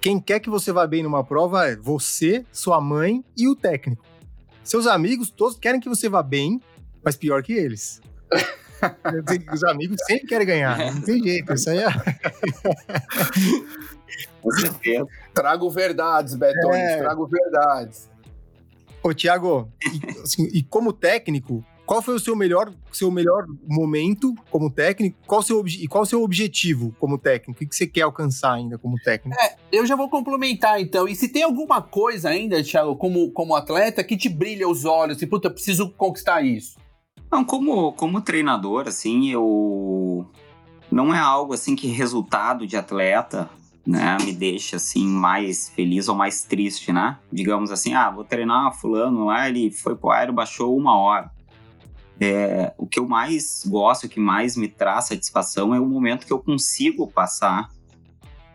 quem 0.00 0.20
quer 0.20 0.40
que 0.40 0.50
você 0.50 0.72
vá 0.72 0.86
bem 0.86 1.04
numa 1.04 1.22
prova 1.22 1.68
é 1.68 1.76
você, 1.76 2.44
sua 2.52 2.80
mãe 2.80 3.24
e 3.36 3.48
o 3.48 3.54
técnico. 3.54 4.04
Seus 4.64 4.86
amigos 4.86 5.30
todos 5.30 5.56
querem 5.56 5.80
que 5.80 5.88
você 5.88 6.08
vá 6.08 6.22
bem, 6.22 6.60
mas 7.02 7.16
pior 7.16 7.42
que 7.42 7.52
eles. 7.52 8.00
Os 9.52 9.64
amigos 9.64 9.98
sempre 10.06 10.26
querem 10.26 10.46
ganhar, 10.46 10.94
não 10.94 11.02
tem 11.02 11.22
jeito, 11.22 11.52
isso 11.52 11.68
aí 11.70 11.78
é... 11.78 11.88
Com 14.40 14.50
certeza. 14.52 15.06
Trago 15.34 15.68
verdades, 15.70 16.34
Betões, 16.34 16.76
é... 16.76 16.98
trago 16.98 17.26
verdades. 17.26 18.08
Ô, 19.02 19.12
Thiago, 19.14 19.72
e, 19.82 20.20
assim, 20.20 20.48
e 20.52 20.62
como 20.62 20.92
técnico, 20.92 21.64
qual 21.88 22.02
foi 22.02 22.14
o 22.14 22.20
seu 22.20 22.36
melhor, 22.36 22.70
seu 22.92 23.10
melhor 23.10 23.46
momento 23.66 24.34
como 24.50 24.70
técnico? 24.70 25.16
Qual 25.26 25.42
seu, 25.42 25.66
e 25.66 25.88
qual 25.88 26.02
o 26.02 26.06
seu 26.06 26.22
objetivo 26.22 26.94
como 27.00 27.16
técnico? 27.16 27.64
O 27.64 27.66
que 27.66 27.74
você 27.74 27.86
quer 27.86 28.02
alcançar 28.02 28.52
ainda 28.52 28.76
como 28.76 28.98
técnico? 28.98 29.40
É, 29.40 29.56
eu 29.72 29.86
já 29.86 29.96
vou 29.96 30.10
complementar 30.10 30.78
então. 30.80 31.08
E 31.08 31.14
se 31.14 31.28
tem 31.28 31.42
alguma 31.42 31.80
coisa 31.80 32.28
ainda, 32.28 32.62
Thiago, 32.62 32.94
como, 32.96 33.32
como 33.32 33.54
atleta, 33.54 34.04
que 34.04 34.18
te 34.18 34.28
brilha 34.28 34.68
os 34.68 34.84
olhos 34.84 35.22
e, 35.22 35.26
puta, 35.26 35.48
eu 35.48 35.52
preciso 35.52 35.90
conquistar 35.92 36.42
isso? 36.42 36.78
Não, 37.30 37.44
como, 37.44 37.92
como 37.92 38.20
treinador, 38.20 38.88
assim, 38.88 39.30
eu. 39.30 40.26
Não 40.90 41.14
é 41.14 41.18
algo 41.18 41.52
assim 41.52 41.76
que 41.76 41.86
resultado 41.86 42.66
de 42.66 42.76
atleta 42.76 43.50
né, 43.86 44.18
me 44.22 44.32
deixa 44.32 44.76
assim 44.76 45.06
mais 45.06 45.68
feliz 45.68 46.08
ou 46.08 46.14
mais 46.14 46.42
triste, 46.42 46.92
né? 46.92 47.18
Digamos 47.32 47.70
assim, 47.70 47.94
ah, 47.94 48.10
vou 48.10 48.24
treinar 48.24 48.74
fulano 48.74 49.26
lá, 49.26 49.48
ele 49.48 49.70
foi 49.70 49.96
pro 49.96 50.10
aero, 50.10 50.32
baixou 50.32 50.76
uma 50.76 50.94
hora. 50.96 51.30
É, 52.20 52.74
o 52.76 52.86
que 52.86 52.98
eu 52.98 53.08
mais 53.08 53.64
gosto, 53.66 54.04
o 54.04 54.08
que 54.08 54.20
mais 54.20 54.56
me 54.56 54.68
traz 54.68 55.06
satisfação 55.06 55.74
é 55.74 55.80
o 55.80 55.86
momento 55.86 56.26
que 56.26 56.32
eu 56.32 56.38
consigo 56.38 57.06
passar 57.06 57.70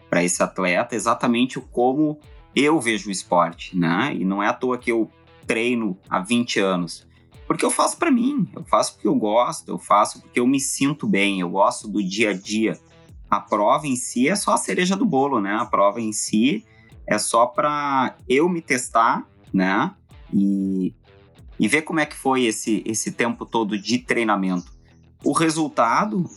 para 0.07 0.23
esse 0.23 0.43
atleta 0.43 0.95
exatamente 0.95 1.59
como 1.59 2.19
eu 2.55 2.79
vejo 2.79 3.09
o 3.09 3.11
esporte, 3.11 3.75
né? 3.75 4.13
E 4.15 4.23
não 4.23 4.43
é 4.43 4.47
à 4.47 4.53
toa 4.53 4.77
que 4.77 4.91
eu 4.91 5.09
treino 5.47 5.97
há 6.07 6.19
20 6.19 6.59
anos. 6.59 7.07
Porque 7.47 7.65
eu 7.65 7.71
faço 7.71 7.97
para 7.97 8.09
mim, 8.09 8.47
eu 8.55 8.63
faço 8.63 8.93
porque 8.93 9.07
eu 9.07 9.15
gosto, 9.15 9.69
eu 9.69 9.77
faço 9.77 10.21
porque 10.21 10.39
eu 10.39 10.47
me 10.47 10.59
sinto 10.59 11.07
bem, 11.07 11.41
eu 11.41 11.49
gosto 11.49 11.87
do 11.87 12.01
dia 12.01 12.29
a 12.29 12.33
dia 12.33 12.79
a 13.33 13.39
prova 13.39 13.87
em 13.87 13.95
si 13.95 14.29
é 14.29 14.35
só 14.35 14.53
a 14.53 14.57
cereja 14.57 14.95
do 14.95 15.05
bolo, 15.05 15.41
né? 15.41 15.55
A 15.55 15.65
prova 15.65 15.99
em 15.99 16.13
si 16.13 16.63
é 17.07 17.17
só 17.17 17.47
para 17.47 18.15
eu 18.29 18.47
me 18.47 18.61
testar, 18.61 19.27
né? 19.51 19.91
E, 20.31 20.93
e 21.59 21.67
ver 21.67 21.81
como 21.81 21.99
é 21.99 22.05
que 22.05 22.15
foi 22.15 22.43
esse, 22.43 22.83
esse 22.85 23.11
tempo 23.11 23.43
todo 23.43 23.77
de 23.77 23.97
treinamento. 23.97 24.71
O 25.23 25.31
resultado, 25.31 26.29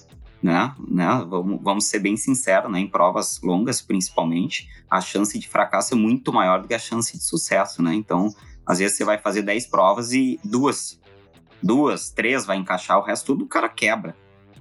né? 0.43 0.75
né 0.89 1.23
vamos, 1.29 1.61
vamos 1.63 1.85
ser 1.85 1.99
bem 1.99 2.17
sinceros, 2.17 2.73
né? 2.73 2.81
Em 2.81 2.89
provas 2.89 3.41
longas, 3.43 3.83
principalmente, 3.83 4.67
a 4.91 4.99
chance 5.01 5.39
de 5.39 5.47
fracasso 5.47 5.93
é 5.93 5.97
muito 5.99 6.33
maior 6.33 6.63
do 6.63 6.69
que 6.69 6.75
a 6.75 6.79
chance 6.79 7.15
de 7.15 7.23
sucesso, 7.23 7.83
né? 7.83 7.95
Então, 7.95 8.35
às 8.67 8.79
vezes 8.79 8.97
você 8.97 9.05
vai 9.05 9.19
fazer 9.19 9.43
10 9.43 9.67
provas 9.67 10.13
e 10.13 10.41
duas, 10.45 11.01
duas, 11.63 12.11
três 12.11 12.45
vai 12.45 12.57
encaixar, 12.57 12.99
o 12.99 13.03
resto 13.03 13.27
tudo 13.27 13.45
o 13.45 13.49
cara 13.49 13.69
quebra 13.69 14.17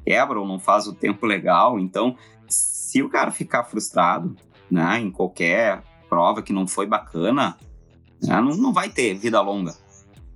quebra 0.06 0.40
ou 0.40 0.48
não 0.48 0.60
faz 0.60 0.88
o 0.88 0.94
tempo 0.94 1.26
legal. 1.26 1.80
Então, 1.80 2.16
se 2.48 3.02
o 3.02 3.10
cara 3.10 3.32
ficar 3.32 3.64
frustrado, 3.64 4.36
né, 4.70 5.00
em 5.00 5.12
qualquer 5.12 5.84
prova 6.08 6.44
que 6.44 6.54
não 6.54 6.68
foi 6.68 6.86
bacana, 6.86 7.58
né, 8.22 8.40
não, 8.40 8.56
não 8.56 8.72
vai 8.72 8.90
ter 8.90 9.16
vida 9.16 9.42
longa. 9.42 9.76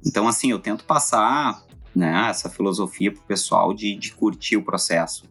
Então, 0.05 0.27
assim, 0.27 0.49
eu 0.49 0.59
tento 0.59 0.85
passar 0.85 1.61
né, 1.95 2.27
essa 2.29 2.49
filosofia 2.49 3.11
pro 3.11 3.21
pessoal 3.21 3.73
de, 3.73 3.95
de 3.95 4.13
curtir 4.13 4.57
o 4.57 4.63
processo, 4.63 5.25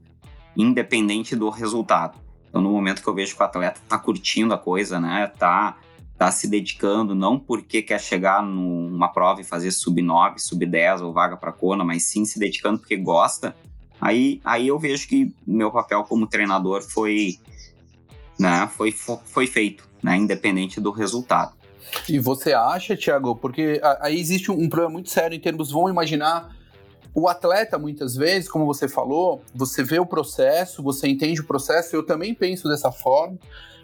independente 0.57 1.35
do 1.35 1.51
resultado. 1.51 2.18
Então, 2.48 2.62
no 2.62 2.70
momento 2.70 3.03
que 3.03 3.09
eu 3.09 3.14
vejo 3.14 3.35
que 3.35 3.42
o 3.42 3.44
atleta 3.44 3.81
tá 3.88 3.98
curtindo 3.98 4.55
a 4.55 4.59
coisa, 4.59 5.01
né, 5.01 5.27
tá, 5.27 5.77
tá 6.18 6.33
se 6.33 6.48
dedicando, 6.48 7.14
não 7.14 7.38
porque 7.38 7.81
quer 7.81 8.00
chegar 8.00 8.42
numa 8.42 9.09
prova 9.09 9.40
e 9.40 9.44
fazer 9.44 9.70
sub 9.70 10.02
9, 10.02 10.40
sub 10.40 10.66
10 10.66 11.02
ou 11.02 11.12
vaga 11.12 11.37
para 11.37 11.52
Kona, 11.52 11.85
mas 11.85 12.02
sim 12.02 12.24
se 12.24 12.38
dedicando 12.38 12.81
porque 12.81 12.96
gosta, 12.96 13.54
Aí, 14.00 14.40
aí 14.44 14.68
eu 14.68 14.78
vejo 14.78 15.09
que 15.09 15.35
meu 15.46 15.70
papel 15.70 16.04
como 16.04 16.26
treinador 16.26 16.83
foi, 16.83 17.38
né, 18.38 18.68
foi, 18.76 18.92
foi 18.92 19.46
feito, 19.46 19.88
né, 20.02 20.16
independente 20.16 20.81
do 20.81 20.90
resultado. 20.90 21.52
E 22.09 22.18
você 22.18 22.52
acha, 22.52 22.96
Thiago, 22.96 23.35
porque 23.35 23.81
aí 24.00 24.18
existe 24.18 24.50
um 24.50 24.68
problema 24.68 24.92
muito 24.92 25.11
sério 25.11 25.35
em 25.35 25.40
termos, 25.40 25.70
vão 25.70 25.88
imaginar 25.88 26.54
o 27.14 27.26
atleta, 27.26 27.78
muitas 27.78 28.14
vezes, 28.14 28.48
como 28.48 28.66
você 28.66 28.87
falou, 28.87 29.42
você 29.54 29.83
vê 29.83 29.98
o 29.98 30.07
processo, 30.07 30.83
você 30.83 31.09
entende 31.09 31.40
o 31.40 31.44
processo, 31.44 31.96
eu 31.96 32.04
também 32.04 32.35
penso 32.35 32.68
dessa 32.68 32.92
forma, 32.92 33.37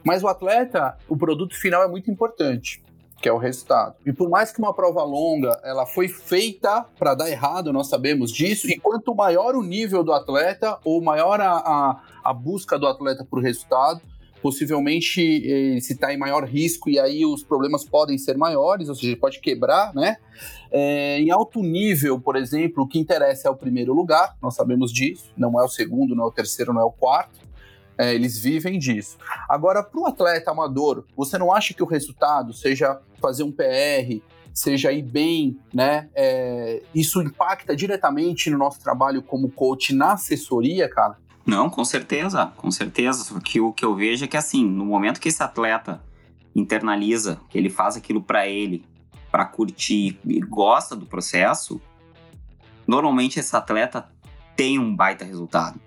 mas 0.05 0.23
o 0.23 0.29
atleta, 0.29 0.97
o 1.09 1.17
produto 1.17 1.55
final 1.55 1.83
é 1.83 1.89
muito 1.89 2.11
importante 2.11 2.85
que 3.25 3.29
é 3.29 3.33
o 3.33 3.39
resultado. 3.39 3.95
E 4.05 4.13
por 4.13 4.29
mais 4.29 4.53
que 4.53 4.59
uma 4.59 4.75
prova 4.75 5.03
longa, 5.03 5.59
ela 5.65 5.87
foi 5.87 6.09
feita 6.09 6.85
para 6.99 7.15
dar 7.15 7.31
errado, 7.31 7.73
nós 7.73 7.87
sabemos 7.87 8.31
disso, 8.31 8.69
e 8.69 8.79
quanto 8.79 9.15
maior 9.15 9.55
o 9.55 9.63
nível 9.63 10.05
do 10.05 10.13
atleta, 10.13 10.79
ou 10.85 11.01
maior 11.03 11.41
a, 11.41 11.53
a, 11.53 12.03
a 12.23 12.35
busca 12.35 12.79
do 12.79 12.87
atleta 12.87 13.25
por 13.25 13.43
resultado, 13.43 14.03
possivelmente 14.43 15.23
eh, 15.23 15.81
se 15.81 15.95
está 15.95 16.13
em 16.13 16.19
maior 16.19 16.45
risco 16.45 16.91
e 16.91 16.99
aí 16.99 17.25
os 17.25 17.43
problemas 17.43 17.83
podem 17.83 18.19
ser 18.19 18.37
maiores, 18.37 18.91
ou 18.91 18.95
seja, 18.95 19.17
pode 19.17 19.41
quebrar, 19.41 19.95
né? 19.95 20.19
É, 20.71 21.19
em 21.19 21.31
alto 21.31 21.63
nível, 21.63 22.21
por 22.21 22.37
exemplo, 22.37 22.85
o 22.85 22.87
que 22.87 22.99
interessa 22.99 23.49
é 23.49 23.51
o 23.51 23.57
primeiro 23.57 23.95
lugar, 23.95 24.37
nós 24.43 24.55
sabemos 24.55 24.93
disso, 24.93 25.33
não 25.35 25.59
é 25.59 25.65
o 25.65 25.69
segundo, 25.69 26.15
não 26.15 26.25
é 26.25 26.27
o 26.27 26.31
terceiro, 26.31 26.75
não 26.75 26.83
é 26.83 26.85
o 26.85 26.93
quarto. 26.93 27.44
É, 27.97 28.15
eles 28.15 28.39
vivem 28.39 28.79
disso. 28.79 29.17
Agora, 29.49 29.83
para 29.83 30.01
o 30.01 30.07
atleta 30.07 30.51
amador, 30.51 31.05
você 31.17 31.39
não 31.39 31.53
acha 31.53 31.73
que 31.73 31.83
o 31.83 31.87
resultado, 31.87 32.53
seja 32.53 33.01
fazer 33.21 33.45
um 33.45 33.53
PR, 33.53 34.21
seja 34.53 34.93
ir 34.93 35.03
bem, 35.03 35.59
né? 35.73 36.09
É, 36.15 36.83
isso 36.95 37.21
impacta 37.21 37.75
diretamente 37.75 38.51
no 38.51 38.59
nosso 38.59 38.81
trabalho 38.81 39.23
como 39.23 39.51
coach 39.51 39.95
na 39.95 40.13
assessoria, 40.13 40.89
cara? 40.89 41.17
Não, 41.45 41.69
com 41.69 41.85
certeza, 41.85 42.53
com 42.57 42.71
certeza. 42.71 43.39
Que 43.41 43.61
o 43.61 43.73
que 43.73 43.85
eu 43.85 43.95
vejo 43.95 44.25
é 44.25 44.29
que 44.29 44.37
assim, 44.37 44.65
no 44.65 44.85
momento 44.85 45.21
que 45.21 45.29
esse 45.29 45.43
atleta 45.43 46.01
internaliza, 46.55 47.41
que 47.51 47.59
ele 47.59 47.69
faz 47.69 47.97
aquilo 47.97 48.23
para 48.23 48.47
ele, 48.47 48.85
para 49.31 49.45
curtir 49.45 50.19
e 50.25 50.41
gosta 50.41 50.95
do 50.95 51.05
processo, 51.05 51.81
normalmente 52.87 53.41
esse 53.41 53.55
atleta 53.55 54.09
tem 54.57 54.79
um 54.79 54.95
baita 54.95 55.25
resultado. 55.25 55.81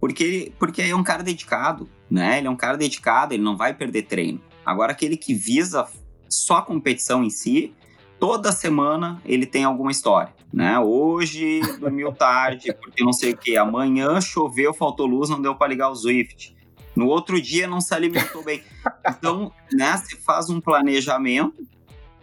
Porque, 0.00 0.52
porque 0.58 0.82
é 0.82 0.94
um 0.94 1.02
cara 1.02 1.22
dedicado, 1.22 1.88
né? 2.10 2.38
Ele 2.38 2.46
é 2.46 2.50
um 2.50 2.56
cara 2.56 2.76
dedicado, 2.76 3.34
ele 3.34 3.42
não 3.42 3.56
vai 3.56 3.74
perder 3.74 4.02
treino. 4.02 4.40
Agora, 4.64 4.92
aquele 4.92 5.16
que 5.16 5.34
visa 5.34 5.86
só 6.28 6.58
a 6.58 6.62
competição 6.62 7.24
em 7.24 7.30
si, 7.30 7.74
toda 8.18 8.52
semana 8.52 9.20
ele 9.24 9.46
tem 9.46 9.64
alguma 9.64 9.90
história. 9.90 10.32
Né? 10.52 10.78
Hoje 10.78 11.60
dormiu 11.78 12.12
tarde, 12.12 12.72
porque 12.80 13.02
não 13.04 13.12
sei 13.12 13.32
o 13.32 13.36
que. 13.36 13.56
Amanhã 13.56 14.20
choveu, 14.20 14.72
faltou 14.72 15.06
luz, 15.06 15.28
não 15.28 15.40
deu 15.40 15.54
para 15.54 15.68
ligar 15.68 15.90
o 15.90 15.94
Swift. 15.94 16.56
No 16.94 17.06
outro 17.06 17.40
dia 17.40 17.66
não 17.66 17.80
se 17.80 17.94
alimentou 17.94 18.42
bem. 18.42 18.62
Então, 19.08 19.52
né, 19.72 20.00
faz 20.24 20.50
um 20.50 20.60
planejamento, 20.60 21.66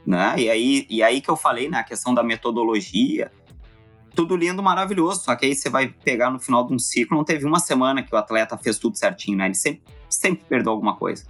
né? 0.05 0.36
E 0.38 0.49
aí, 0.49 0.86
e 0.89 1.01
aí 1.01 1.21
que 1.21 1.30
eu 1.30 1.38
falei, 1.38 1.69
né, 1.69 1.78
a 1.80 1.84
questão 1.84 2.13
da 2.13 2.21
metodologia, 2.21 3.32
tudo 4.16 4.36
lindo, 4.36 4.63
maravilhoso. 4.63 5.24
Só 5.24 5.36
que 5.36 5.45
aí 5.45 5.55
você 5.55 5.70
vai 5.70 5.88
pegar 5.88 6.32
no 6.32 6.39
final 6.39 6.66
de 6.66 6.74
um 6.74 6.80
ciclo, 6.80 7.18
não 7.18 7.24
teve 7.24 7.45
uma 7.45 7.59
semana 7.59 8.01
que 8.01 8.13
o 8.13 8.18
atleta 8.18 8.57
fez 8.57 8.80
tudo 8.80 8.97
certinho, 8.97 9.38
né? 9.38 9.45
Ele 9.45 9.55
sempre, 9.55 9.84
sempre 10.09 10.45
perdeu 10.47 10.72
alguma 10.72 10.95
coisa. 10.95 11.26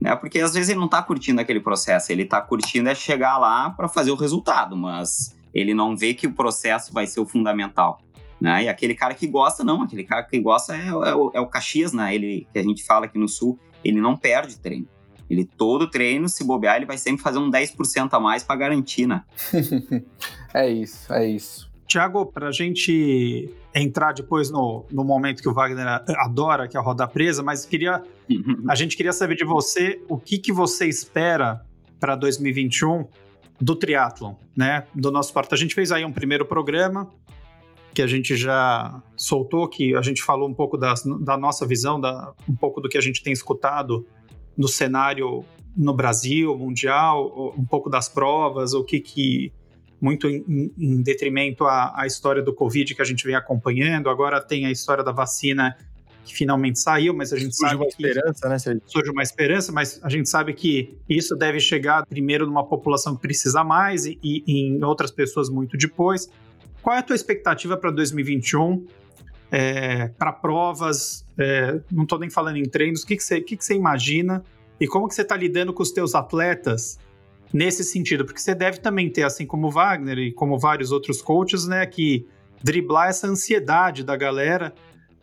Né? 0.00 0.16
Porque 0.16 0.40
às 0.40 0.54
vezes 0.54 0.70
ele 0.70 0.80
não 0.80 0.88
tá 0.88 1.02
curtindo 1.02 1.40
aquele 1.40 1.60
processo, 1.60 2.10
ele 2.10 2.24
tá 2.24 2.40
curtindo 2.40 2.88
é 2.88 2.94
chegar 2.94 3.38
lá 3.38 3.70
para 3.70 3.88
fazer 3.88 4.10
o 4.10 4.16
resultado, 4.16 4.76
mas 4.76 5.36
ele 5.54 5.74
não 5.74 5.96
vê 5.96 6.14
que 6.14 6.26
o 6.26 6.32
processo 6.32 6.92
vai 6.92 7.06
ser 7.06 7.20
o 7.20 7.26
fundamental. 7.26 8.00
Né? 8.40 8.64
E 8.64 8.68
aquele 8.68 8.94
cara 8.94 9.14
que 9.14 9.28
gosta, 9.28 9.62
não, 9.62 9.82
aquele 9.82 10.02
cara 10.02 10.24
que 10.24 10.40
gosta 10.40 10.76
é, 10.76 10.88
é, 10.88 11.14
o, 11.14 11.30
é 11.32 11.40
o 11.40 11.46
Caxias, 11.46 11.92
né? 11.92 12.12
Ele, 12.12 12.48
que 12.52 12.58
a 12.58 12.62
gente 12.62 12.84
fala 12.84 13.04
aqui 13.04 13.16
no 13.16 13.28
Sul, 13.28 13.56
ele 13.84 14.00
não 14.00 14.16
perde 14.16 14.58
treino. 14.58 14.88
Ele 15.30 15.44
todo 15.44 15.88
treino, 15.88 16.28
se 16.28 16.44
bobear, 16.44 16.76
ele 16.76 16.84
vai 16.84 16.98
sempre 16.98 17.22
fazer 17.22 17.38
um 17.38 17.50
10% 17.50 18.08
a 18.12 18.20
mais 18.20 18.42
para 18.42 18.56
garantir, 18.56 19.06
né? 19.06 19.22
é 20.52 20.68
isso, 20.68 21.12
é 21.12 21.24
isso. 21.24 21.71
Tiago, 21.92 22.24
para 22.24 22.48
a 22.48 22.50
gente 22.50 23.50
entrar 23.74 24.12
depois 24.12 24.50
no, 24.50 24.86
no 24.90 25.04
momento 25.04 25.42
que 25.42 25.48
o 25.48 25.52
Wagner 25.52 26.02
adora, 26.20 26.66
que 26.66 26.74
é 26.74 26.80
a 26.80 26.82
roda 26.82 27.06
presa, 27.06 27.42
mas 27.42 27.66
queria, 27.66 28.02
a 28.66 28.74
gente 28.74 28.96
queria 28.96 29.12
saber 29.12 29.34
de 29.34 29.44
você 29.44 30.02
o 30.08 30.16
que, 30.16 30.38
que 30.38 30.50
você 30.50 30.86
espera 30.86 31.60
para 32.00 32.16
2021 32.16 33.06
do 33.60 33.76
triatlon, 33.76 34.36
né? 34.56 34.86
Do 34.94 35.10
nosso 35.10 35.34
parte. 35.34 35.52
A 35.52 35.56
gente 35.58 35.74
fez 35.74 35.92
aí 35.92 36.02
um 36.02 36.10
primeiro 36.10 36.46
programa 36.46 37.10
que 37.92 38.00
a 38.00 38.06
gente 38.06 38.36
já 38.36 39.02
soltou, 39.14 39.68
que 39.68 39.94
a 39.94 40.00
gente 40.00 40.22
falou 40.22 40.48
um 40.48 40.54
pouco 40.54 40.78
das, 40.78 41.02
da 41.20 41.36
nossa 41.36 41.66
visão, 41.66 42.00
da, 42.00 42.32
um 42.48 42.56
pouco 42.56 42.80
do 42.80 42.88
que 42.88 42.96
a 42.96 43.02
gente 43.02 43.22
tem 43.22 43.34
escutado 43.34 44.06
no 44.56 44.66
cenário 44.66 45.44
no 45.76 45.92
Brasil, 45.92 46.56
mundial, 46.56 47.54
um 47.54 47.66
pouco 47.66 47.90
das 47.90 48.08
provas, 48.08 48.72
o 48.72 48.82
que, 48.82 48.98
que 48.98 49.52
muito 50.02 50.28
em, 50.28 50.74
em 50.76 51.00
detrimento 51.00 51.64
à, 51.64 51.92
à, 51.94 52.06
história 52.08 52.42
do 52.42 52.52
Covid 52.52 52.92
que 52.92 53.00
a 53.00 53.04
gente 53.04 53.24
vem 53.24 53.36
acompanhando. 53.36 54.10
Agora 54.10 54.40
tem 54.40 54.66
a 54.66 54.70
história 54.70 55.04
da 55.04 55.12
vacina 55.12 55.78
que 56.24 56.34
finalmente 56.34 56.80
saiu, 56.80 57.14
mas 57.14 57.32
a 57.32 57.38
gente 57.38 57.54
surge 57.54 57.70
sabe 57.70 57.82
uma 57.82 57.90
que 57.90 58.06
esperança, 58.06 58.48
né, 58.48 58.58
Sérgio? 58.58 58.82
surge 58.86 59.10
uma 59.10 59.22
esperança, 59.22 59.72
mas 59.72 60.00
a 60.02 60.08
gente 60.08 60.28
sabe 60.28 60.54
que 60.54 60.98
isso 61.08 61.36
deve 61.36 61.60
chegar 61.60 62.04
primeiro 62.06 62.46
numa 62.46 62.66
população 62.66 63.14
que 63.14 63.22
precisa 63.22 63.62
mais 63.62 64.04
e, 64.04 64.18
e 64.22 64.42
em 64.46 64.82
outras 64.82 65.12
pessoas 65.12 65.48
muito 65.48 65.76
depois. 65.76 66.28
Qual 66.82 66.96
é 66.96 66.98
a 66.98 67.02
tua 67.02 67.14
expectativa 67.14 67.76
para 67.76 67.92
2021? 67.92 68.84
É, 69.52 70.08
para 70.08 70.32
provas, 70.32 71.24
é, 71.38 71.80
não 71.92 72.04
estou 72.04 72.18
nem 72.18 72.30
falando 72.30 72.56
em 72.56 72.64
treinos, 72.64 73.02
o 73.02 73.06
que, 73.06 73.16
que, 73.16 73.22
você, 73.22 73.40
que, 73.40 73.56
que 73.56 73.64
você 73.64 73.74
imagina 73.74 74.42
e 74.80 74.86
como 74.88 75.06
que 75.06 75.14
você 75.14 75.22
está 75.22 75.36
lidando 75.36 75.72
com 75.72 75.82
os 75.82 75.92
teus 75.92 76.14
atletas 76.14 76.98
nesse 77.52 77.84
sentido, 77.84 78.24
porque 78.24 78.40
você 78.40 78.54
deve 78.54 78.78
também 78.78 79.10
ter, 79.10 79.24
assim 79.24 79.46
como 79.46 79.70
Wagner 79.70 80.18
e 80.18 80.32
como 80.32 80.58
vários 80.58 80.90
outros 80.90 81.20
coaches, 81.20 81.66
né, 81.66 81.84
que 81.86 82.26
driblar 82.62 83.08
essa 83.08 83.26
ansiedade 83.26 84.02
da 84.02 84.16
galera, 84.16 84.74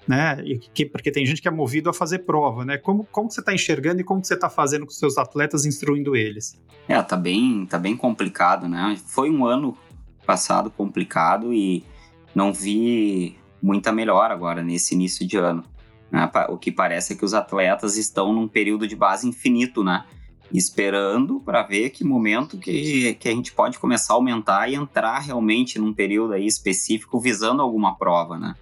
né, 0.07 0.41
e 0.43 0.57
que, 0.57 0.85
porque 0.85 1.11
tem 1.11 1.25
gente 1.25 1.41
que 1.41 1.47
é 1.47 1.51
movido 1.51 1.89
a 1.89 1.93
fazer 1.93 2.19
prova, 2.19 2.63
né, 2.63 2.77
como, 2.77 3.03
como 3.11 3.31
você 3.31 3.39
está 3.39 3.53
enxergando 3.53 4.01
e 4.01 4.03
como 4.03 4.23
você 4.23 4.35
está 4.35 4.49
fazendo 4.49 4.85
com 4.85 4.91
seus 4.91 5.17
atletas, 5.17 5.65
instruindo 5.65 6.15
eles? 6.15 6.59
É, 6.87 7.01
tá 7.01 7.17
bem, 7.17 7.65
tá 7.65 7.79
bem 7.79 7.97
complicado, 7.97 8.67
né, 8.67 8.97
foi 9.07 9.29
um 9.29 9.45
ano 9.45 9.75
passado 10.25 10.69
complicado 10.69 11.51
e 11.53 11.83
não 12.35 12.53
vi 12.53 13.35
muita 13.61 13.91
melhora 13.91 14.33
agora 14.33 14.61
nesse 14.61 14.93
início 14.93 15.27
de 15.27 15.37
ano. 15.37 15.63
Né? 16.11 16.29
O 16.49 16.57
que 16.57 16.71
parece 16.71 17.13
é 17.13 17.15
que 17.15 17.25
os 17.25 17.33
atletas 17.33 17.97
estão 17.97 18.33
num 18.33 18.47
período 18.47 18.87
de 18.87 18.95
base 18.95 19.27
infinito, 19.27 19.83
né? 19.83 20.05
Esperando 20.51 21.39
para 21.39 21.63
ver 21.63 21.91
que 21.91 22.03
momento 22.03 22.57
que, 22.57 23.13
que 23.15 23.29
a 23.29 23.31
gente 23.31 23.53
pode 23.53 23.77
começar 23.77 24.13
a 24.13 24.15
aumentar 24.15 24.69
e 24.69 24.75
entrar 24.75 25.19
realmente 25.19 25.77
num 25.77 25.93
período 25.93 26.33
aí 26.33 26.45
específico 26.45 27.19
visando 27.19 27.61
alguma 27.61 27.95
prova, 27.95 28.37
né? 28.37 28.55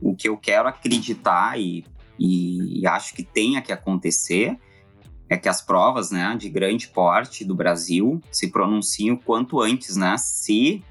O 0.00 0.14
que 0.14 0.28
eu 0.28 0.36
quero 0.36 0.68
acreditar 0.68 1.58
e, 1.58 1.84
e, 2.18 2.86
acho 2.86 3.14
que 3.14 3.22
tenha 3.22 3.62
que 3.62 3.72
acontecer 3.72 4.58
é 5.28 5.36
que 5.36 5.48
as 5.48 5.60
provas, 5.60 6.10
né, 6.10 6.34
de 6.38 6.48
grande 6.48 6.88
porte 6.88 7.44
do 7.44 7.54
Brasil 7.54 8.20
se 8.32 8.50
pronunciem 8.50 9.12
o 9.12 9.18
quanto 9.18 9.60
antes, 9.60 9.96
né? 9.96 10.16
Se 10.18 10.82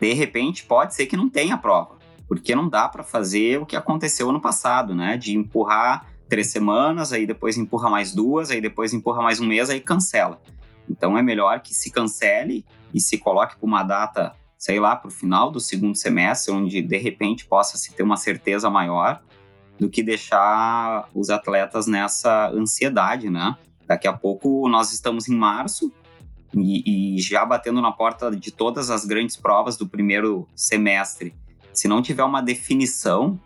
de 0.00 0.12
repente 0.12 0.64
pode 0.64 0.94
ser 0.94 1.06
que 1.06 1.16
não 1.16 1.28
tenha 1.28 1.56
prova, 1.56 1.98
porque 2.28 2.54
não 2.54 2.68
dá 2.68 2.88
para 2.88 3.02
fazer 3.02 3.60
o 3.60 3.66
que 3.66 3.74
aconteceu 3.74 4.30
no 4.30 4.40
passado, 4.40 4.94
né? 4.94 5.16
De 5.16 5.36
empurrar 5.36 6.06
três 6.28 6.48
semanas, 6.48 7.12
aí 7.12 7.26
depois 7.26 7.56
empurra 7.56 7.88
mais 7.88 8.14
duas, 8.14 8.50
aí 8.50 8.60
depois 8.60 8.92
empurra 8.92 9.22
mais 9.22 9.40
um 9.40 9.46
mês, 9.46 9.70
aí 9.70 9.80
cancela. 9.80 10.40
Então 10.88 11.16
é 11.16 11.22
melhor 11.22 11.60
que 11.60 11.74
se 11.74 11.90
cancele 11.90 12.64
e 12.92 13.00
se 13.00 13.18
coloque 13.18 13.56
para 13.56 13.66
uma 13.66 13.82
data, 13.82 14.34
sei 14.56 14.80
lá, 14.80 14.96
para 14.96 15.08
o 15.08 15.10
final 15.10 15.50
do 15.50 15.60
segundo 15.60 15.96
semestre, 15.96 16.52
onde 16.52 16.82
de 16.82 16.98
repente 16.98 17.44
possa 17.46 17.76
se 17.76 17.92
ter 17.92 18.02
uma 18.02 18.16
certeza 18.16 18.70
maior, 18.70 19.22
do 19.78 19.88
que 19.88 20.02
deixar 20.02 21.08
os 21.14 21.30
atletas 21.30 21.86
nessa 21.86 22.48
ansiedade, 22.50 23.30
né? 23.30 23.56
Daqui 23.86 24.08
a 24.08 24.12
pouco 24.12 24.68
nós 24.68 24.92
estamos 24.92 25.28
em 25.28 25.36
março 25.36 25.92
e, 26.54 27.16
e 27.16 27.20
já 27.20 27.44
batendo 27.44 27.80
na 27.80 27.92
porta 27.92 28.30
de 28.34 28.50
todas 28.50 28.90
as 28.90 29.04
grandes 29.04 29.36
provas 29.36 29.76
do 29.76 29.88
primeiro 29.88 30.48
semestre. 30.54 31.34
Se 31.72 31.86
não 31.86 32.02
tiver 32.02 32.24
uma 32.24 32.42
definição 32.42 33.38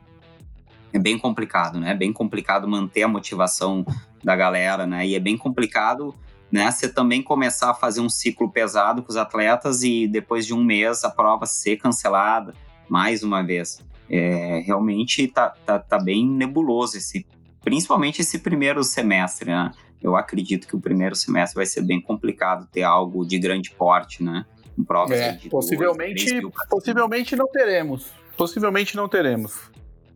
é 0.92 0.98
bem 0.98 1.18
complicado, 1.18 1.80
né? 1.80 1.92
É 1.92 1.94
bem 1.94 2.12
complicado 2.12 2.68
manter 2.68 3.02
a 3.02 3.08
motivação 3.08 3.84
da 4.22 4.36
galera, 4.36 4.86
né? 4.86 5.06
E 5.06 5.14
é 5.14 5.20
bem 5.20 5.36
complicado, 5.36 6.14
né? 6.50 6.70
Você 6.70 6.88
também 6.88 7.22
começar 7.22 7.70
a 7.70 7.74
fazer 7.74 8.00
um 8.00 8.08
ciclo 8.08 8.50
pesado 8.50 9.02
com 9.02 9.10
os 9.10 9.16
atletas 9.16 9.82
e 9.82 10.06
depois 10.06 10.46
de 10.46 10.54
um 10.54 10.62
mês 10.62 11.04
a 11.04 11.10
prova 11.10 11.46
ser 11.46 11.76
cancelada 11.76 12.54
mais 12.88 13.22
uma 13.22 13.42
vez. 13.42 13.80
É, 14.10 14.62
realmente 14.66 15.26
tá, 15.28 15.54
tá, 15.64 15.78
tá 15.78 15.98
bem 15.98 16.28
nebuloso 16.28 16.98
esse, 16.98 17.26
principalmente 17.62 18.20
esse 18.20 18.38
primeiro 18.38 18.84
semestre, 18.84 19.50
né? 19.50 19.70
Eu 20.02 20.16
acredito 20.16 20.66
que 20.66 20.76
o 20.76 20.80
primeiro 20.80 21.14
semestre 21.14 21.56
vai 21.56 21.64
ser 21.64 21.82
bem 21.82 22.00
complicado 22.00 22.68
ter 22.70 22.82
algo 22.82 23.24
de 23.24 23.38
grande 23.38 23.70
porte, 23.70 24.22
né? 24.22 24.44
Com 24.76 24.84
provas 24.84 25.18
é, 25.18 25.32
de 25.32 25.48
possivelmente, 25.48 26.40
possivelmente 26.68 27.36
não 27.36 27.46
teremos. 27.46 28.10
Possivelmente 28.36 28.96
não 28.96 29.08
teremos. 29.08 29.71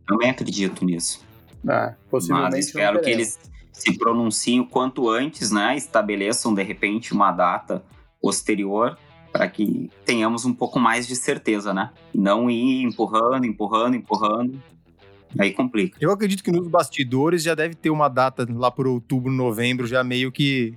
Também 0.07 0.29
acredito 0.29 0.85
nisso. 0.85 1.25
É, 1.67 1.93
possivelmente 2.09 2.51
Mas 2.51 2.65
espero 2.67 3.01
que 3.01 3.09
eles 3.09 3.39
se 3.71 3.97
pronunciem 3.97 4.61
o 4.61 4.65
quanto 4.65 5.09
antes, 5.09 5.51
né? 5.51 5.75
Estabeleçam 5.75 6.53
de 6.53 6.63
repente 6.63 7.13
uma 7.13 7.31
data 7.31 7.83
posterior 8.21 8.97
para 9.31 9.47
que 9.47 9.91
tenhamos 10.05 10.45
um 10.45 10.53
pouco 10.53 10.79
mais 10.79 11.07
de 11.07 11.15
certeza, 11.15 11.73
né? 11.73 11.91
E 12.13 12.17
não 12.17 12.49
ir 12.49 12.83
empurrando, 12.83 13.45
empurrando, 13.45 13.95
empurrando. 13.95 14.61
Aí 15.37 15.51
complica. 15.51 15.97
Eu 16.01 16.11
acredito 16.11 16.43
que 16.43 16.51
nos 16.51 16.67
bastidores 16.67 17.43
já 17.43 17.53
deve 17.53 17.75
ter 17.75 17.89
uma 17.89 18.07
data 18.07 18.47
lá 18.49 18.71
por 18.71 18.87
outubro, 18.87 19.31
novembro, 19.31 19.85
já 19.85 20.03
meio 20.03 20.31
que 20.31 20.73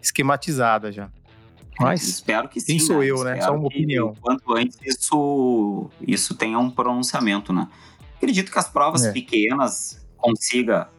esquematizada 0.00 0.90
já. 0.90 1.10
Mas 1.78 2.06
espero 2.06 2.48
que 2.48 2.60
sim. 2.60 2.66
Quem 2.66 2.78
sou 2.78 3.00
né? 3.00 3.10
eu, 3.10 3.24
né? 3.24 3.40
Só 3.40 3.54
uma 3.54 3.66
opinião. 3.66 4.14
Quanto 4.20 4.54
antes 4.54 4.78
isso, 4.84 5.90
isso 6.06 6.34
tenha 6.34 6.58
um 6.58 6.70
pronunciamento, 6.70 7.52
né? 7.52 7.68
Acredito 8.20 8.52
que 8.52 8.58
as 8.58 8.68
provas 8.68 9.02
é. 9.06 9.12
pequenas 9.12 10.06
consiga, 10.18 10.90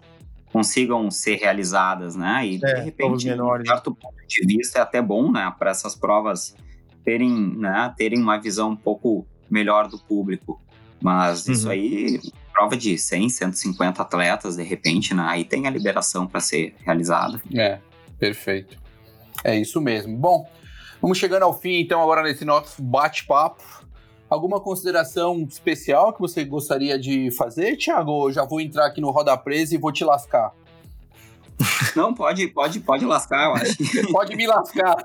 consigam 0.51 1.11
ser 1.11 1.35
realizadas, 1.35 2.15
né? 2.15 2.47
E 2.47 2.55
é, 2.55 2.73
de 2.73 2.81
repente, 2.81 3.29
de 3.29 3.67
certo 3.67 3.93
ponto 3.93 4.15
de 4.27 4.45
vista, 4.47 4.79
é 4.79 4.81
até 4.81 4.99
bom, 4.99 5.31
né, 5.31 5.53
para 5.59 5.69
essas 5.69 5.93
provas 5.93 6.55
terem, 7.05 7.55
né, 7.55 7.93
terem 7.95 8.19
uma 8.19 8.39
visão 8.39 8.71
um 8.71 8.75
pouco 8.75 9.23
melhor 9.47 9.87
do 9.87 9.99
público. 9.99 10.59
Mas 10.99 11.45
uhum. 11.45 11.53
isso 11.53 11.69
aí, 11.69 12.19
prova 12.51 12.75
de 12.75 12.97
100, 12.97 13.29
150 13.29 14.01
atletas, 14.01 14.55
de 14.55 14.63
repente, 14.63 15.13
né? 15.13 15.23
Aí 15.27 15.45
tem 15.45 15.67
a 15.67 15.69
liberação 15.69 16.25
para 16.25 16.39
ser 16.39 16.73
realizada. 16.83 17.39
É, 17.53 17.77
perfeito. 18.17 18.77
É 19.43 19.55
isso 19.55 19.79
mesmo. 19.79 20.17
Bom, 20.17 20.49
vamos 20.99 21.19
chegando 21.19 21.43
ao 21.43 21.59
fim, 21.59 21.79
então, 21.79 22.01
agora 22.01 22.23
nesse 22.23 22.43
nosso 22.45 22.81
bate-papo. 22.81 23.80
Alguma 24.31 24.61
consideração 24.61 25.41
especial 25.41 26.13
que 26.13 26.21
você 26.21 26.45
gostaria 26.45 26.97
de 26.97 27.29
fazer, 27.31 27.75
Thiago? 27.75 28.31
já 28.31 28.45
vou 28.45 28.61
entrar 28.61 28.85
aqui 28.85 29.01
no 29.01 29.11
Roda 29.11 29.35
Presa 29.35 29.75
e 29.75 29.77
vou 29.77 29.91
te 29.91 30.05
lascar. 30.05 30.53
Não, 31.97 32.13
pode, 32.13 32.47
pode, 32.47 32.79
pode 32.79 33.05
lascar, 33.05 33.47
eu 33.47 33.53
acho. 33.55 33.75
pode 34.09 34.33
me 34.37 34.47
lascar. 34.47 34.95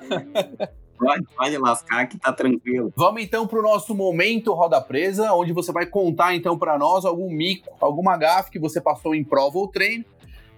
Pode, 0.97 1.25
pode 1.37 1.59
lascar 1.59 2.07
que 2.07 2.17
tá 2.17 2.33
tranquilo. 2.33 2.93
Vamos 2.95 3.21
então 3.21 3.49
para 3.49 3.59
o 3.59 3.63
nosso 3.63 3.97
momento 3.97 4.55
Roda 4.55 4.81
Presa, 4.81 5.33
onde 5.33 5.53
você 5.53 5.73
vai 5.73 5.87
contar 5.87 6.37
então 6.37 6.57
para 6.57 6.79
nós 6.79 7.05
algum 7.05 7.29
mico, 7.29 7.69
alguma 7.81 8.17
gafe 8.17 8.53
que 8.53 8.61
você 8.61 8.81
passou 8.81 9.13
em 9.13 9.25
prova 9.25 9.59
ou 9.59 9.67
treino 9.67 10.05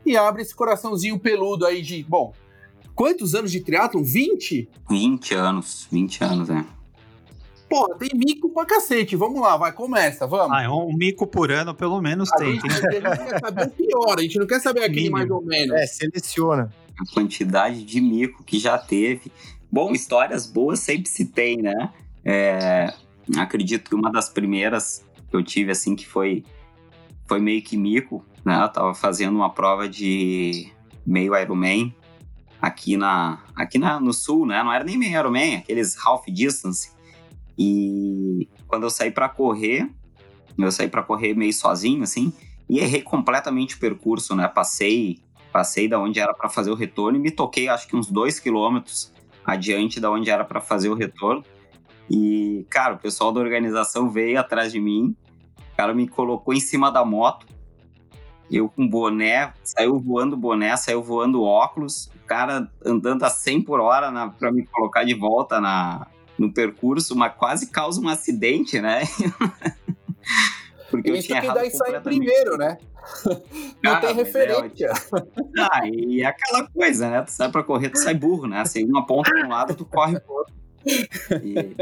e 0.04 0.14
abre 0.14 0.42
esse 0.42 0.54
coraçãozinho 0.54 1.18
peludo 1.18 1.64
aí 1.64 1.80
de, 1.80 2.04
bom, 2.04 2.34
quantos 2.94 3.34
anos 3.34 3.50
de 3.50 3.60
triatlon? 3.60 4.02
20? 4.02 4.68
20 4.90 5.34
anos, 5.34 5.88
20 5.90 6.22
anos, 6.22 6.50
é. 6.50 6.77
Pô, 7.68 7.94
tem 7.94 8.10
mico 8.14 8.48
pra 8.48 8.64
cacete. 8.64 9.14
Vamos 9.14 9.40
lá, 9.40 9.56
vai, 9.56 9.72
começa, 9.72 10.26
vamos. 10.26 10.56
Ah, 10.56 10.72
um 10.72 10.96
mico 10.96 11.26
por 11.26 11.50
ano, 11.50 11.74
pelo 11.74 12.00
menos, 12.00 12.32
a 12.32 12.36
tem. 12.36 12.54
Gente, 12.54 12.66
a 12.66 13.14
gente 13.14 13.28
quer 13.28 13.40
saber 13.40 13.66
o 13.66 13.70
pior, 13.70 14.18
a 14.18 14.22
gente 14.22 14.38
não 14.38 14.46
quer 14.46 14.60
saber 14.60 14.84
aquele 14.84 15.10
mais 15.10 15.30
ou 15.30 15.42
menos. 15.42 15.76
É, 15.76 15.86
seleciona. 15.86 16.72
A 16.98 17.14
quantidade 17.14 17.84
de 17.84 18.00
mico 18.00 18.42
que 18.42 18.58
já 18.58 18.78
teve. 18.78 19.30
Bom, 19.70 19.92
histórias 19.92 20.46
boas 20.46 20.80
sempre 20.80 21.08
se 21.08 21.26
tem, 21.26 21.58
né? 21.58 21.92
É, 22.24 22.92
acredito 23.36 23.88
que 23.88 23.94
uma 23.94 24.10
das 24.10 24.28
primeiras 24.28 25.04
que 25.28 25.36
eu 25.36 25.42
tive, 25.42 25.70
assim, 25.70 25.94
que 25.94 26.06
foi, 26.06 26.44
foi 27.26 27.38
meio 27.40 27.62
que 27.62 27.76
mico, 27.76 28.24
né? 28.44 28.62
Eu 28.62 28.68
tava 28.68 28.94
fazendo 28.94 29.36
uma 29.36 29.50
prova 29.50 29.88
de 29.88 30.72
meio 31.06 31.36
Ironman 31.36 31.94
aqui, 32.60 32.96
na, 32.96 33.42
aqui 33.54 33.78
na, 33.78 34.00
no 34.00 34.12
sul, 34.12 34.46
né? 34.46 34.62
Não 34.62 34.72
era 34.72 34.84
nem 34.84 34.96
meio 34.96 35.18
Ironman, 35.18 35.56
aqueles 35.56 35.96
half 36.04 36.24
distance. 36.28 36.90
E 37.58 38.48
quando 38.68 38.84
eu 38.84 38.90
saí 38.90 39.10
para 39.10 39.28
correr, 39.28 39.90
eu 40.56 40.70
saí 40.70 40.88
para 40.88 41.02
correr 41.02 41.34
meio 41.34 41.52
sozinho, 41.52 42.02
assim, 42.04 42.32
e 42.68 42.78
errei 42.78 43.02
completamente 43.02 43.74
o 43.74 43.80
percurso, 43.80 44.36
né? 44.36 44.46
Passei, 44.46 45.18
passei 45.52 45.88
da 45.88 45.98
onde 45.98 46.20
era 46.20 46.32
para 46.32 46.48
fazer 46.48 46.70
o 46.70 46.74
retorno 46.74 47.18
e 47.18 47.20
me 47.20 47.30
toquei, 47.30 47.68
acho 47.68 47.88
que 47.88 47.96
uns 47.96 48.08
dois 48.10 48.38
quilômetros 48.38 49.12
adiante 49.44 49.98
da 49.98 50.10
onde 50.10 50.30
era 50.30 50.44
para 50.44 50.60
fazer 50.60 50.88
o 50.88 50.94
retorno. 50.94 51.42
E, 52.08 52.64
cara, 52.70 52.94
o 52.94 52.98
pessoal 52.98 53.32
da 53.32 53.40
organização 53.40 54.08
veio 54.08 54.38
atrás 54.38 54.72
de 54.72 54.80
mim, 54.80 55.16
o 55.72 55.76
cara 55.76 55.92
me 55.92 56.06
colocou 56.06 56.54
em 56.54 56.60
cima 56.60 56.90
da 56.90 57.04
moto, 57.04 57.46
eu 58.50 58.68
com 58.68 58.86
boné, 58.86 59.52
saiu 59.62 59.98
voando 59.98 60.36
boné, 60.36 60.74
saiu 60.76 61.02
voando 61.02 61.42
óculos, 61.42 62.10
o 62.22 62.26
cara 62.26 62.70
andando 62.84 63.24
a 63.24 63.30
100 63.30 63.62
por 63.62 63.80
hora 63.80 64.10
para 64.38 64.50
me 64.50 64.66
colocar 64.66 65.04
de 65.04 65.14
volta 65.14 65.60
na, 65.60 66.06
no 66.38 66.52
percurso, 66.52 67.16
mas 67.16 67.34
quase 67.34 67.66
causa 67.66 68.00
um 68.00 68.08
acidente, 68.08 68.80
né? 68.80 69.02
Porque 70.90 71.10
Isso 71.10 71.18
eu 71.18 71.22
tinha 71.22 71.40
que 71.42 71.54
daí 71.54 71.70
sai 71.70 72.00
primeiro, 72.00 72.56
né? 72.56 72.78
Não 73.82 73.92
ah, 73.92 74.00
tem 74.00 74.14
referência. 74.14 74.86
É, 74.86 75.60
ah, 75.60 75.80
e 75.86 76.22
é 76.22 76.26
aquela 76.26 76.66
coisa, 76.68 77.10
né? 77.10 77.22
Tu 77.22 77.32
sai 77.32 77.50
pra 77.50 77.62
correr, 77.62 77.90
tu 77.90 77.98
sai 77.98 78.14
burro, 78.14 78.46
né? 78.46 78.60
Assim, 78.60 78.84
uma 78.84 79.04
ponta 79.04 79.30
para 79.30 79.46
um 79.46 79.50
lado, 79.50 79.74
tu 79.74 79.84
corre 79.84 80.18
pro 80.20 80.32
outro. 80.32 80.54
E... 81.42 81.76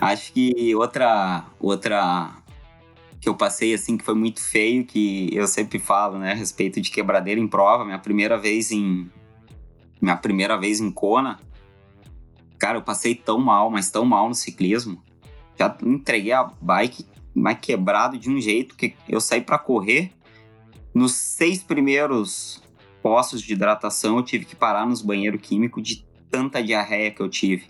Acho 0.00 0.32
que 0.32 0.74
outra, 0.74 1.44
outra 1.60 2.36
que 3.20 3.28
eu 3.28 3.34
passei, 3.34 3.74
assim, 3.74 3.96
que 3.96 4.04
foi 4.04 4.14
muito 4.14 4.42
feio, 4.42 4.84
que 4.84 5.30
eu 5.32 5.46
sempre 5.46 5.78
falo, 5.78 6.18
né? 6.18 6.32
A 6.32 6.34
respeito 6.34 6.80
de 6.80 6.90
quebradeira 6.90 7.40
em 7.40 7.48
prova. 7.48 7.84
Minha 7.84 7.98
primeira 7.98 8.36
vez 8.36 8.70
em... 8.70 9.10
Minha 10.00 10.16
primeira 10.16 10.58
vez 10.58 10.80
em 10.80 10.90
Kona, 10.90 11.38
Cara, 12.58 12.78
eu 12.78 12.82
passei 12.82 13.14
tão 13.14 13.38
mal, 13.38 13.70
mas 13.70 13.90
tão 13.90 14.04
mal 14.04 14.28
no 14.28 14.34
ciclismo. 14.34 15.02
Já 15.58 15.76
entreguei 15.82 16.32
a 16.32 16.44
bike 16.60 17.06
mais 17.34 17.58
quebrado 17.60 18.16
de 18.16 18.30
um 18.30 18.40
jeito 18.40 18.76
que 18.76 18.94
eu 19.08 19.20
saí 19.20 19.40
para 19.40 19.58
correr. 19.58 20.12
Nos 20.94 21.12
seis 21.12 21.62
primeiros 21.62 22.62
postos 23.02 23.42
de 23.42 23.52
hidratação, 23.52 24.16
eu 24.16 24.22
tive 24.22 24.44
que 24.44 24.56
parar 24.56 24.86
nos 24.86 25.02
banheiros 25.02 25.40
químicos 25.40 25.82
de 25.82 26.06
tanta 26.30 26.62
diarreia 26.62 27.10
que 27.10 27.20
eu 27.20 27.28
tive. 27.28 27.66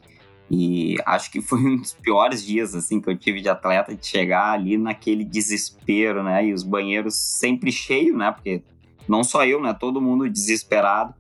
E 0.51 0.97
acho 1.07 1.31
que 1.31 1.41
foi 1.41 1.59
um 1.65 1.77
dos 1.77 1.95
piores 1.95 2.45
dias 2.45 2.75
assim 2.75 3.01
que 3.01 3.09
eu 3.09 3.17
tive 3.17 3.41
de 3.41 3.49
atleta 3.49 3.95
de 3.95 4.07
chegar 4.07 4.53
ali 4.53 4.77
naquele 4.77 5.25
desespero, 5.25 6.23
né? 6.23 6.47
E 6.47 6.53
os 6.53 6.63
banheiros 6.63 7.15
sempre 7.15 7.73
cheios, 7.73 8.17
né? 8.17 8.31
Porque 8.31 8.63
não 9.09 9.25
só 9.25 9.45
eu, 9.45 9.61
né? 9.61 9.75
Todo 9.75 10.01
mundo 10.01 10.29
desesperado. 10.29 11.15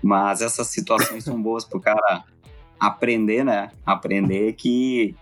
Mas 0.00 0.40
essas 0.40 0.68
situações 0.68 1.24
são 1.24 1.42
boas 1.42 1.64
pro 1.64 1.80
cara 1.80 2.24
aprender, 2.78 3.44
né? 3.44 3.70
Aprender 3.84 4.52
que 4.54 5.14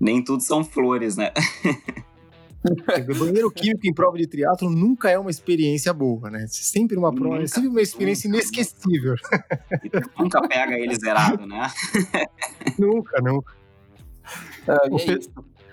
nem 0.00 0.22
tudo 0.22 0.42
são 0.42 0.64
flores, 0.64 1.16
né? 1.16 1.32
banheiro 3.18 3.50
químico 3.50 3.86
em 3.86 3.94
prova 3.94 4.18
de 4.18 4.26
triatlo 4.26 4.68
nunca 4.68 5.10
é 5.10 5.18
uma 5.18 5.30
experiência 5.30 5.92
boa, 5.92 6.30
né? 6.30 6.46
Sempre 6.48 6.96
uma 6.96 7.12
prova, 7.12 7.36
nunca, 7.36 7.44
é 7.44 7.46
sempre 7.46 7.68
uma 7.68 7.80
experiência 7.80 8.28
nunca, 8.28 8.42
inesquecível. 8.42 9.14
Nunca 10.18 10.46
pega 10.46 10.74
ele 10.74 10.94
zerado, 10.96 11.46
né? 11.46 11.70
nunca, 12.78 13.20
nunca. 13.20 13.52
É, 14.66 14.74
o, 14.90 14.96
pe 14.96 15.18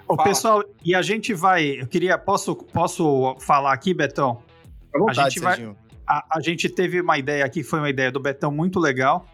o 0.07 0.17
pessoal, 0.17 0.63
e 0.83 0.93
a 0.93 1.01
gente 1.01 1.33
vai. 1.33 1.81
Eu 1.81 1.87
queria. 1.87 2.17
Posso, 2.17 2.55
posso 2.55 3.35
falar 3.39 3.73
aqui, 3.73 3.93
Betão? 3.93 4.41
Vontade, 4.93 5.19
a 5.19 5.29
gente 5.29 5.39
vai. 5.39 5.75
A, 6.07 6.37
a 6.37 6.39
gente 6.39 6.69
teve 6.69 7.01
uma 7.01 7.17
ideia 7.17 7.43
aqui, 7.43 7.63
foi 7.63 7.79
uma 7.79 7.89
ideia 7.89 8.11
do 8.11 8.19
Betão 8.19 8.51
muito 8.51 8.79
legal 8.79 9.25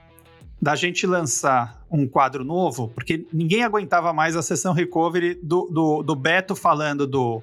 da 0.62 0.76
gente 0.76 1.07
lançar 1.07 1.84
um 1.89 2.07
quadro 2.07 2.43
novo, 2.43 2.89
porque 2.89 3.26
ninguém 3.34 3.64
aguentava 3.64 4.14
mais 4.14 4.36
a 4.36 4.41
sessão 4.41 4.74
recovery 4.74 5.39
do, 5.41 5.68
do, 5.72 6.03
do 6.03 6.16
Beto 6.16 6.55
falando 6.55 7.07
do, 7.07 7.41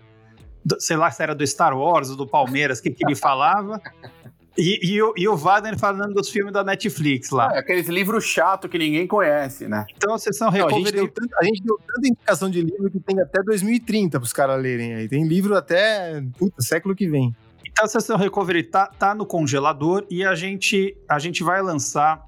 do, 0.65 0.81
sei 0.81 0.97
lá 0.97 1.11
se 1.11 1.23
era 1.23 1.35
do 1.35 1.45
Star 1.47 1.77
Wars, 1.77 2.15
do 2.15 2.27
Palmeiras, 2.27 2.79
o 2.79 2.83
que, 2.83 2.91
que 2.91 3.05
ele 3.05 3.17
falava. 3.17 3.81
E, 4.61 4.95
e, 4.95 5.01
o, 5.01 5.15
e 5.17 5.29
o 5.29 5.37
Wagner 5.37 5.79
falando 5.79 6.13
dos 6.15 6.29
filmes 6.31 6.53
da 6.53 6.65
Netflix 6.65 7.31
lá. 7.31 7.55
É, 7.55 7.61
aqueles 7.61 7.87
livros 7.87 8.25
chato 8.25 8.69
que 8.69 8.77
ninguém 8.77 9.07
conhece, 9.07 9.69
né? 9.69 9.87
Então 9.97 10.13
a 10.15 10.19
sessão 10.19 10.51
recovery... 10.51 10.83
Não, 10.83 10.83
a, 10.83 10.85
gente 10.85 10.93
deu 10.97 11.09
tanto, 11.09 11.37
a 11.39 11.45
gente 11.45 11.63
deu 11.63 11.79
tanta 11.87 12.09
indicação 12.09 12.51
de 12.51 12.61
livro 12.63 12.91
que 12.91 12.99
tem 12.99 13.21
até 13.21 13.41
2030 13.41 14.19
para 14.19 14.27
os 14.27 14.33
caras 14.33 14.61
lerem 14.61 14.95
aí. 14.95 15.09
Tem 15.09 15.29
livro 15.29 15.57
até, 15.57 16.21
puta, 16.37 16.61
século 16.61 16.97
que 16.97 17.09
vem. 17.09 17.33
Então 17.65 17.85
a 17.85 17.89
sessão 17.89 18.17
recovery 18.17 18.65
tá, 18.65 18.89
tá 18.89 19.15
no 19.15 19.25
congelador 19.25 20.05
e 20.11 20.25
a 20.25 20.35
gente, 20.35 20.97
a 21.09 21.21
gente 21.21 21.45
vai 21.45 21.63
lançar 21.63 22.27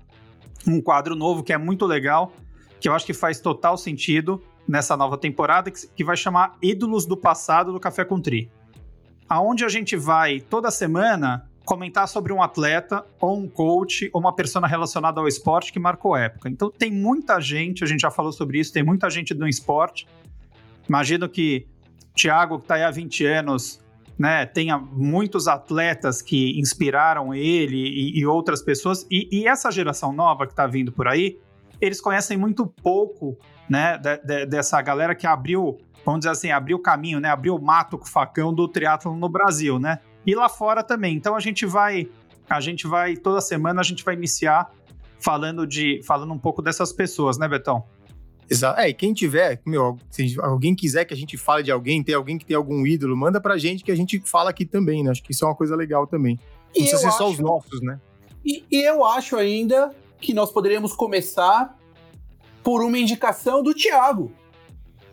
um 0.66 0.80
quadro 0.80 1.14
novo 1.14 1.42
que 1.42 1.52
é 1.52 1.58
muito 1.58 1.86
legal, 1.86 2.32
que 2.80 2.88
eu 2.88 2.94
acho 2.94 3.06
que 3.06 3.14
faz 3.14 3.40
total 3.40 3.76
sentido 3.76 4.42
nessa 4.66 4.96
nova 4.96 5.18
temporada, 5.18 5.70
que, 5.70 6.04
vai 6.04 6.16
chamar 6.16 6.56
Ídolos 6.62 7.06
do 7.06 7.16
Passado 7.16 7.72
do 7.72 7.80
Café 7.80 8.04
com 8.04 8.20
Tri. 8.20 8.50
Aonde 9.28 9.64
a 9.64 9.68
gente 9.68 9.96
vai 9.96 10.40
toda 10.40 10.70
semana 10.70 11.48
comentar 11.64 12.08
sobre 12.08 12.32
um 12.32 12.42
atleta 12.42 13.04
ou 13.20 13.38
um 13.38 13.48
coach 13.48 14.10
ou 14.12 14.20
uma 14.20 14.34
pessoa 14.34 14.66
relacionada 14.66 15.20
ao 15.20 15.28
esporte 15.28 15.72
que 15.72 15.78
marcou 15.78 16.16
época. 16.16 16.48
Então 16.48 16.70
tem 16.70 16.90
muita 16.90 17.40
gente, 17.40 17.84
a 17.84 17.86
gente 17.86 18.00
já 18.00 18.10
falou 18.10 18.32
sobre 18.32 18.58
isso, 18.58 18.72
tem 18.72 18.82
muita 18.82 19.08
gente 19.10 19.34
do 19.34 19.46
esporte. 19.46 20.06
Imagino 20.88 21.28
que 21.28 21.66
Thiago, 22.14 22.58
que 22.58 22.64
está 22.64 22.74
aí 22.74 22.82
há 22.82 22.90
20 22.90 23.24
anos, 23.24 23.80
né, 24.20 24.44
tenha 24.44 24.76
muitos 24.76 25.48
atletas 25.48 26.20
que 26.20 26.60
inspiraram 26.60 27.32
ele 27.34 27.78
e, 27.78 28.18
e 28.18 28.26
outras 28.26 28.60
pessoas. 28.60 29.06
E, 29.10 29.26
e, 29.32 29.48
essa 29.48 29.70
geração 29.70 30.12
nova 30.12 30.46
que 30.46 30.52
está 30.52 30.66
vindo 30.66 30.92
por 30.92 31.08
aí, 31.08 31.38
eles 31.80 32.02
conhecem 32.02 32.36
muito 32.36 32.66
pouco 32.66 33.38
né, 33.66 33.96
de, 33.96 34.18
de, 34.18 34.44
dessa 34.44 34.82
galera 34.82 35.14
que 35.14 35.26
abriu, 35.26 35.78
vamos 36.04 36.20
dizer 36.20 36.32
assim, 36.32 36.50
abriu 36.50 36.76
o 36.76 36.82
caminho, 36.82 37.18
né, 37.18 37.30
abriu 37.30 37.56
o 37.56 37.64
mato 37.64 37.96
com 37.96 38.04
o 38.04 38.08
facão 38.08 38.52
do 38.52 38.68
triatlo 38.68 39.16
no 39.16 39.26
Brasil, 39.26 39.78
né? 39.78 40.00
E 40.26 40.34
lá 40.34 40.50
fora 40.50 40.84
também. 40.84 41.16
Então 41.16 41.34
a 41.34 41.40
gente 41.40 41.64
vai, 41.64 42.06
a 42.46 42.60
gente 42.60 42.86
vai 42.86 43.16
toda 43.16 43.40
semana 43.40 43.80
a 43.80 43.84
gente 43.84 44.04
vai 44.04 44.14
iniciar 44.14 44.70
falando 45.18 45.66
de, 45.66 46.02
falando 46.04 46.34
um 46.34 46.38
pouco 46.38 46.60
dessas 46.60 46.92
pessoas, 46.92 47.38
né, 47.38 47.48
Betão? 47.48 47.86
Exato. 48.50 48.80
É, 48.80 48.88
e 48.88 48.94
quem 48.94 49.14
tiver, 49.14 49.62
meu, 49.64 49.96
se 50.10 50.34
alguém 50.40 50.74
quiser 50.74 51.04
que 51.04 51.14
a 51.14 51.16
gente 51.16 51.36
fale 51.36 51.62
de 51.62 51.70
alguém, 51.70 52.02
tem 52.02 52.14
alguém 52.14 52.36
que 52.36 52.44
tem 52.44 52.56
algum 52.56 52.84
ídolo, 52.84 53.16
manda 53.16 53.40
pra 53.40 53.56
gente 53.56 53.84
que 53.84 53.92
a 53.92 53.94
gente 53.94 54.20
fala 54.24 54.50
aqui 54.50 54.66
também, 54.66 55.04
né? 55.04 55.12
Acho 55.12 55.22
que 55.22 55.30
isso 55.30 55.44
é 55.44 55.48
uma 55.48 55.54
coisa 55.54 55.76
legal 55.76 56.04
também. 56.06 56.36
Não 56.66 56.72
precisa 56.72 56.98
ser 56.98 57.06
acho... 57.06 57.18
só 57.18 57.30
os 57.30 57.38
nossos, 57.38 57.80
né? 57.80 58.00
E, 58.44 58.64
e 58.70 58.82
eu 58.82 59.04
acho 59.04 59.36
ainda 59.36 59.94
que 60.20 60.34
nós 60.34 60.50
poderíamos 60.50 60.94
começar 60.94 61.78
por 62.62 62.82
uma 62.82 62.98
indicação 62.98 63.62
do 63.62 63.72
Thiago. 63.72 64.32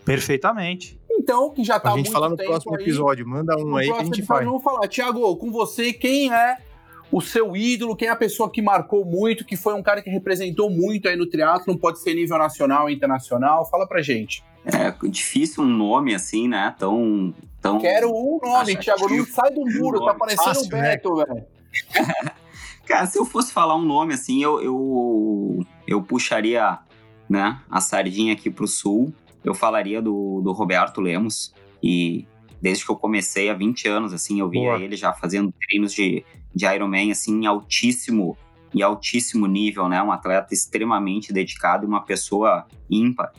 Perfeitamente. 0.03 0.99
Então, 1.11 1.51
que 1.51 1.63
já 1.63 1.79
tá 1.79 1.93
A 1.93 1.97
gente 1.97 2.09
falar 2.09 2.29
no 2.29 2.37
próximo 2.37 2.75
aí, 2.75 2.81
episódio, 2.81 3.27
manda 3.27 3.55
um 3.57 3.75
aí 3.75 3.91
que 3.91 3.99
a 3.99 4.03
gente 4.03 4.23
faz. 4.23 4.45
Vamos 4.45 4.63
falar, 4.63 4.87
Thiago, 4.87 5.35
com 5.35 5.51
você, 5.51 5.93
quem 5.93 6.33
é 6.33 6.57
o 7.11 7.21
seu 7.21 7.55
ídolo, 7.55 7.95
quem 7.95 8.07
é 8.07 8.11
a 8.11 8.15
pessoa 8.15 8.51
que 8.51 8.61
marcou 8.61 9.05
muito, 9.05 9.45
que 9.45 9.55
foi 9.55 9.73
um 9.73 9.81
cara 9.81 10.01
que 10.01 10.09
representou 10.09 10.69
muito 10.69 11.07
aí 11.07 11.15
no 11.15 11.25
triatlo, 11.25 11.77
pode 11.77 11.99
ser 11.99 12.13
nível 12.13 12.37
nacional 12.37 12.83
ou 12.83 12.89
internacional, 12.89 13.65
fala 13.69 13.87
pra 13.87 14.01
gente. 14.01 14.43
É 14.65 14.93
difícil 15.07 15.63
um 15.63 15.67
nome 15.67 16.13
assim, 16.13 16.47
né? 16.47 16.75
Tão. 16.77 17.33
tão... 17.61 17.79
Quero 17.79 18.09
um 18.09 18.39
nome, 18.43 18.75
Thiago. 18.75 19.07
Não 19.07 19.25
sai 19.25 19.51
do 19.51 19.61
muro, 19.61 20.03
tá 20.03 20.13
parecendo 20.13 20.59
o 20.59 20.63
né? 20.63 20.81
Beto, 20.81 21.15
né? 21.15 21.25
velho. 21.25 21.45
Cara, 22.85 23.05
se 23.05 23.17
eu 23.17 23.25
fosse 23.25 23.53
falar 23.53 23.75
um 23.75 23.83
nome 23.83 24.13
assim, 24.13 24.41
eu, 24.43 24.61
eu, 24.61 25.65
eu 25.85 26.01
puxaria 26.01 26.79
né, 27.29 27.59
a 27.69 27.79
sardinha 27.79 28.33
aqui 28.33 28.49
pro 28.49 28.67
sul. 28.67 29.13
Eu 29.43 29.53
falaria 29.53 30.01
do, 30.01 30.41
do 30.41 30.51
Roberto 30.51 30.99
Lemos. 30.99 31.53
E 31.81 32.25
desde 32.61 32.85
que 32.85 32.91
eu 32.91 32.95
comecei 32.95 33.49
há 33.49 33.53
20 33.53 33.87
anos, 33.87 34.13
assim, 34.13 34.39
eu 34.39 34.49
via 34.49 34.61
Boa. 34.61 34.81
ele 34.81 34.95
já 34.95 35.13
fazendo 35.13 35.53
treinos 35.67 35.93
de, 35.93 36.25
de 36.57 36.65
Ironman, 36.65 37.11
assim, 37.11 37.43
em 37.43 37.45
altíssimo 37.45 38.37
e 38.73 38.83
altíssimo 38.83 39.47
nível, 39.47 39.87
né? 39.87 40.01
Um 40.01 40.11
atleta 40.11 40.53
extremamente 40.53 41.31
dedicado 41.31 41.85
e 41.85 41.87
uma 41.87 42.03
pessoa 42.03 42.65
ímpar. 42.89 43.31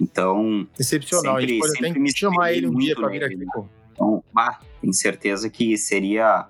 Então, 0.00 0.66
excepcional. 0.78 1.38
Sempre, 1.38 1.44
a 1.44 1.48
gente 1.48 1.60
pode 1.60 1.78
sempre 1.78 2.00
me 2.00 2.16
chamar 2.16 2.52
ele 2.52 2.66
um 2.66 2.76
dia 2.76 2.94
para 2.96 3.08
vir 3.08 3.22
aqui. 3.22 3.36
Né? 3.36 3.46
Então, 3.92 4.24
bah, 4.32 4.58
tenho 4.80 4.92
certeza 4.92 5.48
que 5.48 5.76
seria 5.76 6.48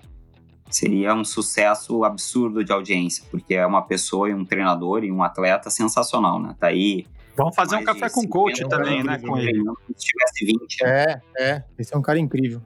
seria 0.70 1.12
um 1.14 1.22
sucesso 1.22 2.02
absurdo 2.02 2.64
de 2.64 2.72
audiência, 2.72 3.22
porque 3.30 3.54
é 3.54 3.66
uma 3.66 3.82
pessoa 3.82 4.30
e 4.30 4.34
um 4.34 4.42
treinador 4.42 5.04
e 5.04 5.12
um 5.12 5.22
atleta 5.22 5.68
sensacional, 5.68 6.40
né? 6.40 6.56
Tá 6.58 6.68
aí. 6.68 7.06
Vamos 7.36 7.54
fazer 7.54 7.76
um 7.76 7.84
café 7.84 8.08
com 8.08 8.26
coach 8.26 8.66
também, 8.68 9.04
né? 9.04 9.18
Com 9.18 9.36
ele. 9.36 9.62
Se 9.96 10.06
tivesse 10.06 10.46
20. 10.46 10.84
É, 10.84 11.20
é. 11.38 11.64
Esse 11.78 11.94
é 11.94 11.98
um 11.98 12.02
cara 12.02 12.18
incrível. 12.18 12.62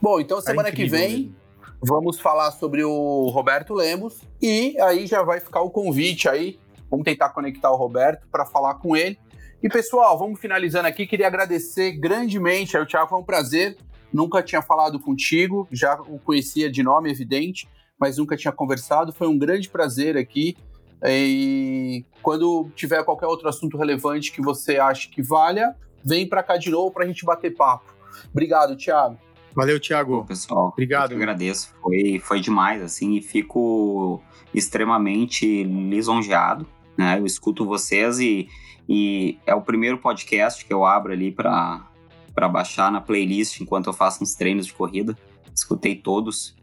Bom, 0.00 0.18
então 0.18 0.40
semana 0.40 0.72
que 0.72 0.86
vem 0.86 1.10
mesmo. 1.10 1.36
Vamos 1.80 2.20
falar 2.20 2.50
sobre 2.52 2.84
o 2.84 3.28
Roberto 3.28 3.74
Lemos 3.74 4.22
e 4.40 4.76
aí 4.80 5.06
já 5.06 5.22
vai 5.22 5.40
ficar 5.40 5.60
o 5.60 5.70
convite 5.70 6.28
aí. 6.28 6.58
Vamos 6.90 7.04
tentar 7.04 7.30
conectar 7.30 7.70
o 7.70 7.76
Roberto 7.76 8.26
para 8.30 8.46
falar 8.46 8.74
com 8.74 8.96
ele. 8.96 9.18
E 9.62 9.68
pessoal, 9.68 10.18
vamos 10.18 10.38
finalizando 10.40 10.86
aqui. 10.86 11.06
Queria 11.06 11.26
agradecer 11.26 11.92
grandemente. 11.92 12.76
O 12.76 12.86
Thiago 12.86 13.08
foi 13.08 13.18
um 13.18 13.24
prazer 13.24 13.76
Nunca 14.14 14.40
tinha 14.44 14.62
falado 14.62 15.00
contigo, 15.00 15.66
já 15.72 16.00
o 16.02 16.20
conhecia 16.20 16.70
de 16.70 16.84
nome, 16.84 17.10
evidente, 17.10 17.68
mas 17.98 18.16
nunca 18.16 18.36
tinha 18.36 18.52
conversado. 18.52 19.12
Foi 19.12 19.26
um 19.26 19.36
grande 19.36 19.68
prazer 19.68 20.16
aqui. 20.16 20.56
E 21.04 22.04
quando 22.22 22.70
tiver 22.76 23.02
qualquer 23.02 23.26
outro 23.26 23.48
assunto 23.48 23.76
relevante 23.76 24.30
que 24.30 24.40
você 24.40 24.78
ache 24.78 25.08
que 25.08 25.20
valha, 25.20 25.74
vem 26.04 26.28
para 26.28 26.44
cá 26.44 26.56
de 26.56 26.70
novo 26.70 26.92
para 26.92 27.02
a 27.02 27.08
gente 27.08 27.24
bater 27.24 27.56
papo. 27.56 27.92
Obrigado, 28.30 28.76
Thiago. 28.76 29.18
Valeu, 29.54 29.78
Thiago. 29.78 30.24
pessoal, 30.24 30.68
obrigado. 30.68 31.12
Eu 31.12 31.18
agradeço. 31.18 31.74
Foi, 31.80 32.18
foi 32.18 32.40
demais, 32.40 32.82
assim, 32.82 33.14
e 33.14 33.22
fico 33.22 34.22
extremamente 34.52 35.64
lisonjeado. 35.64 36.66
Né? 36.96 37.18
Eu 37.18 37.26
escuto 37.26 37.64
vocês 37.64 38.18
e, 38.18 38.48
e 38.88 39.38
é 39.46 39.54
o 39.54 39.62
primeiro 39.62 39.98
podcast 39.98 40.64
que 40.64 40.72
eu 40.72 40.84
abro 40.84 41.12
ali 41.12 41.30
para 41.30 41.88
para 42.34 42.48
baixar 42.48 42.90
na 42.90 43.00
playlist 43.00 43.60
enquanto 43.60 43.86
eu 43.86 43.92
faço 43.92 44.22
uns 44.22 44.34
treinos 44.34 44.66
de 44.66 44.74
corrida. 44.74 45.16
Escutei 45.54 45.94
todos. 45.94 46.56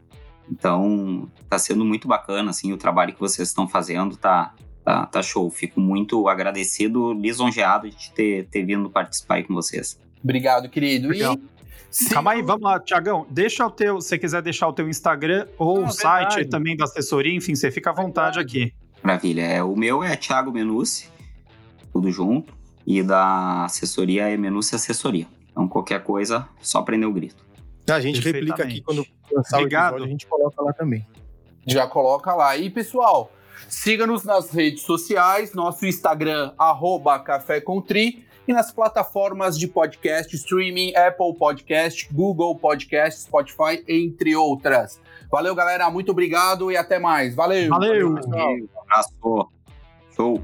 Então, 0.50 1.30
tá 1.48 1.58
sendo 1.58 1.82
muito 1.84 2.06
bacana, 2.06 2.50
assim, 2.50 2.72
o 2.72 2.76
trabalho 2.76 3.14
que 3.14 3.20
vocês 3.20 3.48
estão 3.48 3.66
fazendo, 3.66 4.16
tá, 4.16 4.54
tá, 4.84 5.06
tá 5.06 5.22
show. 5.22 5.48
Fico 5.48 5.80
muito 5.80 6.28
agradecido, 6.28 7.14
lisonjeado 7.14 7.88
de 7.88 8.10
ter, 8.10 8.46
ter 8.48 8.64
vindo 8.64 8.90
participar 8.90 9.36
aí 9.36 9.44
com 9.44 9.54
vocês. 9.54 9.98
Obrigado, 10.22 10.68
querido. 10.68 11.08
Legal. 11.08 11.36
E 11.36 11.61
Sim. 11.92 12.08
Calma 12.08 12.32
aí, 12.32 12.42
vamos 12.42 12.62
lá, 12.62 12.80
Tiagão. 12.80 13.26
Deixa 13.28 13.66
o 13.66 13.70
teu, 13.70 14.00
se 14.00 14.08
você 14.08 14.18
quiser 14.18 14.40
deixar 14.40 14.66
o 14.66 14.72
teu 14.72 14.88
Instagram 14.88 15.46
ou 15.58 15.84
ah, 15.84 15.86
o 15.86 15.90
site 15.90 16.36
verdade. 16.36 16.48
também 16.48 16.74
da 16.74 16.84
assessoria, 16.84 17.34
enfim, 17.34 17.54
você 17.54 17.70
fica 17.70 17.90
à 17.90 17.92
vontade 17.92 18.36
verdade. 18.36 18.62
aqui. 18.64 18.74
Maravilha. 19.02 19.42
É, 19.42 19.62
o 19.62 19.76
meu 19.76 20.02
é 20.02 20.16
Thiago 20.16 20.50
Menucci, 20.50 21.10
tudo 21.92 22.10
junto. 22.10 22.54
E 22.86 23.02
da 23.02 23.66
assessoria 23.66 24.28
é 24.28 24.36
Menucci 24.36 24.74
Assessoria. 24.74 25.28
Então, 25.50 25.68
qualquer 25.68 26.02
coisa, 26.02 26.48
só 26.60 26.82
prender 26.82 27.08
o 27.08 27.12
grito. 27.12 27.44
A 27.88 28.00
gente 28.00 28.20
replica 28.20 28.62
aqui 28.62 28.80
quando 28.80 29.06
lançar 29.30 29.58
Obrigado. 29.58 29.84
o 29.84 29.96
episódio, 29.96 30.06
a 30.06 30.10
gente 30.10 30.26
coloca 30.26 30.62
lá 30.62 30.72
também. 30.72 31.06
Já 31.66 31.86
coloca 31.86 32.34
lá. 32.34 32.56
E, 32.56 32.70
pessoal, 32.70 33.30
siga-nos 33.68 34.24
nas 34.24 34.50
redes 34.50 34.82
sociais, 34.82 35.52
nosso 35.52 35.86
Instagram, 35.86 36.52
arroba 36.58 37.18
Café 37.18 37.60
com 37.60 37.80
Tri, 37.80 38.24
e 38.46 38.52
nas 38.52 38.72
plataformas 38.72 39.58
de 39.58 39.68
podcast, 39.68 40.34
streaming, 40.34 40.94
Apple 40.96 41.34
Podcast, 41.38 42.08
Google 42.12 42.56
Podcast, 42.56 43.22
Spotify, 43.22 43.84
entre 43.88 44.34
outras. 44.34 45.00
Valeu, 45.30 45.54
galera. 45.54 45.90
Muito 45.90 46.12
obrigado 46.12 46.70
e 46.70 46.76
até 46.76 46.98
mais. 46.98 47.34
Valeu. 47.34 47.68
Valeu. 47.70 48.14
Valeu. 48.14 48.68
Abraço. 48.82 49.48
Show. 50.14 50.42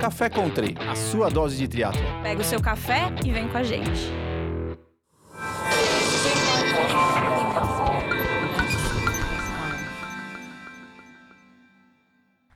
Café 0.00 0.28
Country, 0.28 0.74
a 0.90 0.94
sua 0.96 1.30
dose 1.30 1.56
de 1.56 1.68
triatlo. 1.68 2.02
Pega 2.22 2.40
o 2.40 2.44
seu 2.44 2.60
café 2.60 3.02
e 3.24 3.30
vem 3.30 3.48
com 3.48 3.58
a 3.58 3.62
gente. 3.62 4.10